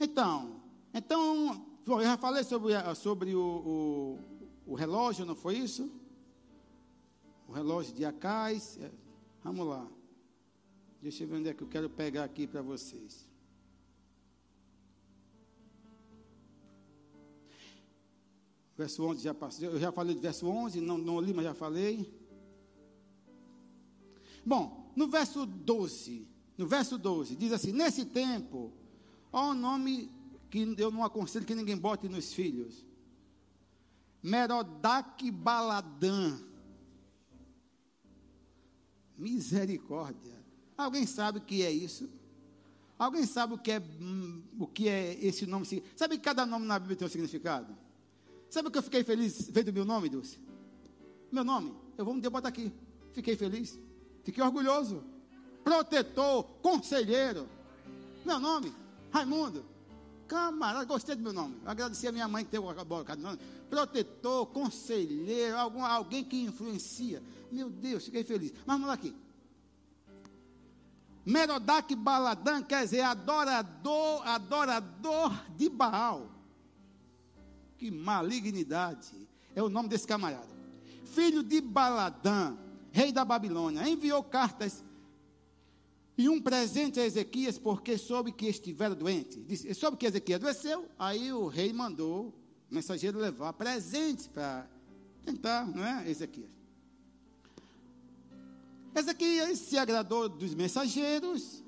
Então, 0.00 0.60
então, 0.94 1.66
eu 1.86 2.02
já 2.02 2.16
falei 2.16 2.44
sobre, 2.44 2.72
sobre 2.94 3.34
o, 3.34 4.18
o, 4.66 4.72
o 4.72 4.74
relógio, 4.74 5.26
não 5.26 5.34
foi 5.34 5.56
isso? 5.56 5.90
O 7.48 7.52
relógio 7.52 7.94
de 7.94 8.04
Acais. 8.04 8.78
É, 8.80 8.90
vamos 9.42 9.66
lá. 9.66 9.86
Deixa 11.02 11.24
eu 11.24 11.28
ver 11.28 11.36
onde 11.36 11.48
é 11.48 11.54
que 11.54 11.62
eu 11.62 11.68
quero 11.68 11.90
pegar 11.90 12.24
aqui 12.24 12.46
para 12.46 12.62
vocês. 12.62 13.27
Verso 18.78 19.04
11 19.04 19.22
já 19.22 19.34
passou. 19.34 19.64
Eu 19.66 19.78
já 19.78 19.92
falei 19.92 20.14
do 20.14 20.22
verso 20.22 20.46
11, 20.46 20.80
não, 20.80 20.96
não 20.96 21.20
li, 21.20 21.34
mas 21.34 21.44
já 21.44 21.52
falei. 21.52 22.10
Bom, 24.46 24.90
no 24.96 25.08
verso 25.08 25.44
12, 25.44 26.26
no 26.56 26.66
verso 26.66 26.96
12, 26.96 27.36
diz 27.36 27.52
assim: 27.52 27.72
Nesse 27.72 28.06
tempo, 28.06 28.72
Olha 29.32 29.50
o 29.50 29.54
nome 29.54 30.10
que 30.50 30.74
eu 30.78 30.90
não 30.90 31.04
aconselho 31.04 31.44
que 31.44 31.54
ninguém 31.54 31.76
bote 31.76 32.08
nos 32.08 32.32
filhos. 32.32 32.84
Merodac 34.22 35.30
Baladã. 35.30 36.38
Misericórdia. 39.16 40.36
Alguém 40.76 41.06
sabe 41.06 41.38
o 41.38 41.42
que 41.42 41.62
é 41.62 41.70
isso? 41.70 42.08
Alguém 42.98 43.26
sabe 43.26 43.54
o 43.54 43.58
que 43.58 43.72
é, 43.72 43.80
hum, 43.80 44.42
o 44.58 44.66
que 44.66 44.88
é 44.88 45.14
esse 45.24 45.46
nome? 45.46 45.66
Sabe 45.94 46.16
que 46.16 46.24
cada 46.24 46.46
nome 46.46 46.66
na 46.66 46.78
Bíblia 46.78 46.96
tem 46.96 47.06
um 47.06 47.10
significado? 47.10 47.76
Sabe 48.50 48.68
o 48.68 48.70
que 48.70 48.78
eu 48.78 48.82
fiquei 48.82 49.04
feliz 49.04 49.48
vendo 49.50 49.72
meu 49.72 49.84
nome, 49.84 50.08
Dulce? 50.08 50.38
Meu 51.30 51.44
nome, 51.44 51.74
eu 51.96 52.04
vou 52.04 52.18
dia 52.18 52.30
botar 52.30 52.48
aqui. 52.48 52.72
Fiquei 53.12 53.36
feliz. 53.36 53.78
Fiquei 54.24 54.42
orgulhoso. 54.42 55.02
Protetor, 55.62 56.44
conselheiro. 56.62 57.48
Meu 58.24 58.40
nome. 58.40 58.72
Raimundo, 59.10 59.64
camarada, 60.26 60.84
gostei 60.84 61.14
do 61.14 61.22
meu 61.22 61.32
nome. 61.32 61.56
Agradeci 61.64 62.06
a 62.06 62.12
minha 62.12 62.28
mãe 62.28 62.44
que 62.44 62.50
teve 62.50 62.62
colocado 62.62 63.18
nome. 63.18 63.38
Protetor, 63.70 64.46
conselheiro, 64.46 65.56
algum, 65.56 65.84
alguém 65.84 66.22
que 66.24 66.42
influencia. 66.42 67.22
Meu 67.50 67.70
Deus, 67.70 68.04
fiquei 68.04 68.22
feliz. 68.22 68.52
Mas 68.66 68.74
vamos 68.74 68.88
lá 68.88 68.94
aqui. 68.94 69.14
Merodach 71.24 71.94
Baladã 71.94 72.62
quer 72.62 72.84
dizer 72.84 73.02
adorador, 73.02 74.26
adorador 74.26 75.32
de 75.56 75.68
Baal. 75.68 76.37
Que 77.78 77.90
malignidade. 77.90 79.28
É 79.54 79.62
o 79.62 79.68
nome 79.68 79.88
desse 79.88 80.06
camarada. 80.06 80.58
Filho 81.04 81.42
de 81.42 81.60
Baladã, 81.60 82.56
rei 82.90 83.12
da 83.12 83.24
Babilônia, 83.24 83.88
enviou 83.88 84.22
cartas 84.22 84.84
e 86.16 86.28
um 86.28 86.40
presente 86.40 86.98
a 86.98 87.06
Ezequias, 87.06 87.56
porque 87.56 87.96
soube 87.96 88.32
que 88.32 88.46
estivera 88.46 88.94
doente. 88.94 89.40
Disse, 89.44 89.72
soube 89.72 89.96
que 89.96 90.04
Ezequias 90.04 90.40
adoeceu, 90.40 90.88
aí 90.98 91.32
o 91.32 91.46
rei 91.46 91.72
mandou 91.72 92.34
o 92.70 92.74
mensageiro 92.74 93.20
levar 93.20 93.52
presentes 93.52 94.26
para 94.26 94.68
tentar, 95.24 95.64
não 95.66 95.84
é, 95.84 96.10
Ezequias? 96.10 96.50
Ezequias 98.94 99.58
se 99.60 99.78
agradou 99.78 100.28
dos 100.28 100.54
mensageiros 100.54 101.62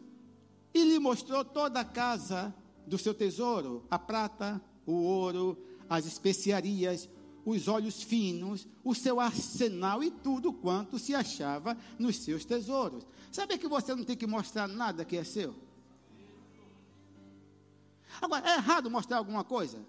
e 0.75 0.83
lhe 0.83 0.99
mostrou 0.99 1.45
toda 1.45 1.79
a 1.79 1.85
casa 1.85 2.53
do 2.85 2.99
seu 2.99 3.15
tesouro, 3.15 3.85
a 3.89 3.99
prata, 3.99 4.61
o 4.85 4.95
ouro, 4.95 5.57
as 5.91 6.07
especiarias, 6.07 7.09
os 7.45 7.67
olhos 7.67 8.01
finos, 8.01 8.67
o 8.85 8.95
seu 8.95 9.19
arsenal 9.19 10.05
e 10.05 10.11
tudo 10.11 10.53
quanto 10.53 11.01
se 11.01 11.15
achava 11.15 11.77
nos 11.99 12.17
seus 12.19 12.45
tesouros. 12.45 13.05
Sabe 13.33 13.59
que 13.59 13.67
você 13.67 13.93
não 13.95 14.05
tem 14.05 14.17
que 14.17 14.27
mostrar 14.27 14.69
nada 14.69 15.05
que 15.05 15.17
é 15.17 15.25
seu? 15.25 15.55
Agora, 18.23 18.49
é 18.49 18.55
errado 18.55 18.89
mostrar 18.89 19.19
alguma 19.19 19.43
coisa? 19.43 19.85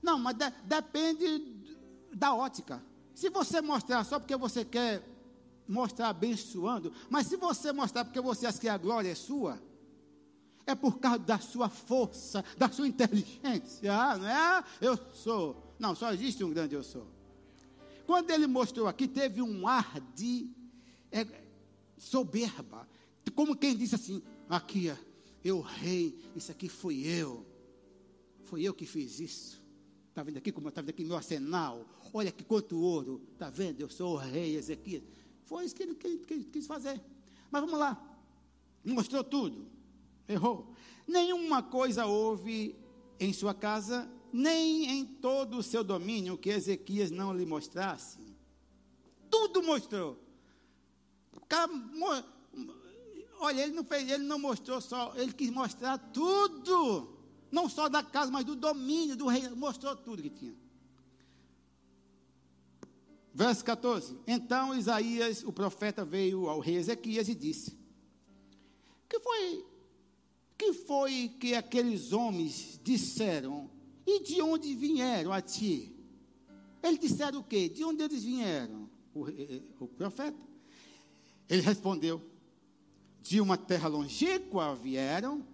Não, 0.00 0.18
mas 0.18 0.36
de, 0.36 0.50
depende 0.64 1.74
da 2.14 2.32
ótica. 2.34 2.80
Se 3.14 3.28
você 3.28 3.60
mostrar 3.60 4.04
só 4.04 4.20
porque 4.20 4.36
você 4.36 4.64
quer 4.64 5.02
mostrar 5.66 6.10
abençoando, 6.10 6.92
mas 7.10 7.26
se 7.26 7.36
você 7.36 7.72
mostrar 7.72 8.04
porque 8.04 8.20
você 8.20 8.46
acha 8.46 8.60
que 8.60 8.68
a 8.68 8.78
glória 8.78 9.10
é 9.10 9.14
sua, 9.16 9.60
é 10.68 10.74
por 10.74 10.98
causa 10.98 11.20
da 11.20 11.38
sua 11.38 11.68
força, 11.70 12.44
da 12.58 12.68
sua 12.68 12.86
inteligência, 12.86 13.90
ah, 13.90 14.18
não 14.18 14.28
é? 14.28 14.64
Eu 14.82 14.98
sou. 15.14 15.74
Não, 15.78 15.94
só 15.94 16.12
existe 16.12 16.44
um 16.44 16.52
grande 16.52 16.74
eu 16.74 16.82
sou. 16.82 17.06
Quando 18.06 18.30
ele 18.30 18.46
mostrou 18.46 18.86
aqui, 18.86 19.08
teve 19.08 19.40
um 19.40 19.66
ar 19.66 19.98
de 20.14 20.50
é, 21.10 21.26
soberba, 21.96 22.86
como 23.34 23.56
quem 23.56 23.74
disse 23.74 23.94
assim: 23.94 24.22
aqui, 24.48 24.92
eu 25.42 25.60
rei, 25.60 26.18
isso 26.36 26.52
aqui 26.52 26.68
fui 26.68 27.06
eu, 27.06 27.46
foi 28.44 28.62
eu 28.62 28.74
que 28.74 28.84
fiz 28.84 29.20
isso. 29.20 29.62
Está 30.10 30.22
vendo 30.22 30.36
aqui 30.36 30.52
como 30.52 30.68
está 30.68 30.82
vendo 30.82 30.90
aqui 30.90 31.04
meu 31.04 31.16
arsenal? 31.16 31.86
Olha 32.12 32.30
que 32.30 32.44
quanto 32.44 32.78
ouro, 32.78 33.22
está 33.32 33.48
vendo? 33.48 33.80
Eu 33.80 33.88
sou 33.88 34.14
o 34.14 34.16
rei 34.16 34.56
Ezequias. 34.56 35.02
Foi 35.44 35.64
isso 35.64 35.74
que 35.74 35.82
ele, 35.82 35.94
que 35.94 36.06
ele, 36.06 36.18
que 36.18 36.34
ele 36.34 36.44
quis 36.44 36.66
fazer. 36.66 37.00
Mas 37.50 37.62
vamos 37.62 37.78
lá. 37.78 38.02
Mostrou 38.84 39.24
tudo. 39.24 39.77
Errou. 40.28 40.72
Nenhuma 41.06 41.62
coisa 41.62 42.06
houve 42.06 42.76
em 43.18 43.32
sua 43.32 43.54
casa, 43.54 44.10
nem 44.32 44.84
em 44.90 45.04
todo 45.04 45.56
o 45.56 45.62
seu 45.62 45.82
domínio 45.82 46.36
que 46.36 46.50
Ezequias 46.50 47.10
não 47.10 47.32
lhe 47.32 47.46
mostrasse. 47.46 48.18
Tudo 49.30 49.62
mostrou. 49.62 50.22
Olha, 53.40 53.62
ele 53.62 53.72
não 53.72 53.84
fez, 53.84 54.10
ele 54.10 54.24
não 54.24 54.38
mostrou 54.38 54.80
só, 54.80 55.14
ele 55.16 55.32
quis 55.32 55.50
mostrar 55.50 55.96
tudo. 55.98 57.16
Não 57.50 57.68
só 57.68 57.88
da 57.88 58.02
casa, 58.02 58.30
mas 58.30 58.44
do 58.44 58.54
domínio 58.54 59.16
do 59.16 59.26
rei, 59.26 59.48
mostrou 59.50 59.96
tudo 59.96 60.22
que 60.22 60.28
tinha. 60.28 60.54
Verso 63.32 63.64
14. 63.64 64.18
Então 64.26 64.74
Isaías, 64.74 65.42
o 65.44 65.52
profeta, 65.52 66.04
veio 66.04 66.48
ao 66.48 66.58
rei 66.58 66.76
Ezequias 66.76 67.28
e 67.28 67.34
disse: 67.34 67.78
Que 69.08 69.20
foi 69.20 69.64
que 70.58 70.72
foi 70.72 71.28
que 71.38 71.54
aqueles 71.54 72.12
homens 72.12 72.80
disseram? 72.82 73.70
E 74.04 74.20
de 74.20 74.42
onde 74.42 74.74
vieram 74.74 75.32
a 75.32 75.40
ti? 75.40 75.94
Eles 76.82 76.98
disseram 76.98 77.38
o 77.38 77.44
quê? 77.44 77.68
De 77.68 77.84
onde 77.84 78.02
eles 78.02 78.24
vieram? 78.24 78.90
O, 79.14 79.84
o 79.84 79.88
profeta. 79.88 80.38
Ele 81.48 81.62
respondeu: 81.62 82.20
De 83.22 83.40
uma 83.40 83.56
terra 83.56 83.88
longínqua 83.88 84.74
vieram 84.74 85.46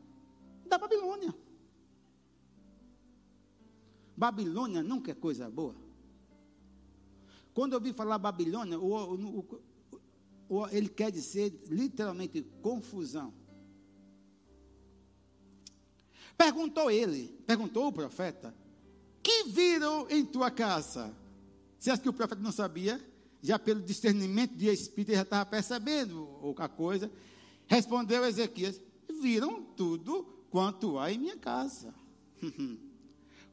da 0.67 0.79
Babilônia. 0.79 1.35
Babilônia 4.17 4.83
nunca 4.83 5.11
é 5.11 5.15
coisa 5.15 5.51
boa. 5.51 5.75
Quando 7.53 7.73
eu 7.73 7.79
ouvi 7.79 7.93
falar 7.93 8.19
Babilônia, 8.19 8.79
o, 8.79 9.61
o, 10.49 10.67
ele 10.69 10.89
quer 10.89 11.11
dizer 11.11 11.63
literalmente 11.69 12.43
confusão. 12.63 13.33
Perguntou 16.37 16.91
ele, 16.91 17.29
perguntou 17.47 17.87
o 17.87 17.93
profeta: 17.93 18.55
Que 19.23 19.45
viram 19.45 20.07
em 20.11 20.25
tua 20.25 20.51
casa? 20.51 21.15
Você 21.79 21.91
acha 21.91 22.03
que 22.03 22.09
o 22.09 22.13
profeta 22.13 22.41
não 22.41 22.53
sabia? 22.53 23.01
Já 23.43 23.59
pelo 23.59 23.81
discernimento 23.81 24.55
de 24.55 24.69
espírito, 24.69 25.11
ele 25.11 25.17
já 25.17 25.23
estava 25.23 25.45
percebendo 25.45 26.55
a 26.59 26.69
coisa. 26.69 27.11
Respondeu 27.67 28.25
Ezequias: 28.25 28.81
Viram 29.21 29.63
tudo 29.63 30.25
quanto 30.51 30.99
há 30.99 31.13
em 31.13 31.19
minha 31.19 31.37
casa. 31.37 31.95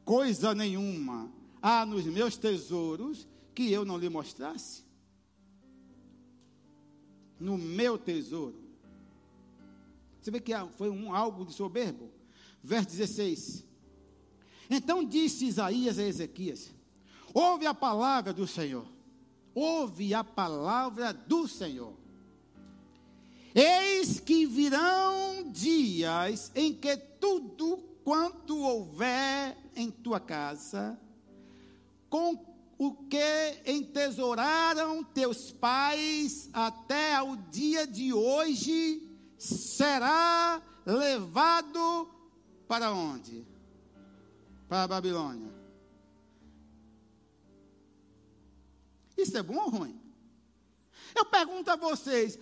coisa 0.04 0.54
nenhuma 0.54 1.30
há 1.60 1.86
nos 1.86 2.04
meus 2.04 2.36
tesouros 2.36 3.28
que 3.54 3.70
eu 3.70 3.84
não 3.84 3.96
lhe 3.96 4.08
mostrasse? 4.08 4.84
No 7.38 7.56
meu 7.56 7.96
tesouro. 7.98 8.60
Você 10.20 10.30
vê 10.30 10.40
que 10.40 10.52
foi 10.76 10.90
um 10.90 11.14
algo 11.14 11.44
de 11.44 11.52
soberbo? 11.52 12.11
Verso 12.62 12.90
16. 12.90 13.64
Então 14.70 15.04
disse 15.04 15.46
Isaías 15.46 15.98
a 15.98 16.02
Ezequias: 16.02 16.70
Ouve 17.34 17.66
a 17.66 17.74
palavra 17.74 18.32
do 18.32 18.46
Senhor. 18.46 18.86
Ouve 19.54 20.14
a 20.14 20.24
palavra 20.24 21.12
do 21.12 21.46
Senhor. 21.46 21.94
Eis 23.54 24.18
que 24.18 24.46
virão 24.46 25.50
dias 25.50 26.50
em 26.54 26.72
que 26.72 26.96
tudo 26.96 27.76
quanto 28.02 28.58
houver 28.58 29.56
em 29.76 29.90
tua 29.90 30.18
casa, 30.18 30.98
com 32.08 32.38
o 32.78 32.92
que 32.92 33.60
entesouraram 33.66 35.04
teus 35.04 35.52
pais 35.52 36.48
até 36.52 37.14
ao 37.14 37.36
dia 37.36 37.86
de 37.86 38.12
hoje, 38.12 39.02
será 39.36 40.62
levado 40.84 42.10
para 42.72 42.90
onde? 42.90 43.46
Para 44.66 44.84
a 44.84 44.88
Babilônia. 44.88 45.52
Isso 49.14 49.36
é 49.36 49.42
bom 49.42 49.58
ou 49.58 49.68
ruim? 49.68 50.00
Eu 51.14 51.26
pergunto 51.26 51.70
a 51.70 51.76
vocês: 51.76 52.38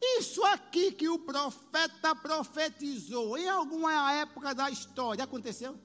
isso 0.00 0.42
aqui 0.46 0.92
que 0.92 1.06
o 1.06 1.18
profeta 1.18 2.16
profetizou, 2.16 3.36
em 3.36 3.46
alguma 3.46 4.14
época 4.14 4.54
da 4.54 4.70
história, 4.70 5.24
aconteceu? 5.24 5.78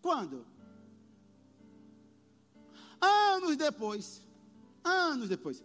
Quando? 0.00 0.46
Anos 2.98 3.58
depois. 3.58 4.22
Anos 4.82 5.28
depois. 5.28 5.62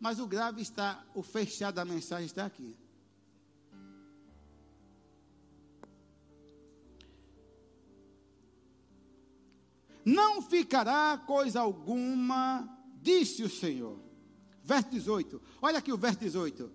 Mas 0.00 0.18
o 0.18 0.26
grave 0.26 0.62
está, 0.62 1.04
o 1.14 1.22
fechado 1.22 1.74
da 1.74 1.84
mensagem 1.84 2.24
está 2.24 2.46
aqui. 2.46 2.74
Não 10.08 10.40
ficará 10.40 11.18
coisa 11.26 11.60
alguma, 11.60 12.66
disse 13.02 13.42
o 13.42 13.50
Senhor. 13.50 14.00
Verso 14.64 14.88
18. 14.88 15.42
Olha 15.60 15.78
aqui 15.78 15.92
o 15.92 15.98
verso 15.98 16.18
18. 16.20 16.72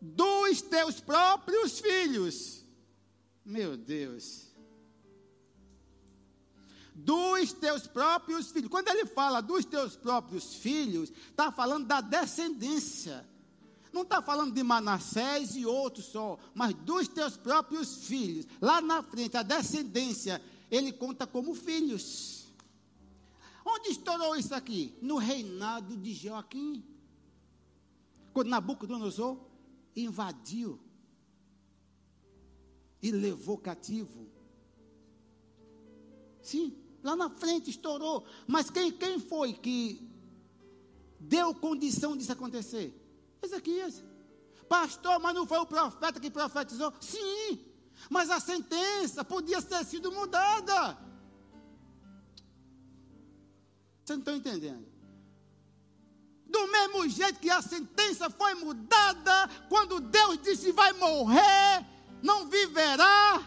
Dos 0.00 0.62
teus 0.62 1.00
próprios 1.00 1.78
filhos. 1.78 2.64
Meu 3.44 3.76
Deus 3.76 4.46
dos 6.98 7.52
teus 7.52 7.86
próprios 7.86 8.50
filhos. 8.50 8.70
Quando 8.70 8.88
ele 8.88 9.04
fala 9.04 9.42
dos 9.42 9.66
teus 9.66 9.94
próprios 9.94 10.54
filhos, 10.54 11.12
está 11.30 11.52
falando 11.52 11.86
da 11.86 12.00
descendência. 12.00 13.22
Não 13.92 14.00
está 14.00 14.22
falando 14.22 14.54
de 14.54 14.62
Manassés 14.62 15.54
e 15.56 15.66
outros 15.66 16.06
só, 16.06 16.38
mas 16.54 16.72
dos 16.72 17.06
teus 17.06 17.36
próprios 17.36 18.06
filhos. 18.06 18.46
Lá 18.62 18.80
na 18.80 19.02
frente, 19.02 19.36
a 19.36 19.42
descendência, 19.42 20.42
ele 20.70 20.90
conta 20.90 21.26
como 21.26 21.54
filhos. 21.54 22.35
Onde 23.66 23.88
estourou 23.90 24.36
isso 24.36 24.54
aqui? 24.54 24.96
No 25.02 25.16
reinado 25.18 25.96
de 25.96 26.14
Joaquim. 26.14 26.84
Quando 28.32 28.48
Nabucodonosor 28.48 29.38
invadiu 29.94 30.80
e 33.02 33.10
levou 33.10 33.58
cativo. 33.58 34.30
Sim, 36.40 36.86
Lá 37.06 37.14
na 37.14 37.30
frente 37.30 37.70
estourou. 37.70 38.26
Mas 38.48 38.68
quem, 38.68 38.90
quem 38.90 39.20
foi 39.20 39.52
que 39.52 40.10
deu 41.20 41.54
condição 41.54 42.16
disso 42.16 42.32
acontecer? 42.32 42.92
Ezequias. 43.40 44.02
Pastor, 44.68 45.20
mas 45.20 45.32
não 45.32 45.46
foi 45.46 45.58
o 45.58 45.66
profeta 45.66 46.18
que 46.18 46.28
profetizou? 46.28 46.92
Sim, 47.00 47.64
mas 48.10 48.28
a 48.28 48.40
sentença 48.40 49.24
podia 49.24 49.62
ter 49.62 49.84
sido 49.84 50.10
mudada. 50.10 50.98
Vocês 54.06 54.18
não 54.18 54.18
estão 54.18 54.36
entendendo? 54.36 54.86
Do 56.46 56.68
mesmo 56.68 57.08
jeito 57.08 57.40
que 57.40 57.50
a 57.50 57.60
sentença 57.60 58.30
foi 58.30 58.54
mudada, 58.54 59.48
quando 59.68 59.98
Deus 59.98 60.38
disse 60.40 60.70
vai 60.70 60.92
morrer, 60.92 61.84
não 62.22 62.48
viverá. 62.48 63.42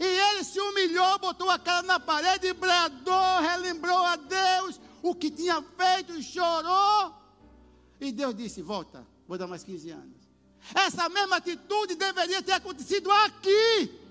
E 0.00 0.04
ele 0.04 0.42
se 0.42 0.58
humilhou, 0.58 1.16
botou 1.20 1.48
a 1.48 1.60
cara 1.60 1.82
na 1.82 2.00
parede, 2.00 2.52
bradou, 2.54 3.40
relembrou 3.40 4.04
a 4.04 4.16
Deus 4.16 4.80
o 5.00 5.14
que 5.14 5.30
tinha 5.30 5.62
feito, 5.62 6.20
chorou. 6.20 7.14
E 8.00 8.10
Deus 8.10 8.34
disse: 8.34 8.62
Volta, 8.62 9.06
vou 9.28 9.38
dar 9.38 9.46
mais 9.46 9.62
15 9.62 9.90
anos. 9.90 10.28
Essa 10.74 11.08
mesma 11.08 11.36
atitude 11.36 11.94
deveria 11.94 12.42
ter 12.42 12.52
acontecido 12.52 13.12
aqui. 13.12 14.02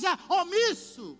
seja 0.00 0.18
omisso. 0.28 1.18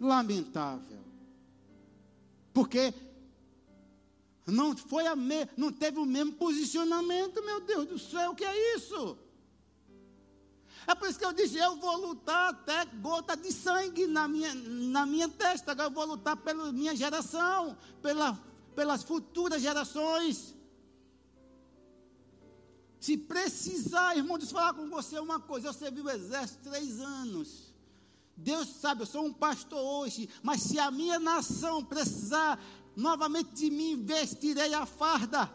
Lamentável. 0.00 0.98
Porque 2.52 2.92
não 4.46 4.76
foi 4.76 5.06
a 5.06 5.14
me, 5.14 5.48
não 5.56 5.70
teve 5.70 5.98
o 5.98 6.06
mesmo 6.06 6.32
posicionamento, 6.32 7.44
meu 7.44 7.60
Deus 7.60 7.86
do 7.86 7.98
céu, 7.98 8.32
o 8.32 8.34
que 8.34 8.44
é 8.44 8.76
isso? 8.76 9.18
É 10.86 10.94
por 10.94 11.08
isso 11.08 11.18
que 11.18 11.24
eu 11.24 11.32
disse, 11.32 11.58
eu 11.58 11.76
vou 11.76 11.96
lutar 11.98 12.50
até 12.50 12.84
gota 12.86 13.36
de 13.36 13.52
sangue 13.52 14.06
na 14.06 14.26
minha, 14.26 14.52
na 14.54 15.06
minha 15.06 15.28
testa, 15.28 15.72
eu 15.72 15.90
vou 15.90 16.04
lutar 16.04 16.36
pela 16.36 16.72
minha 16.72 16.96
geração, 16.96 17.76
pela, 18.02 18.36
pelas 18.74 19.02
futuras 19.02 19.62
gerações. 19.62 20.56
Se 22.98 23.16
precisar, 23.16 24.16
irmão, 24.16 24.36
de 24.36 24.46
falar 24.46 24.74
com 24.74 24.88
você 24.88 25.18
uma 25.18 25.38
coisa, 25.38 25.68
eu 25.68 25.72
servi 25.72 26.00
o 26.00 26.10
exército 26.10 26.68
três 26.70 27.00
anos. 27.00 27.69
Deus 28.42 28.68
sabe, 28.68 29.02
eu 29.02 29.06
sou 29.06 29.26
um 29.26 29.32
pastor 29.32 29.78
hoje, 29.78 30.28
mas 30.42 30.62
se 30.62 30.78
a 30.78 30.90
minha 30.90 31.18
nação 31.18 31.84
precisar 31.84 32.58
novamente 32.96 33.52
de 33.52 33.70
mim 33.70 34.02
vestirei 34.02 34.72
a 34.72 34.86
farda. 34.86 35.50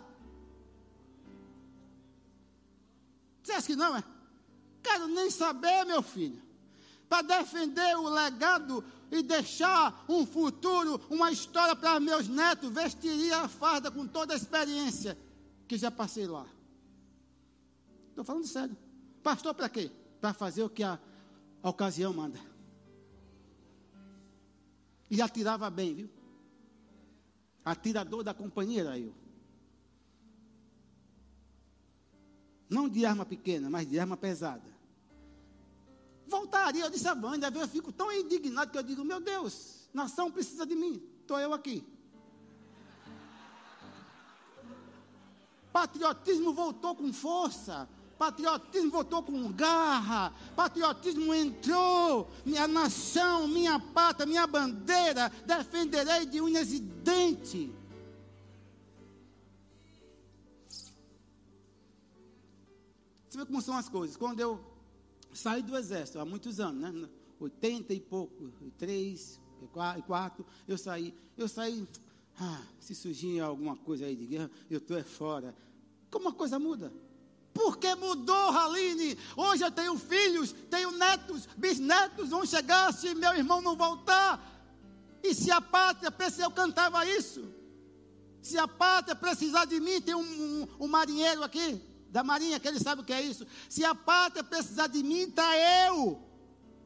Você 3.41 3.53
acha 3.53 3.67
que 3.67 3.75
não 3.75 3.95
é? 3.95 4.03
Quero 4.83 5.07
nem 5.07 5.31
saber, 5.31 5.83
meu 5.85 6.03
filho. 6.03 6.41
Para 7.09 7.23
defender 7.23 7.97
o 7.97 8.07
legado 8.07 8.83
e 9.11 9.23
deixar 9.23 10.05
um 10.07 10.25
futuro, 10.25 11.01
uma 11.09 11.31
história 11.31 11.75
para 11.75 11.99
meus 11.99 12.27
netos, 12.27 12.69
vestiria 12.71 13.41
a 13.41 13.47
farda 13.47 13.89
com 13.89 14.07
toda 14.07 14.33
a 14.33 14.37
experiência 14.37 15.17
que 15.67 15.77
já 15.77 15.89
passei 15.89 16.27
lá. 16.27 16.45
Estou 18.09 18.23
falando 18.23 18.45
sério. 18.45 18.77
Pastor, 19.23 19.55
para 19.55 19.69
quê? 19.69 19.91
Para 20.21 20.33
fazer 20.33 20.61
o 20.63 20.69
que 20.69 20.83
a, 20.83 20.99
a 21.63 21.69
ocasião 21.69 22.13
manda. 22.13 22.54
E 25.09 25.21
atirava 25.21 25.69
bem, 25.69 25.93
viu? 25.93 26.09
atirador 27.65 28.23
da 28.23 28.33
companhia 28.33 28.81
era 28.81 28.99
eu. 28.99 29.13
Não 32.69 32.87
de 32.87 33.05
arma 33.05 33.25
pequena, 33.25 33.69
mas 33.69 33.89
de 33.89 33.99
arma 33.99 34.15
pesada. 34.15 34.75
Voltaria, 36.27 36.83
eu 36.83 36.89
disse 36.89 37.07
a 37.07 37.13
Wanda, 37.13 37.47
eu 37.47 37.67
fico 37.67 37.91
tão 37.91 38.11
indignado 38.11 38.71
que 38.71 38.77
eu 38.77 38.83
digo, 38.83 39.03
meu 39.03 39.19
Deus, 39.19 39.89
nação 39.93 40.31
precisa 40.31 40.65
de 40.65 40.75
mim, 40.75 41.01
estou 41.21 41.39
eu 41.39 41.53
aqui. 41.53 41.83
Patriotismo 45.71 46.53
voltou 46.53 46.95
com 46.95 47.11
força. 47.11 47.89
Patriotismo 48.17 48.91
voltou 48.91 49.21
com 49.23 49.51
garra. 49.51 50.33
Patriotismo 50.55 51.33
entrou. 51.33 52.29
Minha 52.45 52.67
nação, 52.67 53.47
minha 53.47 53.79
pátria, 53.79 54.25
minha 54.25 54.47
bandeira, 54.47 55.29
defenderei 55.45 56.25
de 56.25 56.41
unhas 56.41 56.71
e 56.71 56.79
dentes. 56.79 57.69
Você 63.27 63.37
vê 63.37 63.45
como 63.45 63.61
são 63.61 63.75
as 63.75 63.89
coisas. 63.89 64.15
Quando 64.15 64.39
eu 64.39 64.63
saí 65.33 65.61
do 65.61 65.75
exército, 65.75 66.19
há 66.19 66.25
muitos 66.25 66.59
anos, 66.59 66.81
né? 66.81 67.09
80 67.37 67.93
e 67.93 67.99
pouco, 67.99 68.49
3 68.77 69.41
e 69.97 70.01
4, 70.03 70.45
eu 70.65 70.77
saí. 70.77 71.13
Eu 71.37 71.49
saí, 71.49 71.85
ah, 72.39 72.63
se 72.79 72.95
surgir 72.95 73.41
alguma 73.41 73.75
coisa 73.75 74.05
aí 74.05 74.15
de 74.15 74.25
guerra, 74.25 74.49
eu 74.69 74.77
estou 74.77 74.97
é 74.97 75.03
fora. 75.03 75.53
Como 76.09 76.29
a 76.29 76.33
coisa 76.33 76.57
muda? 76.57 76.93
Porque 77.55 77.95
mudou, 77.95 78.51
Raline. 78.51 79.17
Hoje 79.37 79.63
eu 79.63 79.71
tenho 79.71 79.97
filhos, 79.97 80.53
tenho 80.69 80.91
netos, 80.91 81.47
bisnetos, 81.55 82.29
vão 82.29 82.45
chegar 82.45 82.93
se 82.93 83.15
meu 83.15 83.33
irmão 83.33 83.61
não 83.61 83.77
voltar. 83.77 84.45
E 85.23 85.33
se 85.33 85.49
a 85.49 85.61
pátria 85.61 86.13
eu 86.39 86.51
cantava 86.51 87.05
isso. 87.05 87.49
Se 88.41 88.57
a 88.57 88.67
pátria 88.67 89.15
precisar 89.15 89.63
de 89.63 89.79
mim, 89.79 90.01
tem 90.01 90.13
um, 90.13 90.19
um, 90.19 90.67
um, 90.81 90.87
marinheiro 90.87 91.43
aqui, 91.43 91.81
da 92.09 92.25
marinha, 92.25 92.59
que 92.59 92.67
ele 92.67 92.77
sabe 92.77 93.01
o 93.01 93.05
que 93.05 93.13
é 93.13 93.21
isso. 93.21 93.47
Se 93.69 93.85
a 93.85 93.95
pátria 93.95 94.43
precisar 94.43 94.87
de 94.87 95.01
mim, 95.01 95.21
está 95.21 95.57
eu. 95.87 96.21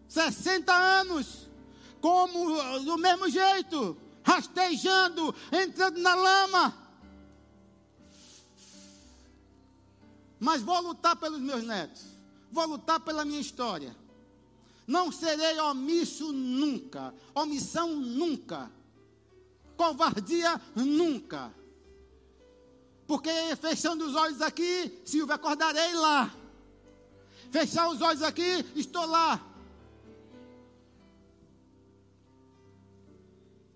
60 0.07 0.71
anos. 0.71 1.49
Como, 1.99 2.79
do 2.85 2.95
mesmo 2.99 3.27
jeito, 3.27 3.97
rastejando, 4.23 5.33
entrando 5.51 5.99
na 5.99 6.13
lama 6.13 6.78
Mas 10.39 10.61
vou 10.61 10.79
lutar 10.81 11.15
pelos 11.15 11.39
meus 11.39 11.63
netos. 11.63 12.03
Vou 12.51 12.65
lutar 12.65 12.99
pela 12.99 13.25
minha 13.25 13.39
história. 13.39 13.95
Não 14.87 15.11
serei 15.11 15.59
omisso 15.59 16.31
nunca. 16.31 17.13
Omissão 17.35 17.95
nunca. 17.95 18.71
Covardia 19.75 20.59
nunca. 20.75 21.53
Porque 23.05 23.29
fechando 23.55 24.05
os 24.05 24.15
olhos 24.15 24.41
aqui, 24.41 25.01
Silvia, 25.05 25.35
acordarei 25.35 25.93
lá. 25.95 26.33
Fechar 27.51 27.89
os 27.89 28.01
olhos 28.01 28.21
aqui, 28.21 28.65
estou 28.75 29.05
lá. 29.05 29.43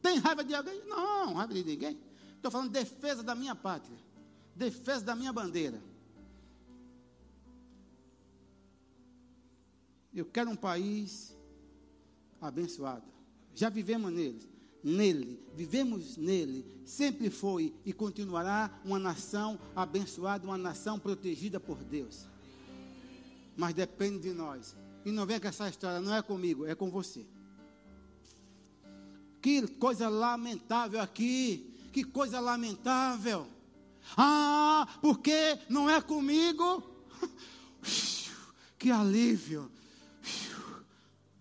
Tem 0.01 0.20
raiva 0.20 0.43
de 0.43 0.53
alguém? 0.53 0.84
Não, 0.86 1.34
raiva 1.34 1.53
de 1.53 1.64
ninguém. 1.64 1.99
Estou 2.36 2.51
falando 2.51 2.70
defesa 2.70 3.24
da 3.24 3.34
minha 3.34 3.55
pátria, 3.55 3.97
defesa 4.55 5.05
da 5.05 5.16
minha 5.16 5.32
bandeira. 5.32 5.82
Eu 10.14 10.26
quero 10.26 10.49
um 10.49 10.55
país 10.55 11.36
abençoado. 12.39 13.05
Já 13.55 13.70
vivemos 13.70 14.11
nele, 14.11 14.49
nele, 14.84 15.39
vivemos 15.55 16.18
nele. 16.18 16.66
Sempre 16.86 17.30
foi 17.30 17.74
e 17.86 17.93
continuará 17.93 18.70
uma 18.84 18.99
nação 18.99 19.59
abençoada, 19.76 20.45
uma 20.45 20.57
nação 20.57 20.99
protegida 20.99 21.59
por 21.59 21.78
Deus. 21.84 22.28
Mas 23.57 23.74
depende 23.74 24.20
de 24.20 24.34
nós. 24.34 24.76
E 25.05 25.11
não 25.11 25.26
vem 25.26 25.39
com 25.39 25.47
essa 25.47 25.68
história, 25.70 25.99
não 25.99 26.14
é 26.14 26.22
comigo, 26.22 26.66
é 26.66 26.76
com 26.76 26.89
você. 26.89 27.26
Que 29.41 29.68
coisa 29.68 30.07
lamentável 30.07 31.01
aqui. 31.01 31.70
Que 31.91 32.03
coisa 32.03 32.39
lamentável. 32.39 33.47
Ah, 34.18 34.88
porque 35.01 35.59
não 35.70 35.89
é 35.89 36.01
comigo? 36.01 36.83
Que 38.78 38.92
alívio. 38.92 39.71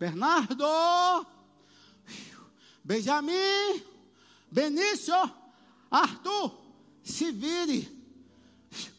Bernardo, 0.02 0.66
Benjamin, 2.82 3.80
Benício, 4.50 5.14
Arthur, 5.88 6.58
se 7.04 7.30
vire, 7.30 7.88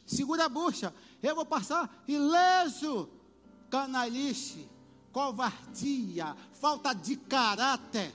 segura 0.05 0.45
a 0.45 0.49
bucha, 0.49 0.95
eu 1.21 1.35
vou 1.35 1.45
passar 1.45 1.93
ileso, 2.07 3.09
canalice, 3.69 4.69
covardia, 5.11 6.37
falta 6.53 6.93
de 6.93 7.17
caráter. 7.17 8.13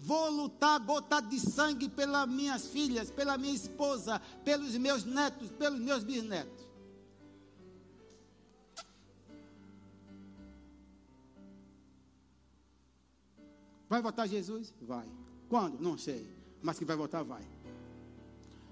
Vou 0.00 0.30
lutar 0.30 0.80
gota 0.80 1.20
de 1.20 1.38
sangue 1.38 1.88
pelas 1.88 2.28
minhas 2.28 2.66
filhas, 2.66 3.08
pela 3.08 3.38
minha 3.38 3.54
esposa, 3.54 4.20
pelos 4.44 4.76
meus 4.76 5.04
netos, 5.04 5.48
pelos 5.52 5.78
meus 5.78 6.02
bisnetos. 6.02 6.59
Vai 13.90 14.00
votar 14.00 14.28
Jesus? 14.28 14.72
Vai. 14.80 15.04
Quando? 15.48 15.80
Não 15.80 15.98
sei. 15.98 16.24
Mas 16.62 16.78
que 16.78 16.84
vai 16.84 16.94
votar, 16.94 17.24
vai. 17.24 17.42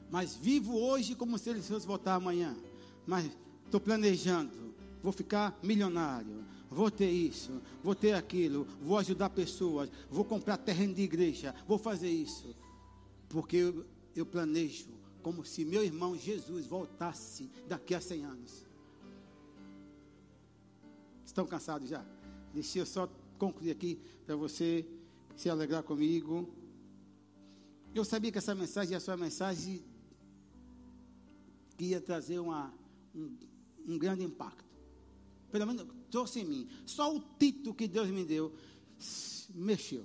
Mas 0.08 0.36
vivo 0.36 0.78
hoje 0.78 1.16
como 1.16 1.36
se 1.36 1.50
ele 1.50 1.60
fosse 1.60 1.84
votar 1.84 2.16
amanhã. 2.16 2.56
Mas 3.04 3.28
estou 3.64 3.80
planejando. 3.80 4.72
Vou 5.02 5.12
ficar 5.12 5.58
milionário. 5.60 6.44
Vou 6.70 6.88
ter 6.88 7.10
isso. 7.10 7.60
Vou 7.82 7.96
ter 7.96 8.12
aquilo. 8.12 8.64
Vou 8.80 8.96
ajudar 8.96 9.30
pessoas. 9.30 9.90
Vou 10.08 10.24
comprar 10.24 10.56
terreno 10.56 10.94
de 10.94 11.02
igreja. 11.02 11.52
Vou 11.66 11.78
fazer 11.78 12.08
isso. 12.08 12.54
Porque 13.28 13.56
eu, 13.56 13.84
eu 14.14 14.24
planejo 14.24 14.86
como 15.20 15.44
se 15.44 15.64
meu 15.64 15.82
irmão 15.82 16.16
Jesus 16.16 16.64
voltasse 16.64 17.50
daqui 17.66 17.92
a 17.92 18.00
100 18.00 18.24
anos. 18.24 18.64
Estão 21.26 21.44
cansados 21.44 21.88
já? 21.88 22.06
Deixa 22.54 22.78
eu 22.78 22.86
só 22.86 23.10
concluir 23.36 23.72
aqui 23.72 23.98
para 24.24 24.36
você 24.36 24.86
se 25.38 25.48
alegrar 25.48 25.84
comigo. 25.84 26.52
Eu 27.94 28.04
sabia 28.04 28.32
que 28.32 28.38
essa 28.38 28.56
mensagem, 28.56 28.96
a 28.96 29.00
sua 29.00 29.16
mensagem, 29.16 29.84
ia 31.78 32.00
trazer 32.00 32.40
uma, 32.40 32.74
um, 33.14 33.36
um 33.86 33.96
grande 33.96 34.24
impacto. 34.24 34.64
Pelo 35.48 35.64
menos 35.64 35.86
trouxe 36.10 36.40
em 36.40 36.44
mim. 36.44 36.68
Só 36.84 37.14
o 37.14 37.20
título 37.38 37.72
que 37.72 37.86
Deus 37.86 38.08
me 38.08 38.24
deu 38.24 38.52
mexeu. 39.54 40.04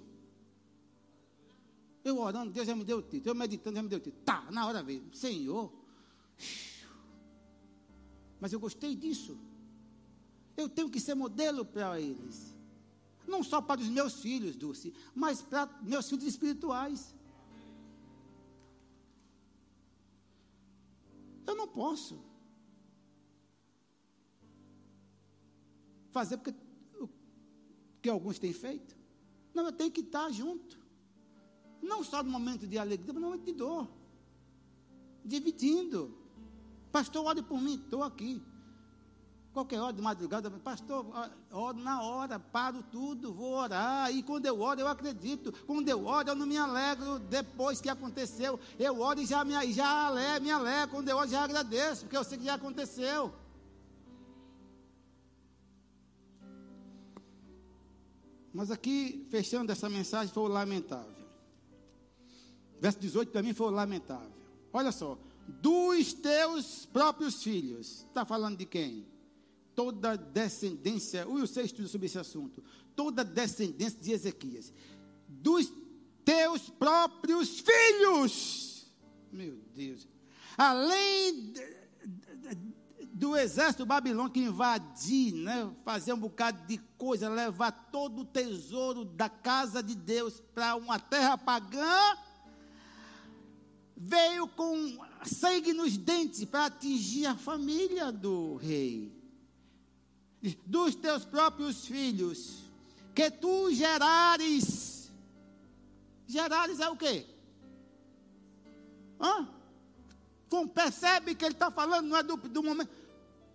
Eu 2.04 2.20
orando, 2.20 2.52
Deus 2.52 2.68
já 2.68 2.76
me 2.76 2.84
deu 2.84 3.00
o 3.00 3.02
título. 3.02 3.32
Eu 3.32 3.36
meditando, 3.36 3.76
já 3.76 3.82
me 3.82 3.90
deu 3.90 3.98
o 3.98 4.02
título. 4.02 4.24
Tá, 4.24 4.52
na 4.52 4.68
hora 4.68 4.84
veio. 4.84 5.04
Senhor. 5.14 5.74
mas 8.40 8.54
eu 8.54 8.60
gostei 8.60 8.96
disso. 8.96 9.36
Eu 10.56 10.70
tenho 10.70 10.92
que 10.92 11.00
ser 11.00 11.16
modelo 11.16 11.66
para 11.66 12.00
eles. 12.00 12.53
Não 13.28 13.44
só 13.44 13.62
para 13.62 13.82
os 13.82 13.88
meus 13.88 14.22
filhos, 14.22 14.56
Dulce, 14.56 14.94
mas 15.16 15.42
para 15.42 15.66
meus 15.82 16.10
filhos 16.10 16.26
espirituais. 16.26 17.16
Eu 21.46 21.56
não 21.56 21.68
posso 21.68 22.24
fazer 26.12 26.38
porque 26.38 26.54
o 27.00 27.10
que 28.02 28.10
alguns 28.10 28.40
têm 28.40 28.54
feito. 28.54 28.96
Não, 29.54 29.66
eu 29.66 29.72
tenho 29.72 29.92
que 29.92 30.02
estar 30.02 30.30
junto. 30.32 30.78
Não 31.82 32.04
só 32.04 32.24
no 32.24 32.32
momento 32.32 32.66
de 32.66 32.78
alegria, 32.78 33.14
mas 33.14 33.22
no 33.22 33.30
momento 33.30 33.46
de 33.46 33.54
dor. 33.54 33.90
Dividindo. 35.24 36.18
Pastor, 36.92 37.26
ore 37.26 37.42
por 37.42 37.60
mim, 37.60 37.76
estou 37.76 38.04
aqui. 38.04 38.42
Qualquer 39.54 39.80
hora 39.80 39.94
de 39.94 40.02
madrugada, 40.02 40.50
pastor, 40.50 41.06
oro 41.52 41.78
na 41.78 42.02
hora, 42.02 42.40
paro 42.40 42.82
tudo, 42.92 43.32
vou 43.32 43.54
orar. 43.54 44.12
E 44.12 44.24
quando 44.24 44.48
eu 44.48 44.60
oro, 44.60 44.80
eu 44.80 44.88
acredito. 44.88 45.54
Quando 45.68 45.88
eu 45.88 46.08
oro, 46.08 46.30
eu 46.30 46.36
não 46.36 46.48
me 46.48 46.58
alegro 46.58 47.20
depois 47.20 47.80
que 47.80 47.88
aconteceu. 47.88 48.60
Eu 48.80 49.00
oro 49.00 49.22
e 49.22 49.28
já 49.28 49.46
me, 49.46 49.72
já 49.72 50.08
alegro, 50.08 50.44
me 50.44 50.50
alegro. 50.50 50.96
Quando 50.96 51.08
eu 51.08 51.18
oro, 51.18 51.30
já 51.30 51.44
agradeço, 51.44 52.02
porque 52.02 52.18
eu 52.18 52.24
sei 52.24 52.40
que 52.40 52.46
já 52.46 52.56
aconteceu. 52.56 53.32
Mas 58.52 58.72
aqui, 58.72 59.28
fechando 59.30 59.72
essa 59.72 59.88
mensagem, 59.88 60.34
foi 60.34 60.44
o 60.44 60.48
lamentável. 60.48 61.28
Verso 62.82 63.00
18 63.00 63.32
para 63.32 63.44
mim 63.44 63.54
foi 63.54 63.68
o 63.68 63.70
lamentável. 63.70 64.34
Olha 64.74 64.92
só. 64.92 65.16
Dos 65.48 66.12
teus 66.12 66.88
próprios 66.88 67.44
filhos. 67.44 68.04
Está 68.08 68.26
falando 68.26 68.58
de 68.58 68.66
quem? 68.66 69.13
Toda 69.76 70.16
descendência, 70.18 71.28
o 71.28 71.34
Wilson 71.34 71.62
estuda 71.62 71.88
sobre 71.88 72.08
esse 72.08 72.20
assunto, 72.20 72.64
toda 72.96 73.24
descendência 73.24 74.00
de 74.00 74.12
Ezequias, 74.12 74.74
dos 75.28 75.72
teus 76.24 76.70
próprios 76.70 77.60
filhos, 77.60 78.88
meu 79.32 79.60
Deus, 79.74 80.08
além 80.58 81.54
do 83.14 83.36
exército 83.38 83.86
babilônico 83.86 84.40
invadir, 84.40 85.34
né, 85.34 85.72
fazer 85.84 86.14
um 86.14 86.20
bocado 86.20 86.66
de 86.66 86.78
coisa, 86.98 87.30
levar 87.30 87.72
todo 87.92 88.22
o 88.22 88.26
tesouro 88.26 89.06
da 89.06 89.30
casa 89.30 89.84
de 89.84 89.96
Deus 89.96 90.42
para 90.54 90.76
uma 90.76 91.00
terra 91.00 91.38
pagã, 91.38 92.18
veio 93.96 94.48
com 94.48 94.98
sangue 95.24 95.74
nos 95.74 95.96
dentes 95.98 96.44
para 96.46 96.66
atingir 96.66 97.26
a 97.26 97.36
família 97.36 98.12
do 98.12 98.56
rei 98.56 99.23
dos 100.66 100.96
teus 100.96 101.24
próprios 101.24 101.86
filhos, 101.86 102.64
que 103.16 103.32
tu 103.32 103.72
gerares. 103.74 105.10
Gerares 106.28 106.80
é 106.80 106.90
o 106.90 106.98
quê? 106.98 107.26
Hã? 109.20 109.48
Percebe 110.74 111.34
que 111.34 111.44
ele 111.46 111.56
está 111.56 111.72
falando, 111.72 112.08
não 112.08 112.18
é 112.18 112.22
do, 112.22 112.38
do 112.38 112.62
momento. 112.62 112.92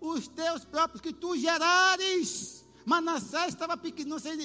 Os 0.00 0.26
teus 0.26 0.64
próprios 0.64 1.00
que 1.00 1.12
tu 1.12 1.36
gerares. 1.36 2.64
Manassés 2.84 3.48
estava 3.48 3.76
pequeno, 3.76 4.10
não 4.10 4.18
sei, 4.18 4.36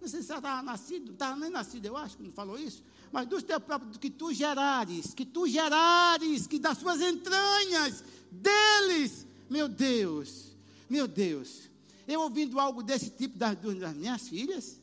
não 0.00 0.08
sei 0.08 0.20
se 0.20 0.32
estava 0.32 0.62
nascido, 0.62 1.12
estava 1.12 1.36
nem 1.36 1.48
nascido, 1.48 1.86
eu 1.86 1.96
acho, 1.96 2.16
quando 2.16 2.32
falou 2.32 2.58
isso. 2.58 2.82
Mas 3.12 3.26
dos 3.26 3.42
teus 3.42 3.62
próprios 3.62 3.96
que 3.98 4.10
tu 4.10 4.32
gerares, 4.32 5.14
que 5.14 5.24
tu 5.24 5.46
gerares, 5.46 6.46
que 6.46 6.58
das 6.58 6.78
suas 6.78 7.00
entranhas, 7.00 8.02
deles, 8.30 9.26
meu 9.48 9.68
Deus, 9.68 10.51
meu 10.92 11.08
Deus, 11.08 11.70
eu 12.06 12.20
ouvindo 12.20 12.60
algo 12.60 12.82
desse 12.82 13.08
tipo 13.08 13.38
das, 13.38 13.56
das 13.56 13.94
minhas 13.94 14.28
filhas, 14.28 14.78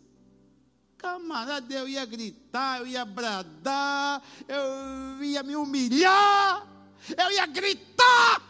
camarada, 0.98 1.72
eu 1.72 1.88
ia 1.88 2.04
gritar, 2.04 2.80
eu 2.80 2.88
ia 2.88 3.06
bradar, 3.06 4.20
eu 4.48 5.24
ia 5.24 5.44
me 5.44 5.56
humilhar, 5.56 6.68
eu 7.16 7.32
ia 7.32 7.46
gritar. 7.46 8.42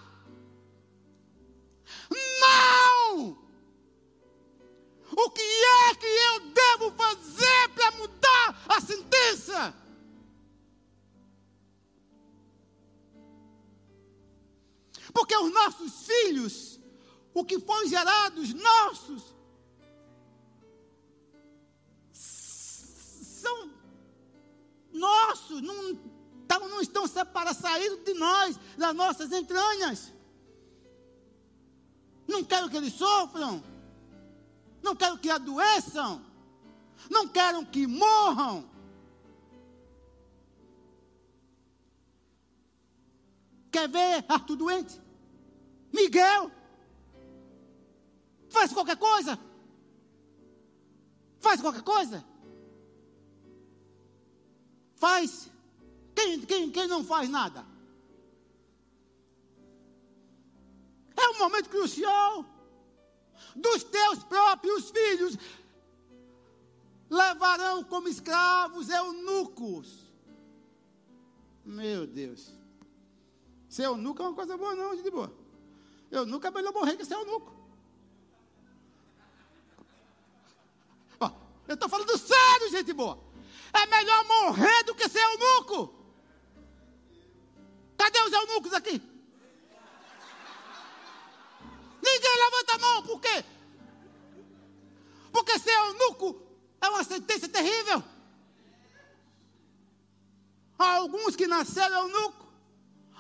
Não! 2.40 3.38
O 5.11 5.30
que 5.31 5.41
é 5.41 5.95
que 5.95 6.06
eu 6.06 6.40
devo 6.52 6.91
fazer 6.95 7.69
para 7.76 7.91
mudar 7.91 8.64
a 8.69 8.80
sentença? 8.80 9.76
Porque 15.11 15.36
os 15.36 15.52
nossos 15.52 16.06
filhos 16.06 16.79
o 17.40 17.45
que 17.45 17.60
foi 17.60 17.88
gerado, 17.88 18.41
os 18.41 18.53
nossos, 18.53 19.34
são 22.11 23.72
nossos, 24.91 25.61
não, 25.61 25.98
não 26.70 26.82
estão 26.82 27.07
separados, 27.07 27.61
saídos 27.61 28.03
de 28.03 28.14
nós, 28.14 28.60
das 28.78 28.94
nossas 28.94 29.32
entranhas. 29.32 30.14
Não 32.28 32.44
quero 32.44 32.70
que 32.70 32.76
eles 32.76 32.94
sofram, 32.94 33.64
não 34.84 34.95
quero 34.95 35.18
que 35.18 35.30
adoeçam, 35.30 36.24
não 37.10 37.28
quero 37.28 37.66
que 37.66 37.88
morram. 37.88 38.70
Quer 43.72 43.88
ver 43.88 44.26
Arthur 44.28 44.57
doente? 44.57 44.99
Miguel, 45.94 46.52
Faz 48.50 48.74
qualquer 48.74 48.98
coisa. 48.98 49.40
Faz 51.40 51.62
qualquer 51.62 51.84
coisa. 51.84 52.26
Faz. 54.96 55.50
Quem, 56.16 56.42
quem, 56.42 56.72
quem 56.72 56.88
não 56.88 57.04
faz 57.04 57.30
nada? 57.30 57.66
É 61.16 61.30
um 61.30 61.40
momento 61.40 61.70
crucial. 61.70 62.46
Dos 63.56 63.84
teus 63.84 64.24
próprios 64.24 64.90
filhos 64.90 65.38
levarão 67.10 67.84
como 67.84 68.08
escravos 68.08 68.90
eunucos. 68.90 70.10
Meu 71.66 72.06
Deus. 72.06 72.52
Ser 73.68 73.84
eunuco 73.84 74.22
é 74.22 74.26
uma 74.26 74.36
coisa 74.36 74.58
boa, 74.58 74.76
não, 74.76 74.96
de 74.96 75.12
boa. 75.12 75.32
Eunuco 76.12 76.46
é 76.48 76.52
melhor 76.52 76.74
morrer 76.74 76.98
que 76.98 77.06
ser 77.06 77.14
eunuco. 77.14 77.59
Eu 81.70 81.76
estou 81.76 81.88
falando 81.88 82.18
sério, 82.18 82.72
gente 82.72 82.91
boa. 82.94 83.24
É 83.72 83.86
melhor 83.86 84.26
morrer 84.26 84.84
do 84.86 84.96
que 84.96 85.08
ser 85.08 85.20
eunuco. 85.20 85.94
Cadê 87.96 88.20
os 88.22 88.34
eunucos 88.34 88.74
aqui? 88.74 89.00
Ninguém 92.02 92.38
levanta 92.38 92.74
a 92.74 92.78
mão, 92.80 93.04
por 93.04 93.22
quê? 93.22 93.46
Porque 95.32 95.60
ser 95.60 95.70
eunuco 95.70 96.41
é 96.82 96.90
uma 96.90 97.04
sentença 97.04 97.48
terrível. 97.48 98.04
Há 100.80 100.96
alguns 100.96 101.36
que 101.36 101.46
nasceram 101.46 102.08
eunuco, 102.08 102.48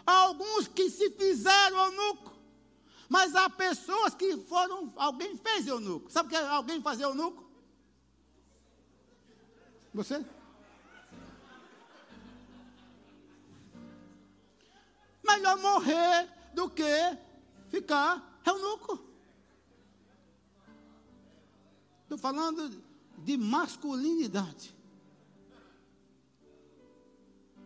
há 0.07 0.13
alguns 0.21 0.67
que 0.67 0.89
se 0.89 1.11
fizeram 1.11 1.85
eunuco, 1.85 2.35
mas 3.07 3.35
há 3.35 3.47
pessoas 3.47 4.15
que 4.15 4.37
foram, 4.37 4.91
alguém 4.95 5.37
fez 5.37 5.67
eunuco. 5.67 6.09
Sabe 6.09 6.27
o 6.27 6.29
que 6.31 6.35
é 6.35 6.47
alguém 6.47 6.81
fazer 6.81 7.03
eunuco? 7.03 7.48
Você? 9.93 10.23
Melhor 15.23 15.57
morrer 15.57 16.29
do 16.53 16.69
que 16.69 17.17
ficar 17.69 18.41
eunuco. 18.45 18.99
Estou 22.03 22.17
falando 22.17 22.81
de 23.17 23.37
masculinidade. 23.37 24.75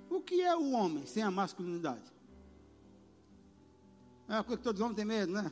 O 0.10 0.22
que 0.22 0.42
é 0.42 0.56
o 0.56 0.72
homem 0.72 1.06
sem 1.06 1.24
a 1.24 1.32
masculinidade? 1.32 2.12
É 4.28 4.34
uma 4.34 4.44
coisa 4.44 4.58
que 4.58 4.64
todos 4.64 4.80
os 4.80 4.86
homens 4.86 4.96
têm 4.96 5.06
medo, 5.06 5.34
né? 5.34 5.52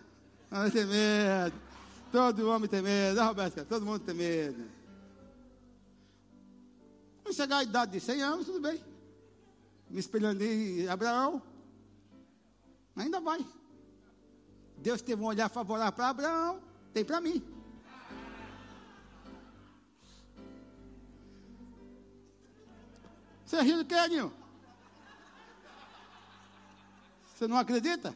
Tem 0.72 0.86
medo. 0.86 1.56
Todo 2.12 2.50
homem 2.50 2.70
tem 2.70 2.82
medo, 2.82 3.22
Roberto? 3.24 3.66
Todo 3.66 3.86
mundo 3.86 4.00
tem 4.00 4.14
medo. 4.14 4.71
Quando 7.32 7.38
chegar 7.38 7.58
a 7.60 7.64
idade 7.64 7.94
de 7.94 8.00
100 8.02 8.22
anos, 8.24 8.46
tudo 8.46 8.60
bem. 8.60 8.84
Me 9.90 10.02
espelhando 10.02 10.44
em 10.44 10.86
Abraão, 10.90 11.42
ainda 12.94 13.22
vai. 13.22 13.40
Deus 14.76 15.02
teve 15.02 15.24
um 15.24 15.28
olhar 15.28 15.48
favorável 15.48 15.94
para 15.94 16.10
Abraão, 16.10 16.62
tem 16.94 17.06
para 17.06 17.22
mim. 17.22 17.42
Você 23.46 23.62
riu 23.62 23.78
do 23.78 23.86
que, 23.86 23.96
Aninho? 23.96 24.34
Você 27.34 27.48
não 27.48 27.56
acredita? 27.56 28.14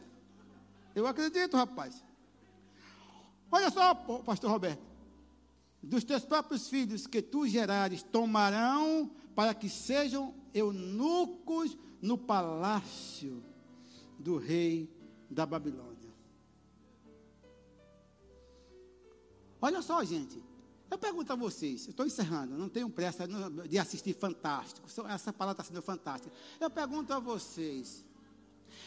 Eu 0.94 1.06
acredito, 1.06 1.56
rapaz. 1.56 2.04
Olha 3.50 3.70
só, 3.70 3.94
pastor 3.94 4.50
Roberto. 4.50 4.95
Dos 5.86 6.02
teus 6.02 6.24
próprios 6.24 6.68
filhos 6.68 7.06
que 7.06 7.22
tu 7.22 7.46
gerares, 7.46 8.02
tomarão 8.02 9.10
para 9.36 9.54
que 9.54 9.68
sejam 9.68 10.34
eunucos 10.52 11.76
no 12.02 12.18
palácio 12.18 13.42
do 14.18 14.36
rei 14.36 14.90
da 15.30 15.46
Babilônia. 15.46 16.12
Olha 19.60 19.80
só, 19.80 20.02
gente. 20.04 20.42
Eu 20.90 20.98
pergunto 20.98 21.32
a 21.32 21.36
vocês, 21.36 21.88
estou 21.88 22.06
encerrando, 22.06 22.56
não 22.56 22.68
tenho 22.68 22.88
pressa 22.88 23.26
de 23.68 23.78
assistir 23.78 24.14
Fantástico. 24.14 24.88
Essa 25.08 25.32
palavra 25.32 25.60
está 25.60 25.64
sendo 25.64 25.82
fantástica. 25.82 26.34
Eu 26.60 26.70
pergunto 26.70 27.12
a 27.12 27.18
vocês: 27.18 28.04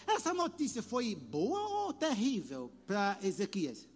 essa 0.07 0.33
notícia 0.33 0.81
foi 0.81 1.15
boa 1.15 1.85
ou 1.85 1.93
terrível 1.93 2.71
para 2.85 3.17
Ezequias? 3.21 3.87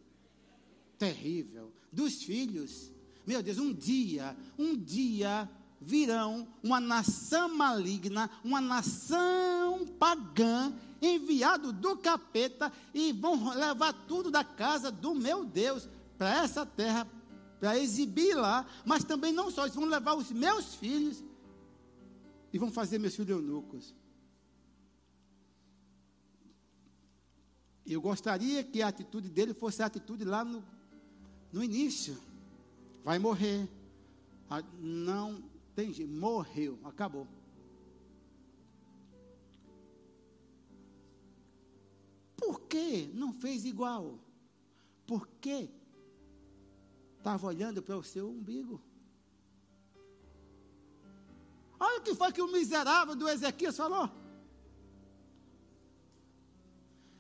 Terrível. 0.98 1.72
Dos 1.92 2.24
filhos. 2.24 2.93
Meu 3.26 3.42
Deus, 3.42 3.58
um 3.58 3.74
dia, 3.74 4.36
um 4.58 4.76
dia 4.76 5.50
virão 5.80 6.48
uma 6.62 6.80
nação 6.80 7.54
maligna, 7.54 8.30
uma 8.44 8.62
nação 8.62 9.86
pagã, 10.00 10.74
enviado 11.02 11.74
do 11.74 11.98
capeta, 11.98 12.72
e 12.94 13.12
vão 13.12 13.54
levar 13.54 13.94
tudo 14.08 14.32
da 14.32 14.44
casa 14.44 14.90
do 14.90 15.14
meu 15.14 15.44
Deus 15.44 15.90
para 16.18 16.44
essa 16.44 16.66
terra, 16.66 17.08
para 17.60 17.78
exibir 17.78 18.36
lá, 18.36 18.66
mas 18.86 19.04
também 19.04 19.34
não 19.34 19.52
só, 19.52 19.64
eles 19.64 19.76
vão 19.76 19.86
levar 19.86 20.16
os 20.16 20.32
meus 20.32 20.76
filhos 20.76 21.24
e 22.52 22.58
vão 22.58 22.72
fazer 22.72 22.98
meus 22.98 23.16
filhos 23.16 23.30
eunucos. 23.30 23.94
Eu 27.86 28.02
gostaria 28.02 28.64
que 28.64 28.82
a 28.82 28.88
atitude 28.88 29.30
dele 29.30 29.54
fosse 29.54 29.84
a 29.84 29.88
atitude 29.88 30.24
lá 30.24 30.46
no, 30.46 30.64
no 31.52 31.62
início. 31.62 32.18
Vai 33.04 33.20
morrer. 33.20 33.70
Ah, 34.50 34.64
não 34.80 35.44
tem 35.76 35.94
jeito. 35.94 36.12
Morreu. 36.12 36.80
Acabou. 36.84 37.28
Por 42.38 42.62
que 42.62 43.08
não 43.14 43.34
fez 43.34 43.66
igual? 43.66 44.20
Por 45.06 45.28
que 45.42 45.70
estava 47.18 47.48
olhando 47.48 47.82
para 47.82 47.98
o 47.98 48.04
seu 48.04 48.30
umbigo? 48.30 48.82
Olha 51.80 52.00
o 52.00 52.02
que 52.02 52.16
foi 52.16 52.32
que 52.32 52.42
o 52.42 52.52
miserável 52.52 53.16
do 53.16 53.28
Ezequias 53.28 53.76
falou. 53.76 54.10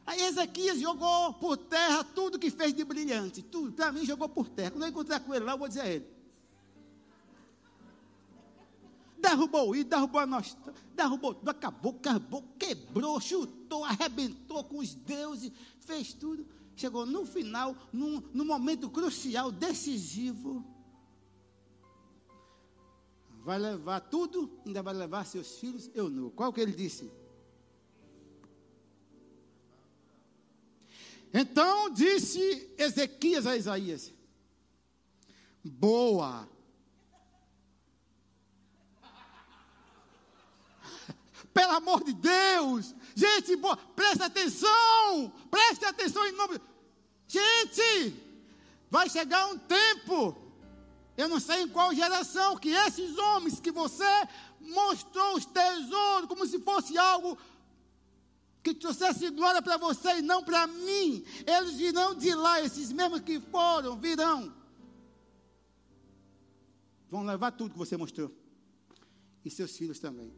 Aí 0.05 0.21
Ezequias 0.21 0.79
jogou 0.79 1.33
por 1.33 1.55
terra 1.55 2.03
tudo 2.03 2.37
que 2.37 2.51
fez 2.51 2.73
de 2.73 2.83
brilhante. 2.83 3.41
Tudo, 3.41 3.71
para 3.71 3.91
mim, 3.91 4.05
jogou 4.05 4.27
por 4.27 4.49
terra. 4.49 4.71
Quando 4.71 4.83
eu 4.83 4.89
encontrar 4.89 5.19
com 5.21 5.33
ele 5.33 5.45
lá, 5.45 5.53
eu 5.53 5.57
vou 5.57 5.67
dizer 5.67 5.81
a 5.81 5.87
ele. 5.87 6.05
Derrubou 9.17 9.73
isso, 9.73 9.85
derrubou 9.85 10.19
a 10.19 10.25
nós, 10.25 10.57
derrubou 10.93 11.33
tudo, 11.33 11.47
acabou, 11.47 11.95
acabou, 11.97 12.43
quebrou, 12.59 13.21
chutou, 13.21 13.85
arrebentou 13.85 14.65
com 14.65 14.79
os 14.79 14.93
deuses, 14.93 15.49
fez 15.79 16.11
tudo. 16.11 16.45
Chegou 16.75 17.05
no 17.05 17.25
final, 17.25 17.73
num, 17.93 18.21
num 18.33 18.43
momento 18.43 18.89
crucial, 18.89 19.49
decisivo. 19.49 20.65
Vai 23.43 23.57
levar 23.57 24.01
tudo, 24.01 24.51
ainda 24.65 24.83
vai 24.83 24.93
levar 24.93 25.25
seus 25.25 25.57
filhos, 25.57 25.89
eu 25.93 26.09
não. 26.09 26.29
Qual 26.29 26.51
que 26.51 26.59
ele 26.59 26.73
disse? 26.73 27.09
Então 31.33 31.89
disse 31.89 32.71
Ezequias 32.77 33.47
a 33.47 33.57
Isaías: 33.57 34.13
Boa. 35.63 36.47
Pelo 41.51 41.71
amor 41.71 42.03
de 42.03 42.13
Deus, 42.13 42.93
gente, 43.15 43.55
boa, 43.55 43.75
presta 43.75 44.27
atenção, 44.27 45.33
preste 45.49 45.83
atenção 45.85 46.23
em 46.27 46.33
nome. 46.33 46.61
Gente, 47.27 48.13
vai 48.91 49.09
chegar 49.09 49.47
um 49.47 49.57
tempo, 49.57 50.37
eu 51.17 51.27
não 51.27 51.39
sei 51.39 51.63
em 51.63 51.67
qual 51.67 51.95
geração, 51.95 52.57
que 52.57 52.69
esses 52.69 53.17
homens 53.17 53.59
que 53.59 53.71
você 53.71 54.05
mostrou 54.59 55.35
os 55.35 55.45
tesouros 55.45 56.27
como 56.27 56.45
se 56.45 56.59
fosse 56.59 56.95
algo 56.95 57.35
que 58.63 58.73
trouxesse 58.73 59.29
glória 59.29 59.61
para 59.61 59.77
você 59.77 60.19
e 60.19 60.21
não 60.21 60.41
para 60.43 60.65
mim. 60.65 61.25
Eles 61.45 61.73
virão 61.73 62.15
de 62.15 62.33
lá, 62.33 62.61
esses 62.61 62.91
mesmos 62.91 63.19
que 63.19 63.39
foram, 63.39 63.99
virão. 63.99 64.53
Vão 67.09 67.23
levar 67.23 67.51
tudo 67.51 67.73
que 67.73 67.77
você 67.77 67.97
mostrou. 67.97 68.31
E 69.43 69.49
seus 69.49 69.75
filhos 69.75 69.99
também. 69.99 70.33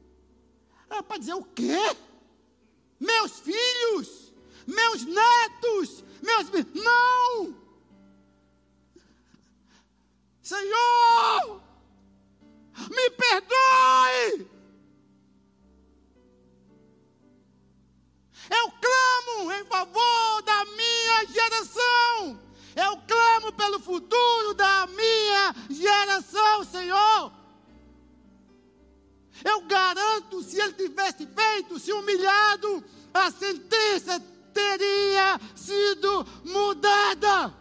Ah, 0.89 1.03
para 1.03 1.19
dizer 1.19 1.35
o 1.35 1.43
quê? 1.43 1.77
Meus 2.99 3.39
filhos, 3.39 4.33
meus 4.65 5.05
netos, 5.05 6.03
meus. 6.21 6.49
Não! 6.73 7.63
Senhor, 10.41 11.61
me 12.89 13.09
perdoe! 13.11 14.54
Em 19.51 19.65
favor 19.65 20.41
da 20.43 20.65
minha 20.65 21.25
geração. 21.27 22.39
Eu 22.75 22.97
clamo 23.07 23.51
pelo 23.53 23.79
futuro 23.79 24.53
da 24.53 24.87
minha 24.87 25.55
geração, 25.69 26.63
Senhor. 26.65 27.31
Eu 29.43 29.61
garanto, 29.61 30.41
se 30.41 30.59
ele 30.59 30.73
tivesse 30.73 31.25
feito, 31.25 31.79
se 31.79 31.91
humilhado, 31.93 32.83
a 33.13 33.31
sentença 33.31 34.19
teria 34.53 35.39
sido 35.55 36.25
mudada. 36.43 37.53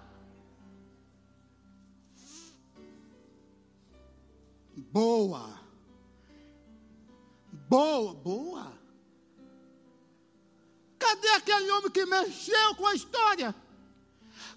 Boa. 4.77 5.61
Boa, 7.69 8.15
boa. 8.15 8.74
Cadê 11.05 11.29
aquele 11.33 11.71
homem 11.71 11.91
que 11.91 12.07
mexeu 12.07 12.75
com 12.77 12.87
a 12.87 12.95
história? 12.95 13.55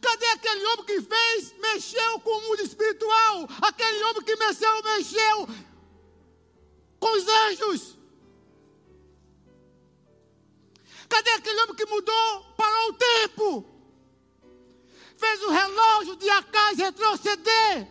Cadê 0.01 0.27
aquele 0.27 0.65
homem 0.67 0.85
que 0.85 1.01
fez, 1.01 1.53
mexeu 1.59 2.19
com 2.21 2.29
o 2.29 2.41
mundo 2.43 2.61
espiritual? 2.61 3.49
Aquele 3.61 4.01
homem 4.05 4.23
que 4.23 4.35
mexeu, 4.37 4.83
mexeu 4.83 5.47
com 7.01 7.17
os 7.17 7.27
anjos? 7.27 7.97
Cadê 11.09 11.31
aquele 11.31 11.61
homem 11.63 11.75
que 11.75 11.85
mudou, 11.85 12.43
parou 12.55 12.89
o 12.91 12.93
tempo? 12.93 13.49
Fez 15.17 15.43
o 15.43 15.51
relógio 15.51 16.15
de 16.15 16.29
Acais 16.29 16.77
retroceder? 16.77 17.87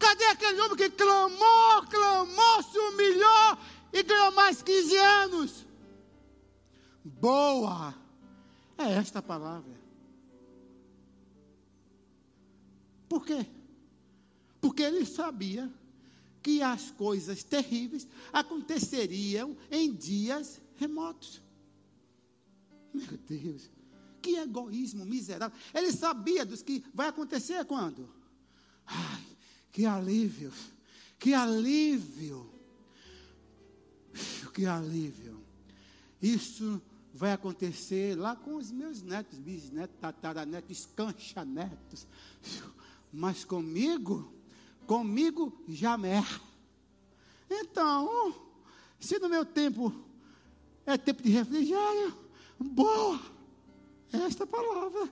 Cadê 0.00 0.24
aquele 0.26 0.60
homem 0.62 0.76
que 0.76 0.90
clamou, 0.90 1.86
clamou, 1.88 2.62
se 2.64 2.78
humilhou 2.78 3.58
e 3.92 4.02
ganhou 4.02 4.32
mais 4.32 4.62
15 4.62 4.96
anos. 4.96 5.66
Boa! 7.04 7.94
É 8.76 8.92
esta 8.92 9.20
palavra. 9.20 9.78
Por 13.08 13.24
quê? 13.24 13.46
Porque 14.60 14.82
ele 14.82 15.04
sabia 15.06 15.72
que 16.42 16.62
as 16.62 16.90
coisas 16.90 17.42
terríveis 17.42 18.06
aconteceriam 18.32 19.56
em 19.70 19.92
dias 19.92 20.60
remotos. 20.76 21.42
Meu 22.92 23.18
Deus, 23.28 23.70
que 24.22 24.36
egoísmo 24.36 25.04
miserável. 25.04 25.56
Ele 25.74 25.92
sabia 25.92 26.44
dos 26.44 26.62
que 26.62 26.84
vai 26.94 27.08
acontecer 27.08 27.64
quando? 27.64 28.08
Ai, 28.86 29.24
que 29.72 29.86
alívio, 29.86 30.52
que 31.18 31.34
alívio 31.34 32.57
que 34.58 34.66
alívio. 34.66 35.40
Isso 36.20 36.82
vai 37.14 37.30
acontecer 37.30 38.18
lá 38.18 38.34
com 38.34 38.56
os 38.56 38.72
meus 38.72 39.02
netos, 39.02 39.38
bisnetos, 39.38 39.96
tataranetos, 40.00 40.78
escanchanetos. 40.78 42.08
Mas 43.12 43.44
comigo, 43.44 44.34
comigo 44.84 45.56
jamais. 45.68 46.40
Então, 47.48 48.34
se 48.98 49.20
no 49.20 49.28
meu 49.28 49.46
tempo 49.46 49.94
é 50.84 50.98
tempo 50.98 51.22
de 51.22 51.30
refrigério, 51.30 52.18
boa, 52.58 53.20
esta 54.12 54.44
palavra. 54.44 55.08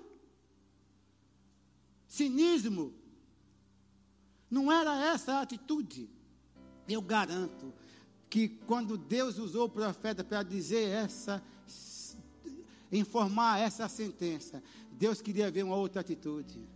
Cinismo. 2.09 2.93
Não 4.51 4.73
era 4.73 4.97
essa 5.07 5.35
a 5.35 5.43
atitude. 5.43 6.11
Eu 6.89 7.01
garanto 7.01 7.73
que 8.37 8.49
quando 8.49 8.99
Deus 8.99 9.39
usou 9.39 9.65
o 9.65 9.69
profeta 9.71 10.23
para 10.23 10.43
dizer 10.43 10.91
essa, 10.91 11.43
informar 12.93 13.59
essa 13.61 13.89
sentença, 13.89 14.63
Deus 14.93 15.23
queria 15.23 15.51
ver 15.51 15.63
uma 15.63 15.77
outra 15.77 16.03
atitude. 16.03 16.69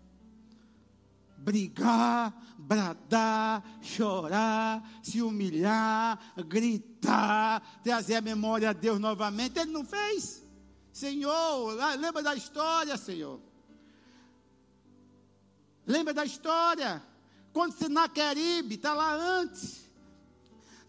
Brigar, 1.37 2.35
bradar, 2.57 3.63
chorar, 3.83 4.83
se 5.03 5.21
humilhar, 5.21 6.19
gritar, 6.49 7.61
trazer 7.85 8.15
a 8.15 8.23
memória 8.23 8.71
a 8.71 8.73
Deus 8.73 8.99
novamente. 8.99 9.59
Ele 9.59 9.71
não 9.71 9.85
fez. 9.85 10.43
Senhor, 10.91 11.77
lembra 11.99 12.23
da 12.23 12.35
história, 12.35 12.97
Senhor. 12.97 13.39
Lembra 15.87 16.15
da 16.15 16.25
história? 16.25 17.03
Quando 17.53 17.75
Senaqueribe 17.75 18.77
está 18.77 18.95
lá 18.95 19.13
antes 19.13 19.90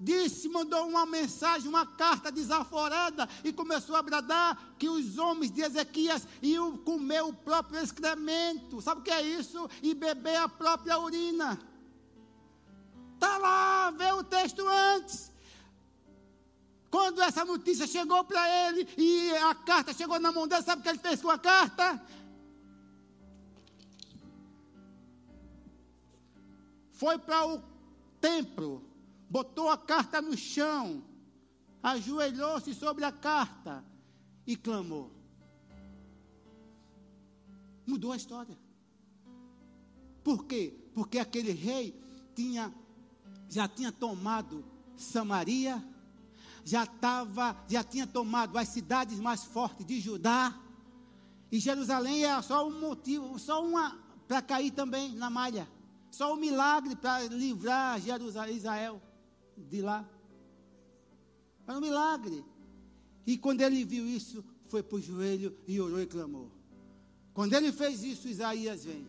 disse, 0.02 0.50
mandou 0.50 0.88
uma 0.88 1.06
mensagem, 1.06 1.70
uma 1.70 1.86
carta 1.86 2.32
desaforada 2.32 3.30
e 3.44 3.54
começou 3.54 3.96
a 3.96 4.02
bradar 4.02 4.74
que 4.80 4.90
os 4.90 5.20
homens 5.20 5.52
de 5.52 5.62
Ezequias 5.62 6.28
iam 6.42 6.76
comer 6.76 7.22
o 7.24 7.32
próprio 7.32 7.80
excremento. 7.80 8.82
Sabe 8.82 9.02
o 9.02 9.04
que 9.04 9.12
é 9.12 9.22
isso? 9.22 9.70
E 9.84 9.94
beber 9.94 10.38
a 10.38 10.50
própria 10.50 10.98
urina. 10.98 11.60
Está 13.14 13.38
lá, 13.38 13.92
vê 13.92 14.12
o 14.12 14.24
texto 14.24 14.68
antes. 14.68 15.32
Quando 16.90 17.22
essa 17.22 17.46
notícia 17.46 17.86
chegou 17.86 18.24
para 18.24 18.50
ele 18.68 18.88
e 18.98 19.32
a 19.38 19.54
carta 19.54 19.94
chegou 19.94 20.20
na 20.20 20.32
mão 20.32 20.48
dele, 20.48 20.64
sabe 20.64 20.82
o 20.82 20.84
que 20.84 20.90
ele 20.90 20.98
fez 20.98 21.22
com 21.22 21.30
a 21.30 21.38
carta? 21.38 22.02
Foi 26.92 27.18
para 27.20 27.48
o 27.48 27.64
templo 28.20 28.91
botou 29.32 29.70
a 29.70 29.78
carta 29.78 30.22
no 30.22 30.36
chão, 30.36 31.02
ajoelhou-se 31.82 32.74
sobre 32.74 33.06
a 33.06 33.14
carta 33.14 33.82
e 34.46 34.58
clamou. 34.58 35.10
Mudou 37.88 38.12
a 38.12 38.18
história. 38.18 38.60
Por 40.22 40.44
quê? 40.44 40.78
Porque 40.94 41.18
aquele 41.18 41.54
rei 41.54 41.98
tinha, 42.36 42.74
já 43.48 43.70
tinha 43.70 43.90
tomado 43.90 44.66
Samaria, 44.98 45.82
já 46.66 46.84
estava, 46.84 47.56
já 47.70 47.86
tinha 47.86 48.06
tomado 48.06 48.58
as 48.58 48.68
cidades 48.68 49.18
mais 49.18 49.46
fortes 49.46 49.86
de 49.86 50.02
Judá, 50.02 50.60
e 51.50 51.58
Jerusalém 51.58 52.26
era 52.26 52.42
só 52.42 52.68
um 52.68 52.82
motivo, 52.82 53.40
só 53.40 53.66
uma 53.66 53.98
para 54.28 54.42
cair 54.42 54.72
também 54.72 55.16
na 55.16 55.30
malha, 55.30 55.70
só 56.12 56.34
um 56.34 56.38
milagre 56.38 56.98
para 56.98 57.24
livrar 57.30 58.00
Jerusalém, 58.02 58.58
Israel 58.58 59.02
de 59.58 59.82
lá. 59.82 60.08
Era 61.68 61.78
um 61.78 61.82
milagre. 61.82 62.44
E 63.26 63.38
quando 63.38 63.62
ele 63.62 63.84
viu 63.86 64.06
isso, 64.06 64.44
foi 64.68 64.82
para 64.82 64.98
o 64.98 65.02
joelho 65.02 65.56
e 65.68 65.80
orou 65.80 66.02
e 66.02 66.08
clamou. 66.08 66.52
Quando 67.34 67.54
ele 67.54 67.72
fez 67.72 68.04
isso, 68.04 68.28
Isaías 68.28 68.86
vem. 68.86 69.08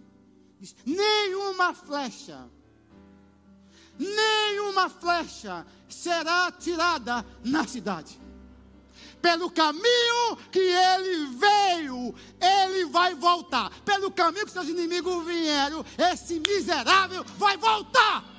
Diz: 0.60 0.77
nenhuma 0.86 1.74
flecha, 1.74 2.48
nenhuma 3.98 4.89
flecha 4.89 5.66
será 5.89 6.52
tirada 6.52 7.27
na 7.44 7.66
cidade. 7.66 8.20
Pelo 9.20 9.51
caminho 9.51 10.36
que 10.51 10.59
ele 10.59 11.27
veio, 11.36 12.14
ele 12.40 12.86
vai 12.86 13.14
voltar. 13.14 13.70
Pelo 13.82 14.10
caminho 14.10 14.44
que 14.44 14.52
seus 14.52 14.69
inimigos 14.69 15.24
vieram, 15.24 15.85
esse 16.12 16.40
miserável 16.40 17.24
vai 17.39 17.56
voltar. 17.56 18.31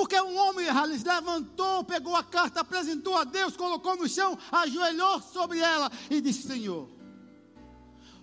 Porque 0.00 0.18
um 0.18 0.34
homem 0.34 0.66
levantou, 1.04 1.84
pegou 1.84 2.16
a 2.16 2.24
carta, 2.24 2.60
apresentou 2.60 3.18
a 3.18 3.24
Deus, 3.24 3.54
colocou 3.54 3.96
no 3.96 4.08
chão, 4.08 4.36
ajoelhou 4.50 5.20
sobre 5.20 5.58
ela 5.58 5.92
e 6.08 6.22
disse: 6.22 6.48
Senhor, 6.48 6.88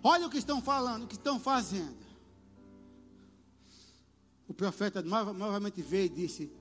olha 0.04 0.26
o 0.26 0.30
que 0.30 0.40
estão 0.40 0.60
falando, 0.60 1.04
o 1.04 1.08
que 1.08 1.14
estão 1.14 1.40
fazendo. 1.40 1.96
O 4.48 4.56
profeta 4.56 5.04
novamente 5.04 5.80
veio 5.84 6.08
e 6.08 6.10
disse: 6.10 6.52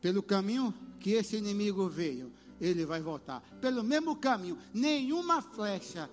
Pelo 0.00 0.20
caminho 0.20 0.74
que 0.98 1.12
esse 1.12 1.36
inimigo 1.36 1.88
veio, 1.88 2.32
ele 2.60 2.84
vai 2.84 3.00
voltar. 3.00 3.40
Pelo 3.60 3.84
mesmo 3.84 4.16
caminho, 4.16 4.58
nenhuma 4.74 5.40
flecha 5.40 6.10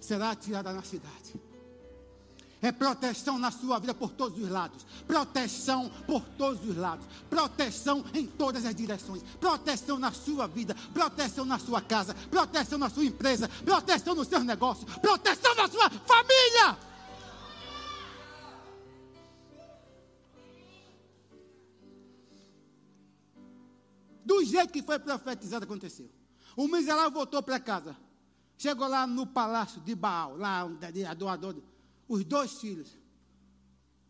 será 0.00 0.32
atirada 0.32 0.72
na 0.72 0.82
cidade 0.82 1.40
é 2.62 2.70
proteção 2.70 3.38
na 3.38 3.50
sua 3.50 3.80
vida 3.80 3.92
por 3.92 4.10
todos 4.12 4.38
os 4.38 4.48
lados. 4.48 4.86
Proteção 5.04 5.90
por 6.06 6.22
todos 6.38 6.64
os 6.64 6.76
lados. 6.76 7.04
Proteção 7.28 8.04
em 8.14 8.24
todas 8.24 8.64
as 8.64 8.74
direções. 8.74 9.22
Proteção 9.40 9.98
na 9.98 10.12
sua 10.12 10.46
vida. 10.46 10.74
Proteção 10.94 11.44
na 11.44 11.58
sua 11.58 11.82
casa. 11.82 12.14
Proteção 12.30 12.78
na 12.78 12.88
sua 12.88 13.04
empresa. 13.04 13.48
Proteção 13.64 14.14
nos 14.14 14.28
seus 14.28 14.44
negócios. 14.44 14.88
Proteção 14.98 15.54
na 15.56 15.68
sua 15.68 15.90
família. 15.90 16.78
Do 24.24 24.44
jeito 24.44 24.72
que 24.72 24.82
foi 24.82 25.00
profetizado, 25.00 25.64
aconteceu. 25.64 26.08
O 26.56 26.68
miserável 26.68 27.10
voltou 27.10 27.42
para 27.42 27.58
casa. 27.58 27.96
Chegou 28.56 28.86
lá 28.86 29.04
no 29.04 29.26
palácio 29.26 29.80
de 29.80 29.96
Baal, 29.96 30.36
lá 30.36 30.64
onde 30.64 31.04
adorador 31.04 31.56
os 32.08 32.24
dois 32.24 32.60
filhos, 32.60 32.96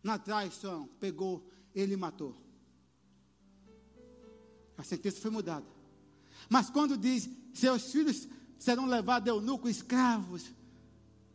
na 0.02 0.18
traição, 0.18 0.88
pegou, 0.98 1.48
ele 1.74 1.96
matou. 1.96 2.36
A 4.76 4.82
sentença 4.82 5.20
foi 5.20 5.30
mudada. 5.30 5.66
Mas 6.48 6.68
quando 6.68 6.96
diz, 6.96 7.28
seus 7.54 7.92
filhos 7.92 8.26
serão 8.58 8.86
levados 8.86 9.28
eunuco 9.28 9.68
escravos, 9.68 10.52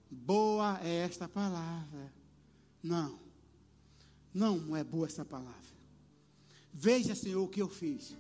boa 0.09 0.79
é 0.83 0.97
esta 0.97 1.29
palavra. 1.29 2.13
Não, 2.83 3.19
não 4.33 4.75
é 4.75 4.83
boa 4.83 5.07
essa 5.07 5.23
palavra. 5.23 5.55
Veja, 6.73 7.15
Senhor, 7.15 7.43
o 7.43 7.47
que 7.47 7.61
eu 7.61 7.69
fiz. 7.69 8.15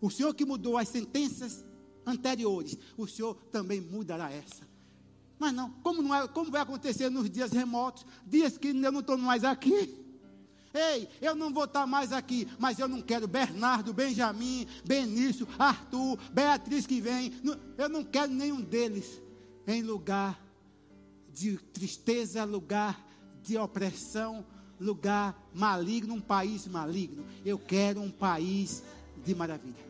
O 0.00 0.10
Senhor 0.10 0.34
que 0.34 0.44
mudou 0.44 0.76
as 0.76 0.88
sentenças 0.88 1.64
anteriores, 2.06 2.76
o 2.96 3.06
Senhor 3.06 3.34
também 3.50 3.80
mudará 3.80 4.30
essa. 4.30 4.67
Mas 5.38 5.52
não, 5.52 5.70
como, 5.82 6.02
não 6.02 6.14
é, 6.14 6.26
como 6.26 6.50
vai 6.50 6.60
acontecer 6.60 7.10
nos 7.10 7.30
dias 7.30 7.52
remotos, 7.52 8.04
dias 8.26 8.58
que 8.58 8.68
eu 8.68 8.92
não 8.92 9.00
estou 9.00 9.16
mais 9.16 9.44
aqui? 9.44 10.06
Ei, 10.74 11.08
eu 11.20 11.34
não 11.34 11.52
vou 11.52 11.64
estar 11.64 11.86
mais 11.86 12.12
aqui, 12.12 12.46
mas 12.58 12.78
eu 12.78 12.86
não 12.86 13.00
quero 13.00 13.26
Bernardo, 13.26 13.92
Benjamin, 13.92 14.66
Benício, 14.84 15.48
Arthur, 15.58 16.18
Beatriz 16.32 16.86
que 16.86 17.00
vem. 17.00 17.32
Eu 17.76 17.88
não 17.88 18.04
quero 18.04 18.32
nenhum 18.32 18.60
deles 18.60 19.20
em 19.66 19.82
lugar 19.82 20.40
de 21.32 21.56
tristeza, 21.56 22.44
lugar 22.44 23.06
de 23.42 23.56
opressão, 23.56 24.44
lugar 24.80 25.48
maligno, 25.54 26.14
um 26.14 26.20
país 26.20 26.66
maligno. 26.66 27.24
Eu 27.44 27.58
quero 27.58 28.00
um 28.00 28.10
país 28.10 28.82
de 29.24 29.34
maravilha. 29.34 29.88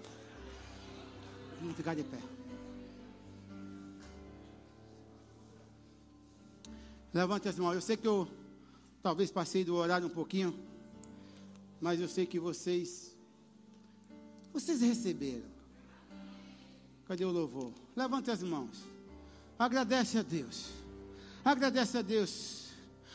Vamos 1.61 1.77
ficar 1.77 1.95
de 1.95 2.05
pé. 2.05 2.28
Levante 7.13 7.49
as 7.49 7.59
mãos. 7.59 7.75
Eu 7.75 7.81
sei 7.81 7.97
que 7.97 8.07
eu 8.07 8.29
talvez 9.03 9.31
passei 9.31 9.65
do 9.65 9.75
horário 9.77 10.07
um 10.07 10.11
pouquinho, 10.11 10.59
mas 11.81 12.01
eu 12.01 12.09
sei 12.09 12.27
que 12.27 12.39
vocês 12.39 13.17
vocês 14.53 14.81
receberam. 14.81 15.45
Cadê 17.07 17.25
o 17.25 17.31
louvor? 17.31 17.73
Levante 17.97 18.31
as 18.31 18.43
mãos. 18.43 18.79
Agradece 19.59 20.19
a 20.19 20.23
Deus. 20.23 20.71
Agradece 21.45 21.99
a 21.99 22.03
Deus. 22.03 22.69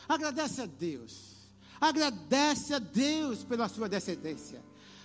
Agradece 0.08 0.62
a 0.62 0.66
Deus. 0.66 1.34
Agradece 1.80 2.74
a 2.74 2.78
Deus 2.78 3.44
pela 3.44 3.68
sua 3.68 3.88
descendência. 3.88 4.62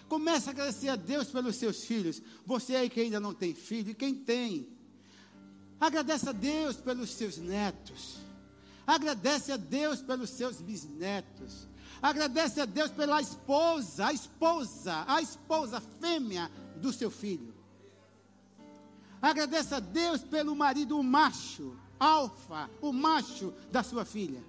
Comece 0.07 0.49
a 0.49 0.51
agradecer 0.51 0.89
a 0.89 0.95
Deus 0.95 1.27
pelos 1.27 1.55
seus 1.55 1.83
filhos. 1.83 2.21
Você 2.45 2.75
aí 2.75 2.89
que 2.89 2.99
ainda 2.99 3.19
não 3.19 3.33
tem 3.33 3.53
filho, 3.53 3.93
quem 3.93 4.15
tem? 4.15 4.67
Agradece 5.79 6.27
a 6.29 6.31
Deus 6.31 6.77
pelos 6.77 7.11
seus 7.11 7.37
netos. 7.37 8.17
Agradece 8.89 9.51
a 9.51 9.57
Deus 9.57 10.01
pelos 10.01 10.31
seus 10.31 10.59
bisnetos. 10.61 11.67
Agradece 12.01 12.61
a 12.61 12.65
Deus 12.65 12.89
pela 12.89 13.21
esposa, 13.21 14.07
a 14.07 14.11
esposa, 14.11 15.05
a 15.07 15.21
esposa 15.21 15.79
fêmea 15.99 16.49
do 16.75 16.91
seu 16.91 17.11
filho. 17.11 17.53
Agradece 19.21 19.75
a 19.75 19.79
Deus 19.79 20.23
pelo 20.23 20.55
marido, 20.55 20.97
o 20.97 21.03
macho, 21.03 21.77
alfa, 21.99 22.67
o 22.81 22.91
macho 22.91 23.53
da 23.71 23.83
sua 23.83 24.05
filha. 24.05 24.43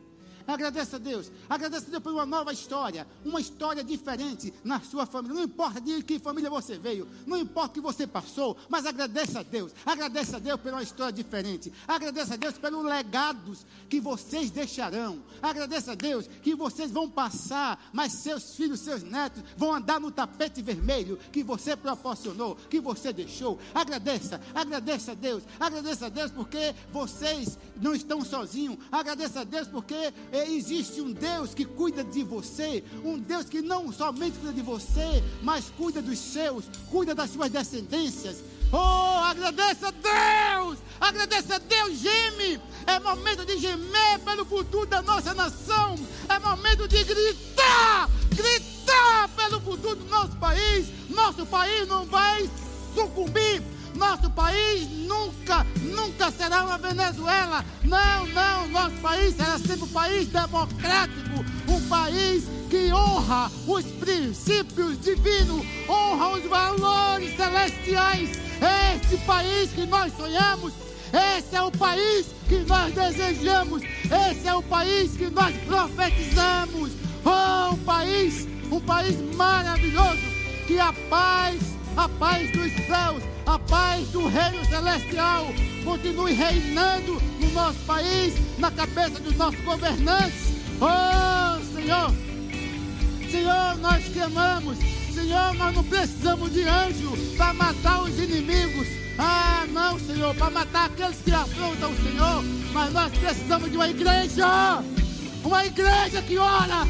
Agradeça 0.50 0.96
a 0.96 0.98
Deus. 0.98 1.30
Agradeça 1.48 1.86
a 1.86 1.90
Deus 1.90 2.02
por 2.02 2.12
uma 2.12 2.26
nova 2.26 2.52
história, 2.52 3.06
uma 3.24 3.40
história 3.40 3.84
diferente 3.84 4.52
na 4.64 4.80
sua 4.80 5.06
família. 5.06 5.36
Não 5.36 5.44
importa 5.44 5.80
de 5.80 6.02
que 6.02 6.18
família 6.18 6.50
você 6.50 6.78
veio, 6.78 7.08
não 7.26 7.38
importa 7.38 7.70
o 7.70 7.74
que 7.74 7.80
você 7.80 8.06
passou, 8.06 8.56
mas 8.68 8.84
agradeça 8.84 9.40
a 9.40 9.42
Deus. 9.42 9.72
Agradeça 9.86 10.36
a 10.36 10.40
Deus 10.40 10.60
por 10.60 10.72
uma 10.72 10.82
história 10.82 11.12
diferente. 11.12 11.72
Agradeça 11.86 12.34
a 12.34 12.36
Deus 12.36 12.58
pelos 12.58 12.84
legados 12.84 13.64
que 13.88 14.00
vocês 14.00 14.50
deixarão. 14.50 15.22
Agradeça 15.40 15.92
a 15.92 15.94
Deus 15.94 16.26
que 16.42 16.54
vocês 16.54 16.90
vão 16.90 17.08
passar, 17.08 17.88
mas 17.92 18.12
seus 18.12 18.54
filhos, 18.54 18.80
seus 18.80 19.02
netos 19.02 19.42
vão 19.56 19.74
andar 19.74 20.00
no 20.00 20.10
tapete 20.10 20.62
vermelho 20.62 21.18
que 21.32 21.42
você 21.42 21.76
proporcionou, 21.76 22.56
que 22.68 22.80
você 22.80 23.12
deixou. 23.12 23.58
Agradeça, 23.74 24.40
agradeça 24.54 25.12
a 25.12 25.14
Deus. 25.14 25.42
Agradeça 25.58 26.06
a 26.06 26.08
Deus 26.08 26.30
porque 26.30 26.74
vocês 26.92 27.58
não 27.80 27.94
estão 27.94 28.24
sozinhos. 28.24 28.78
Agradeça 28.90 29.40
a 29.40 29.44
Deus 29.44 29.68
porque 29.68 30.12
existe 30.46 31.00
um 31.00 31.12
Deus 31.12 31.54
que 31.54 31.64
cuida 31.64 32.04
de 32.04 32.22
você, 32.22 32.82
um 33.04 33.18
Deus 33.18 33.46
que 33.46 33.60
não 33.60 33.92
somente 33.92 34.38
cuida 34.38 34.52
de 34.52 34.62
você, 34.62 35.22
mas 35.42 35.66
cuida 35.76 36.00
dos 36.00 36.18
seus, 36.18 36.64
cuida 36.90 37.14
das 37.14 37.30
suas 37.30 37.50
descendências. 37.50 38.38
Oh, 38.72 39.24
agradeça 39.24 39.88
a 39.88 39.90
Deus! 39.90 40.78
Agradeça 41.00 41.56
a 41.56 41.58
Deus, 41.58 41.98
geme! 41.98 42.60
É 42.86 43.00
momento 43.00 43.44
de 43.44 43.58
gemer 43.58 44.20
pelo 44.24 44.44
futuro 44.44 44.86
da 44.86 45.02
nossa 45.02 45.34
nação. 45.34 45.96
É 46.28 46.38
momento 46.38 46.86
de 46.86 47.02
gritar! 47.02 48.08
Gritar 48.34 49.28
pelo 49.36 49.60
futuro 49.60 49.96
do 49.96 50.04
nosso 50.06 50.36
país. 50.36 50.86
Nosso 51.08 51.44
país 51.46 51.88
não 51.88 52.06
vai 52.06 52.48
sucumbir 52.94 53.60
nosso 54.00 54.30
país 54.30 54.88
nunca, 55.06 55.66
nunca 55.82 56.30
será 56.30 56.64
uma 56.64 56.78
Venezuela. 56.78 57.62
Não, 57.84 58.26
não. 58.28 58.68
Nosso 58.68 58.96
país 58.96 59.36
será 59.36 59.58
sempre 59.58 59.84
um 59.84 59.88
país 59.88 60.26
democrático. 60.28 61.44
Um 61.68 61.80
país 61.86 62.44
que 62.70 62.90
honra 62.92 63.50
os 63.66 63.84
princípios 63.84 64.98
divinos, 65.00 65.66
honra 65.86 66.30
os 66.30 66.44
valores 66.44 67.36
celestiais. 67.36 68.30
Esse 68.96 69.18
país 69.18 69.70
que 69.70 69.84
nós 69.84 70.12
sonhamos. 70.16 70.72
Esse 71.12 71.56
é 71.56 71.62
o 71.62 71.70
país 71.70 72.26
que 72.48 72.58
nós 72.60 72.94
desejamos. 72.94 73.82
Esse 73.82 74.48
é 74.48 74.54
o 74.54 74.62
país 74.62 75.14
que 75.14 75.28
nós 75.28 75.54
profetizamos. 75.66 76.92
Oh, 77.22 77.74
um 77.74 77.78
país, 77.84 78.48
um 78.72 78.80
país 78.80 79.20
maravilhoso. 79.36 80.22
Que 80.66 80.80
a 80.80 80.92
paz, 81.10 81.60
a 81.96 82.08
paz 82.08 82.50
dos 82.52 82.72
céus 82.86 83.22
a 83.50 83.58
paz 83.58 84.06
do 84.08 84.28
reino 84.28 84.64
celestial 84.64 85.46
continue 85.82 86.32
reinando 86.32 87.20
no 87.40 87.50
nosso 87.50 87.80
país, 87.80 88.34
na 88.58 88.70
cabeça 88.70 89.18
dos 89.18 89.34
nossos 89.36 89.60
governantes. 89.62 90.54
Oh, 90.80 91.74
Senhor, 91.74 92.14
Senhor, 93.28 93.76
nós 93.78 94.04
te 94.04 94.20
amamos. 94.20 94.78
Senhor, 95.12 95.52
nós 95.54 95.74
não 95.74 95.82
precisamos 95.82 96.52
de 96.52 96.62
anjo 96.62 97.10
para 97.36 97.52
matar 97.52 98.02
os 98.02 98.16
inimigos. 98.20 98.86
Ah, 99.18 99.66
não, 99.72 99.98
Senhor, 99.98 100.32
para 100.36 100.50
matar 100.50 100.86
aqueles 100.86 101.16
que 101.16 101.32
afrontam 101.32 101.90
o 101.90 102.02
Senhor. 102.04 102.44
Mas 102.72 102.92
nós 102.92 103.12
precisamos 103.18 103.68
de 103.68 103.76
uma 103.76 103.88
igreja. 103.88 104.80
Uma 105.42 105.66
igreja 105.66 106.22
que 106.22 106.38
ora. 106.38 106.86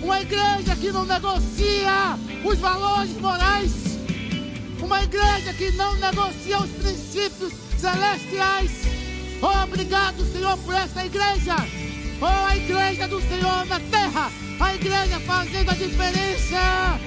Uma 0.00 0.20
igreja 0.22 0.74
que 0.80 0.90
não 0.90 1.04
negocia 1.04 2.18
os 2.42 2.58
valores 2.58 3.20
morais 3.20 3.81
uma 4.82 5.02
igreja 5.02 5.54
que 5.54 5.70
não 5.72 5.94
negocia 5.94 6.58
os 6.58 6.70
princípios 6.70 7.52
celestiais. 7.78 8.70
Oh, 9.40 9.64
obrigado, 9.64 10.24
Senhor, 10.32 10.58
por 10.58 10.74
essa 10.74 11.04
igreja. 11.04 11.56
Oh, 12.20 12.46
a 12.48 12.56
igreja 12.56 13.06
do 13.08 13.20
Senhor 13.22 13.64
na 13.66 13.80
terra. 13.80 14.30
A 14.60 14.74
igreja 14.74 15.20
fazendo 15.20 15.70
a 15.70 15.74
diferença. 15.74 17.00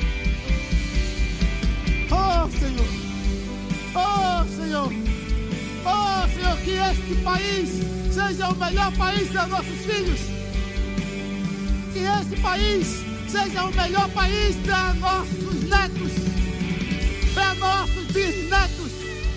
Oh, 2.11 2.49
Senhor. 2.59 2.87
Oh, 3.93 4.45
Senhor. 4.55 4.93
Oh, 5.85 6.33
Senhor, 6.33 6.57
que 6.57 6.71
este 6.71 7.23
país 7.23 7.69
seja 8.13 8.49
o 8.49 8.55
melhor 8.55 8.91
país 8.93 9.29
para 9.29 9.47
nossos 9.47 9.79
filhos. 9.85 10.19
Que 11.93 11.99
este 11.99 12.41
país 12.41 12.87
seja 13.27 13.65
o 13.65 13.73
melhor 13.73 14.09
país 14.09 14.55
para 14.65 14.93
nossos 14.95 15.63
netos 15.63 16.44
para 17.35 17.53
nossos 17.55 18.05
bisnetos. 18.05 18.91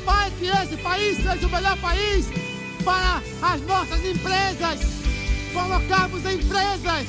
Pai, 0.06 0.32
que 0.38 0.46
esse 0.46 0.76
país 0.78 1.16
seja 1.16 1.46
o 1.46 1.50
melhor 1.50 1.76
país 1.78 2.26
para 2.84 3.20
as 3.42 3.60
nossas 3.62 4.02
empresas. 4.04 4.80
Colocarmos 5.52 6.24
empresas. 6.24 7.06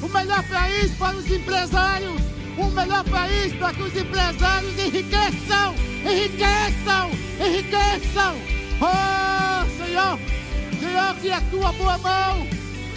O 0.00 0.08
melhor 0.08 0.42
país 0.44 0.92
para 0.92 1.16
os 1.16 1.30
empresários. 1.30 2.22
O 2.56 2.66
melhor 2.70 3.04
país 3.04 3.52
para 3.54 3.74
que 3.74 3.82
os 3.82 3.96
empresários 3.96 4.78
enriqueçam. 4.78 5.74
Enriqueçam. 6.04 7.10
Enriqueçam. 7.40 8.36
Oh, 8.80 9.84
Senhor. 9.84 10.18
Senhor, 10.78 11.14
que 11.20 11.30
a 11.30 11.40
tua 11.50 11.72
boa 11.72 11.98
mão, 11.98 12.46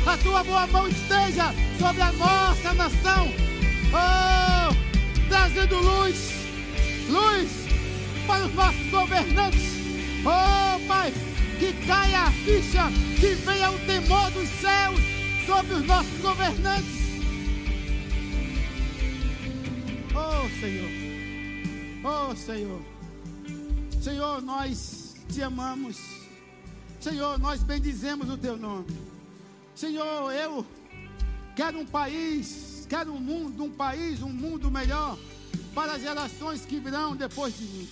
a 0.06 0.18
tua 0.18 0.44
boa 0.44 0.68
mão 0.68 0.88
esteja 0.88 1.54
sobre 1.80 2.02
a 2.02 2.12
nossa 2.12 2.74
nação. 2.74 3.34
Oh, 3.94 5.28
trazendo 5.30 5.78
luz 5.78 6.37
luz 7.08 7.50
para 8.26 8.46
os 8.46 8.54
nossos 8.54 8.90
governantes. 8.90 9.78
Oh, 10.26 10.88
Pai, 10.88 11.14
que 11.60 11.74
caia 11.86 12.24
a 12.24 12.32
ficha, 12.32 12.84
que 13.20 13.34
venha 13.36 13.72
o 13.72 13.80
temor 13.80 14.32
dos 14.32 14.50
céus 14.50 15.00
sobre 15.46 15.76
os 15.76 15.86
nossos 15.86 16.22
governantes. 16.22 16.98
Oh, 20.14 20.60
Senhor. 20.60 20.90
Oh, 22.04 22.36
Senhor. 22.36 22.82
Senhor, 24.02 24.42
nós 24.42 25.16
te 25.30 25.42
amamos. 25.42 25.98
Senhor, 27.00 27.40
nós 27.40 27.64
bendizemos 27.64 28.30
o 28.30 28.38
teu 28.38 28.58
nome. 28.58 28.88
Senhor, 29.76 30.32
eu 30.34 30.66
quero 31.56 31.80
um 31.80 31.86
país, 31.86 32.86
quero 32.90 33.14
um 33.14 33.20
mundo, 33.20 33.64
um 33.64 33.72
país, 33.72 34.22
um 34.22 34.30
mundo 34.30 34.72
melhor 34.72 35.18
para 35.78 35.94
as 35.94 36.02
gerações 36.02 36.66
que 36.66 36.80
virão 36.80 37.16
depois 37.16 37.56
de 37.56 37.64
mim. 37.64 37.88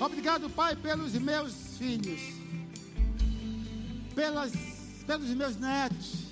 Obrigado, 0.00 0.50
Pai, 0.50 0.74
pelos 0.74 1.12
meus 1.12 1.54
filhos, 1.78 2.20
pelas, 4.12 4.50
pelos 5.06 5.28
meus 5.28 5.56
netos, 5.56 6.24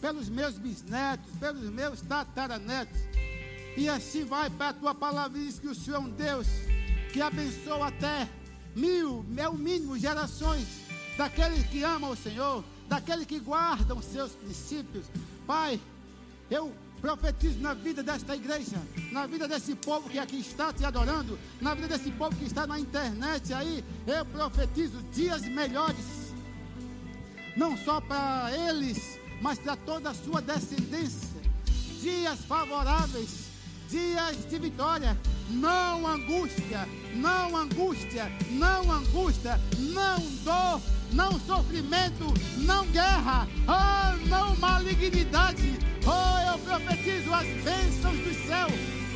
pelos 0.00 0.28
meus 0.28 0.58
bisnetos, 0.58 1.32
pelos 1.38 1.70
meus 1.70 2.00
tataranetos. 2.00 3.00
E 3.76 3.88
assim 3.88 4.24
vai 4.24 4.50
para 4.50 4.70
a 4.70 4.72
tua 4.72 4.96
palavra 4.96 5.38
diz 5.38 5.60
que 5.60 5.68
o 5.68 5.74
Senhor 5.76 5.98
é 5.98 6.00
um 6.00 6.10
Deus 6.10 6.48
que 7.12 7.22
abençoa 7.22 7.86
até 7.86 8.28
mil, 8.74 9.24
é 9.36 9.48
o 9.48 9.54
mínimo, 9.54 9.96
gerações 9.96 10.66
daqueles 11.16 11.64
que 11.68 11.84
amam 11.84 12.10
o 12.10 12.16
Senhor, 12.16 12.64
daqueles 12.88 13.26
que 13.26 13.38
guardam 13.38 14.02
seus 14.02 14.32
princípios. 14.32 15.06
Pai, 15.46 15.80
eu 16.50 16.72
Profetizo 17.02 17.58
na 17.58 17.74
vida 17.74 18.00
desta 18.00 18.36
igreja, 18.36 18.80
na 19.10 19.26
vida 19.26 19.48
desse 19.48 19.74
povo 19.74 20.08
que 20.08 20.20
aqui 20.20 20.38
está 20.38 20.72
te 20.72 20.84
adorando, 20.84 21.36
na 21.60 21.74
vida 21.74 21.88
desse 21.88 22.12
povo 22.12 22.36
que 22.36 22.44
está 22.44 22.64
na 22.64 22.78
internet 22.78 23.52
aí. 23.52 23.84
Eu 24.06 24.24
profetizo 24.24 25.02
dias 25.12 25.42
melhores, 25.42 26.32
não 27.56 27.76
só 27.76 28.00
para 28.00 28.52
eles, 28.56 29.18
mas 29.40 29.58
para 29.58 29.74
toda 29.74 30.10
a 30.10 30.14
sua 30.14 30.40
descendência. 30.40 31.42
Dias 32.00 32.38
favoráveis, 32.44 33.48
dias 33.90 34.48
de 34.48 34.58
vitória, 34.60 35.18
não 35.50 36.06
angústia, 36.06 36.88
não 37.16 37.56
angústia, 37.56 38.30
não 38.52 38.92
angústia, 38.92 39.60
não 39.76 40.20
dor, 40.44 40.80
não 41.12 41.38
sofrimento, 41.40 42.32
não 42.58 42.86
guerra, 42.86 43.46
oh, 43.68 44.28
não 44.28 44.56
malignidade 44.56 45.82
Oh, 46.04 46.50
eu 46.50 46.58
profetizo 46.58 47.32
as 47.32 47.46
bênçãos 47.46 48.16
do 48.18 48.46
céu, 48.46 48.66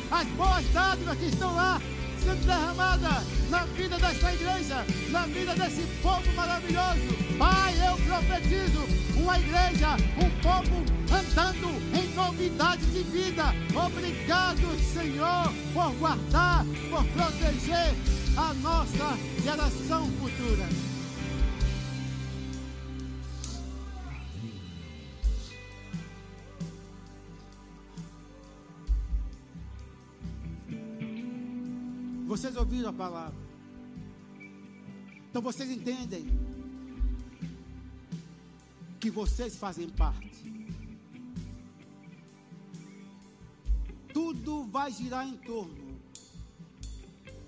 as 0.09 0.27
boas 0.29 0.65
dádivas 0.71 1.17
que 1.17 1.25
estão 1.25 1.53
lá 1.53 1.81
sendo 2.23 2.45
derramadas 2.45 3.23
na 3.49 3.65
vida 3.65 3.97
desta 3.97 4.33
igreja, 4.33 4.85
na 5.09 5.25
vida 5.25 5.53
desse 5.53 5.81
povo 6.01 6.33
maravilhoso. 6.33 7.37
Pai, 7.37 7.73
eu 7.85 7.97
profetizo 7.97 8.79
uma 9.17 9.37
igreja, 9.37 9.97
um 10.17 10.29
povo 10.41 10.85
andando 11.11 11.67
em 11.93 12.15
novidade 12.15 12.85
de 12.85 13.03
vida. 13.03 13.53
Obrigado, 13.85 14.93
Senhor, 14.93 15.51
por 15.73 15.91
guardar, 15.95 16.65
por 16.89 17.03
proteger 17.07 17.93
a 18.37 18.53
nossa 18.53 19.17
geração 19.43 20.09
futura. 20.21 20.96
Vocês 32.37 32.55
ouviram 32.55 32.89
a 32.89 32.93
palavra. 32.93 33.39
Então 35.27 35.41
vocês 35.41 35.71
entendem 35.71 36.27
que 38.99 39.09
vocês 39.09 39.55
fazem 39.55 39.89
parte. 39.89 40.45
Tudo 44.13 44.65
vai 44.65 44.91
girar 44.91 45.27
em 45.27 45.35
torno 45.37 45.99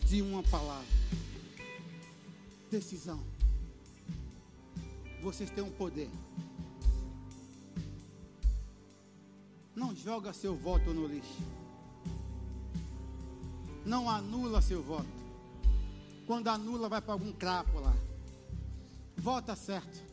de 0.07 0.24
uma 0.24 0.41
palavra: 0.41 0.88
decisão. 2.72 3.24
Vocês 5.22 5.52
têm 5.52 5.64
um 5.64 5.72
poder. 5.72 6.10
Não 9.76 9.95
joga 9.95 10.34
seu 10.34 10.56
voto 10.56 10.91
no 10.91 11.06
lixo. 11.06 11.59
Não 13.85 14.10
anula 14.10 14.61
seu 14.61 14.84
voto. 14.84 15.07
Quando 16.27 16.47
anula, 16.47 16.88
vai 16.88 17.01
para 17.01 17.14
algum 17.14 17.31
crapo 17.31 17.80
lá. 17.80 17.95
Vota 19.18 19.56
certo. 19.56 20.10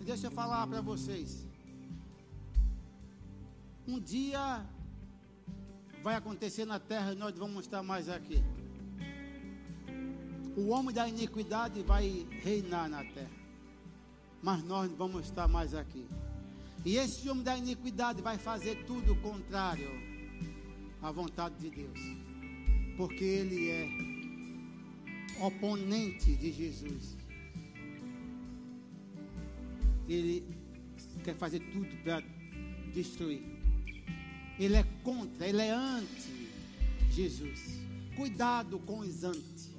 Deixa 0.00 0.28
eu 0.28 0.30
falar 0.30 0.66
para 0.68 0.80
vocês. 0.80 1.44
Um 3.88 3.98
dia 3.98 4.64
vai 6.02 6.14
acontecer 6.14 6.64
na 6.64 6.78
terra 6.78 7.12
e 7.12 7.16
nós 7.16 7.36
vamos 7.36 7.64
estar 7.64 7.82
mais 7.82 8.08
aqui. 8.08 8.40
O 10.56 10.68
homem 10.68 10.94
da 10.94 11.08
iniquidade 11.08 11.82
vai 11.82 12.26
reinar 12.42 12.88
na 12.88 13.02
terra. 13.02 13.30
Mas 14.40 14.62
nós 14.62 14.90
vamos 14.92 15.26
estar 15.26 15.48
mais 15.48 15.74
aqui. 15.74 16.06
E 16.86 16.98
esse 16.98 17.28
homem 17.28 17.42
da 17.42 17.58
iniquidade 17.58 18.22
vai 18.22 18.38
fazer 18.38 18.84
tudo 18.84 19.14
o 19.14 19.16
contrário 19.16 19.90
à 21.02 21.10
vontade 21.10 21.56
de 21.56 21.68
Deus. 21.68 21.98
Porque 22.96 23.24
ele 23.24 23.70
é 23.70 23.88
oponente 25.44 26.36
de 26.36 26.52
Jesus. 26.52 27.16
Ele 30.08 30.46
quer 31.24 31.34
fazer 31.34 31.58
tudo 31.72 31.88
para 32.04 32.22
destruir. 32.94 33.42
Ele 34.56 34.76
é 34.76 34.84
contra, 35.02 35.44
ele 35.44 35.62
é 35.62 35.72
anti 35.72 36.48
Jesus. 37.10 37.80
Cuidado 38.14 38.78
com 38.78 39.00
os 39.00 39.24
anti. 39.24 39.74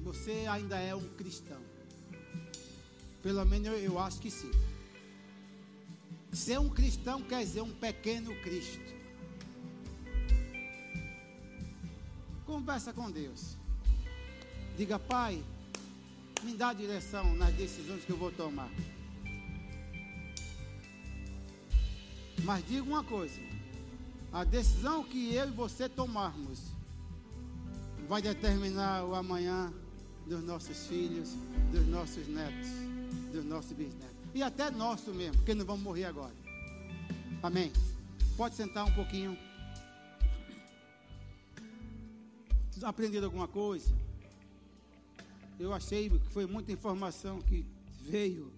Você 0.00 0.46
ainda 0.48 0.78
é 0.78 0.94
um 0.94 1.06
cristão. 1.10 1.71
Pelo 3.22 3.44
menos 3.44 3.68
eu, 3.68 3.74
eu 3.74 3.98
acho 3.98 4.20
que 4.20 4.30
sim. 4.30 4.50
Ser 6.32 6.58
um 6.58 6.68
cristão 6.68 7.22
quer 7.22 7.44
dizer 7.44 7.60
um 7.60 7.72
pequeno 7.72 8.34
Cristo. 8.42 8.92
Conversa 12.44 12.92
com 12.92 13.10
Deus. 13.10 13.56
Diga, 14.76 14.98
Pai, 14.98 15.42
me 16.42 16.54
dá 16.54 16.72
direção 16.72 17.34
nas 17.36 17.52
decisões 17.54 18.04
que 18.04 18.10
eu 18.10 18.16
vou 18.16 18.32
tomar. 18.32 18.70
Mas 22.42 22.66
diga 22.66 22.82
uma 22.82 23.04
coisa: 23.04 23.40
a 24.32 24.44
decisão 24.44 25.04
que 25.04 25.34
eu 25.34 25.48
e 25.48 25.50
você 25.52 25.88
tomarmos 25.88 26.60
vai 28.08 28.20
determinar 28.20 29.04
o 29.04 29.14
amanhã 29.14 29.72
dos 30.26 30.42
nossos 30.42 30.86
filhos, 30.86 31.30
dos 31.70 31.86
nossos 31.86 32.26
netos, 32.26 32.68
dos 33.32 33.44
nossos 33.44 33.72
bisnetos. 33.72 34.16
E 34.34 34.42
até 34.42 34.70
nosso 34.70 35.12
mesmo, 35.12 35.36
porque 35.38 35.54
não 35.54 35.64
vamos 35.64 35.82
morrer 35.82 36.04
agora. 36.04 36.34
Amém. 37.42 37.72
Pode 38.36 38.54
sentar 38.54 38.84
um 38.84 38.94
pouquinho. 38.94 39.36
aprendido 42.84 43.24
alguma 43.26 43.48
coisa? 43.48 43.94
Eu 45.58 45.72
achei 45.72 46.10
que 46.10 46.28
foi 46.30 46.46
muita 46.46 46.72
informação 46.72 47.40
que 47.40 47.64
veio, 48.00 48.52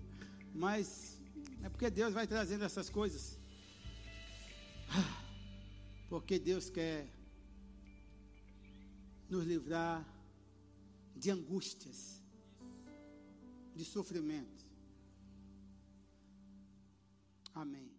mas 0.55 1.19
é 1.63 1.69
porque 1.69 1.91
Deus 1.91 2.15
vai 2.15 2.27
trazendo 2.27 2.65
essas 2.65 2.89
coisas. 2.89 3.39
Porque 6.09 6.39
Deus 6.39 6.71
quer 6.71 7.09
nos 9.29 9.45
livrar 9.45 10.07
de 11.17 11.31
angústias, 11.31 12.23
de 13.75 13.85
sofrimento. 13.85 14.54
Amém. 17.55 17.94